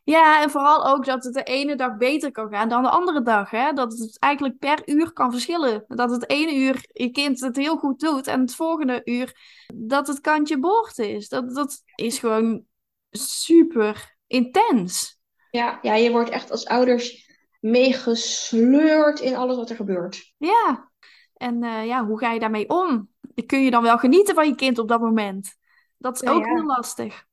Ja, 0.04 0.42
en 0.42 0.50
vooral 0.50 0.86
ook 0.86 1.04
dat 1.04 1.24
het 1.24 1.34
de 1.34 1.42
ene 1.42 1.76
dag 1.76 1.96
beter 1.96 2.30
kan 2.30 2.48
gaan 2.48 2.68
dan 2.68 2.82
de 2.82 2.90
andere 2.90 3.22
dag. 3.22 3.50
Hè? 3.50 3.72
Dat 3.72 3.98
het 3.98 4.18
eigenlijk 4.18 4.58
per 4.58 4.82
uur 4.84 5.12
kan 5.12 5.30
verschillen. 5.30 5.84
Dat 5.88 6.10
het 6.10 6.28
ene 6.30 6.54
uur 6.54 6.86
je 6.92 7.10
kind 7.10 7.40
het 7.40 7.56
heel 7.56 7.76
goed 7.76 8.00
doet 8.00 8.26
en 8.26 8.40
het 8.40 8.54
volgende 8.54 9.00
uur 9.04 9.36
dat 9.74 10.06
het 10.06 10.20
kantje 10.20 10.58
boord 10.58 10.98
is. 10.98 11.28
Dat, 11.28 11.54
dat 11.54 11.82
is 11.94 12.18
gewoon 12.18 12.64
super 13.10 14.16
intens. 14.26 15.18
Ja, 15.50 15.78
ja, 15.82 15.94
je 15.94 16.10
wordt 16.10 16.30
echt 16.30 16.50
als 16.50 16.66
ouders 16.66 17.30
meegesleurd 17.60 19.20
in 19.20 19.36
alles 19.36 19.56
wat 19.56 19.70
er 19.70 19.76
gebeurt. 19.76 20.32
Ja, 20.38 20.90
en 21.34 21.62
uh, 21.62 21.86
ja, 21.86 22.06
hoe 22.06 22.18
ga 22.18 22.32
je 22.32 22.40
daarmee 22.40 22.68
om? 22.68 23.08
Kun 23.46 23.62
je 23.62 23.70
dan 23.70 23.82
wel 23.82 23.98
genieten 23.98 24.34
van 24.34 24.46
je 24.46 24.54
kind 24.54 24.78
op 24.78 24.88
dat 24.88 25.00
moment? 25.00 25.56
Dat 25.98 26.22
is 26.22 26.28
ook 26.28 26.44
heel 26.44 26.64
lastig. 26.64 27.26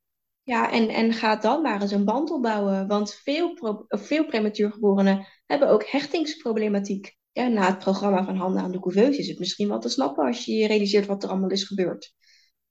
Ja, 0.52 0.72
en, 0.72 0.90
en 0.90 1.14
ga 1.14 1.36
dan 1.36 1.62
maar 1.62 1.82
eens 1.82 1.92
een 1.92 2.06
band 2.06 2.32
opbouwen. 2.32 2.88
Want 2.88 3.14
veel, 3.14 3.54
pro, 3.54 3.86
veel 3.88 4.26
prematuurgeborenen 4.26 5.28
hebben 5.46 5.70
ook 5.70 5.86
hechtingsproblematiek. 5.86 7.18
Ja, 7.32 7.48
na 7.48 7.66
het 7.66 7.80
programma 7.80 8.26
van 8.26 8.36
Handen 8.36 8.62
aan 8.62 8.72
de 8.72 8.80
couveuse 8.80 9.20
is 9.20 9.28
het 9.28 9.40
misschien 9.40 9.68
wel 9.68 9.80
te 9.80 9.90
snappen 9.90 10.26
als 10.26 10.46
je 10.46 10.54
je 10.54 10.68
realiseert 10.68 11.06
wat 11.06 11.24
er 11.24 11.30
allemaal 11.30 11.50
is 11.50 11.64
gebeurd. 11.64 12.14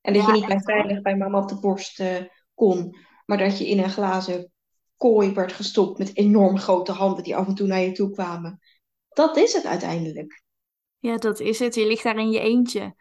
En 0.00 0.12
dat 0.12 0.26
je 0.26 0.32
niet 0.32 0.46
bij 0.46 0.60
veilig 0.60 1.02
bij 1.02 1.16
mama 1.16 1.38
op 1.38 1.48
de 1.48 1.60
borst 1.60 2.00
uh, 2.00 2.16
kon, 2.54 2.96
maar 3.26 3.38
dat 3.38 3.58
je 3.58 3.68
in 3.68 3.78
een 3.78 3.90
glazen 3.90 4.52
kooi 4.96 5.32
werd 5.32 5.52
gestopt 5.52 5.98
met 5.98 6.16
enorm 6.16 6.58
grote 6.58 6.92
handen 6.92 7.24
die 7.24 7.36
af 7.36 7.46
en 7.46 7.54
toe 7.54 7.66
naar 7.66 7.80
je 7.80 7.92
toe 7.92 8.10
kwamen. 8.10 8.60
Dat 9.08 9.36
is 9.36 9.52
het 9.52 9.66
uiteindelijk. 9.66 10.42
Ja, 10.98 11.16
dat 11.16 11.40
is 11.40 11.58
het. 11.58 11.74
Je 11.74 11.86
ligt 11.86 12.02
daar 12.02 12.18
in 12.18 12.30
je 12.30 12.40
eentje. 12.40 12.94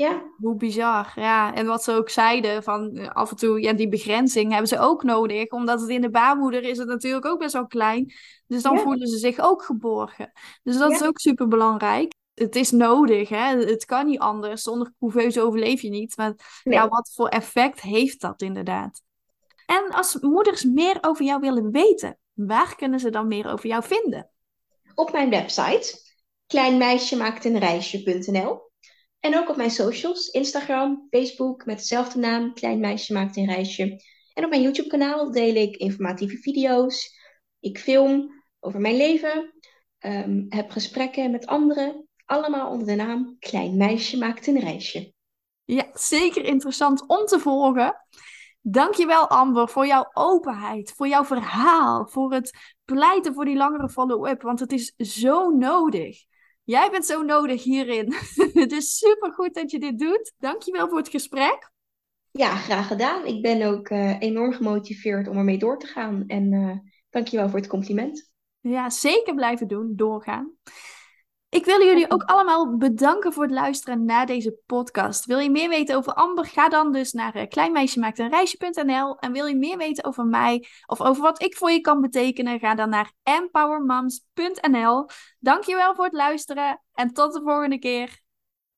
Ja. 0.00 0.22
Hoe 0.36 0.56
bizar. 0.56 1.12
Ja, 1.14 1.54
en 1.54 1.66
wat 1.66 1.82
ze 1.82 1.92
ook 1.92 2.10
zeiden, 2.10 2.62
van 2.62 2.96
eh, 2.96 3.10
af 3.10 3.30
en 3.30 3.36
toe, 3.36 3.60
ja, 3.60 3.72
die 3.72 3.88
begrenzing 3.88 4.50
hebben 4.50 4.68
ze 4.68 4.78
ook 4.78 5.02
nodig. 5.02 5.50
Omdat 5.50 5.80
het 5.80 5.90
in 5.90 6.00
de 6.00 6.10
baarmoeder 6.10 6.62
is 6.62 6.78
het 6.78 6.88
natuurlijk 6.88 7.24
ook 7.24 7.38
best 7.38 7.52
wel 7.52 7.66
klein. 7.66 8.12
Dus 8.46 8.62
dan 8.62 8.78
voelen 8.78 9.08
ze 9.08 9.18
zich 9.18 9.40
ook 9.40 9.62
geborgen. 9.62 10.32
Dus 10.62 10.78
dat 10.78 10.90
is 10.90 11.04
ook 11.04 11.18
super 11.18 11.48
belangrijk. 11.48 12.12
Het 12.34 12.56
is 12.56 12.70
nodig, 12.70 13.28
hè? 13.28 13.56
het 13.56 13.84
kan 13.84 14.06
niet 14.06 14.18
anders. 14.18 14.62
Zonder 14.62 14.92
couveuse 14.98 15.40
overleef 15.40 15.82
je 15.82 15.90
niet. 15.90 16.16
Maar 16.16 16.60
ja, 16.62 16.88
wat 16.88 17.12
voor 17.14 17.28
effect 17.28 17.80
heeft 17.80 18.20
dat 18.20 18.42
inderdaad? 18.42 19.02
En 19.66 19.90
als 19.90 20.18
moeders 20.20 20.64
meer 20.64 20.98
over 21.00 21.24
jou 21.24 21.40
willen 21.40 21.70
weten, 21.70 22.18
waar 22.32 22.76
kunnen 22.76 23.00
ze 23.00 23.10
dan 23.10 23.28
meer 23.28 23.52
over 23.52 23.66
jou 23.66 23.82
vinden? 23.82 24.30
Op 24.94 25.12
mijn 25.12 25.30
website, 25.30 25.98
kleinmeisjemaaktenreisje.nl. 26.46 28.68
En 29.20 29.36
ook 29.38 29.48
op 29.48 29.56
mijn 29.56 29.70
socials, 29.70 30.28
Instagram, 30.28 31.06
Facebook 31.10 31.64
met 31.64 31.78
dezelfde 31.78 32.18
naam, 32.18 32.54
Klein 32.54 32.80
Meisje 32.80 33.12
Maakt 33.12 33.36
een 33.36 33.46
Reisje. 33.46 34.02
En 34.32 34.44
op 34.44 34.50
mijn 34.50 34.62
YouTube 34.62 34.88
kanaal 34.88 35.30
deel 35.30 35.54
ik 35.54 35.76
informatieve 35.76 36.36
video's. 36.36 37.18
Ik 37.60 37.78
film 37.78 38.42
over 38.60 38.80
mijn 38.80 38.96
leven, 38.96 39.54
um, 39.98 40.46
heb 40.48 40.70
gesprekken 40.70 41.30
met 41.30 41.46
anderen, 41.46 42.08
allemaal 42.24 42.70
onder 42.70 42.86
de 42.86 42.94
naam 42.94 43.36
Klein 43.38 43.76
Meisje 43.76 44.18
Maakt 44.18 44.46
een 44.46 44.60
Reisje. 44.60 45.12
Ja, 45.64 45.86
zeker 45.92 46.44
interessant 46.44 47.08
om 47.08 47.26
te 47.26 47.38
volgen. 47.38 48.04
Dankjewel 48.60 49.28
Amber 49.28 49.68
voor 49.68 49.86
jouw 49.86 50.10
openheid, 50.12 50.92
voor 50.96 51.08
jouw 51.08 51.24
verhaal, 51.24 52.06
voor 52.06 52.32
het 52.32 52.74
pleiten 52.84 53.34
voor 53.34 53.44
die 53.44 53.56
langere 53.56 53.88
follow-up, 53.88 54.42
want 54.42 54.60
het 54.60 54.72
is 54.72 54.94
zo 54.96 55.50
nodig. 55.50 56.24
Jij 56.64 56.90
bent 56.90 57.06
zo 57.06 57.22
nodig 57.22 57.62
hierin. 57.62 58.12
het 58.62 58.72
is 58.72 58.98
super 58.98 59.32
goed 59.32 59.54
dat 59.54 59.70
je 59.70 59.78
dit 59.78 59.98
doet. 59.98 60.32
Dankjewel 60.38 60.88
voor 60.88 60.98
het 60.98 61.08
gesprek. 61.08 61.72
Ja, 62.30 62.56
graag 62.56 62.86
gedaan. 62.86 63.26
Ik 63.26 63.42
ben 63.42 63.62
ook 63.62 63.90
uh, 63.90 64.20
enorm 64.20 64.52
gemotiveerd 64.52 65.28
om 65.28 65.36
ermee 65.36 65.58
door 65.58 65.78
te 65.78 65.86
gaan. 65.86 66.24
En 66.26 66.52
uh, 66.52 66.76
dankjewel 67.10 67.48
voor 67.48 67.58
het 67.58 67.68
compliment. 67.68 68.30
Ja, 68.60 68.90
zeker 68.90 69.34
blijven 69.34 69.68
doen, 69.68 69.92
doorgaan. 69.96 70.52
Ik 71.50 71.64
wil 71.64 71.82
jullie 71.82 72.10
ook 72.10 72.22
allemaal 72.22 72.76
bedanken 72.76 73.32
voor 73.32 73.42
het 73.42 73.52
luisteren 73.52 74.04
naar 74.04 74.26
deze 74.26 74.58
podcast. 74.66 75.24
Wil 75.24 75.38
je 75.38 75.50
meer 75.50 75.68
weten 75.68 75.96
over 75.96 76.14
Amber? 76.14 76.46
Ga 76.46 76.68
dan 76.68 76.92
dus 76.92 77.12
naar 77.12 77.36
uh, 77.36 77.46
kleinmeisjemaaktenreisje.nl. 77.48 79.18
En 79.18 79.32
wil 79.32 79.46
je 79.46 79.56
meer 79.56 79.76
weten 79.76 80.04
over 80.04 80.24
mij 80.24 80.66
of 80.86 81.00
over 81.00 81.22
wat 81.22 81.42
ik 81.42 81.56
voor 81.56 81.70
je 81.70 81.80
kan 81.80 82.00
betekenen? 82.00 82.58
Ga 82.58 82.74
dan 82.74 82.88
naar 82.88 83.12
empowermoms.nl. 83.22 85.06
Dankjewel 85.38 85.94
voor 85.94 86.04
het 86.04 86.14
luisteren 86.14 86.82
en 86.94 87.12
tot 87.12 87.32
de 87.32 87.40
volgende 87.42 87.78
keer. 87.78 88.20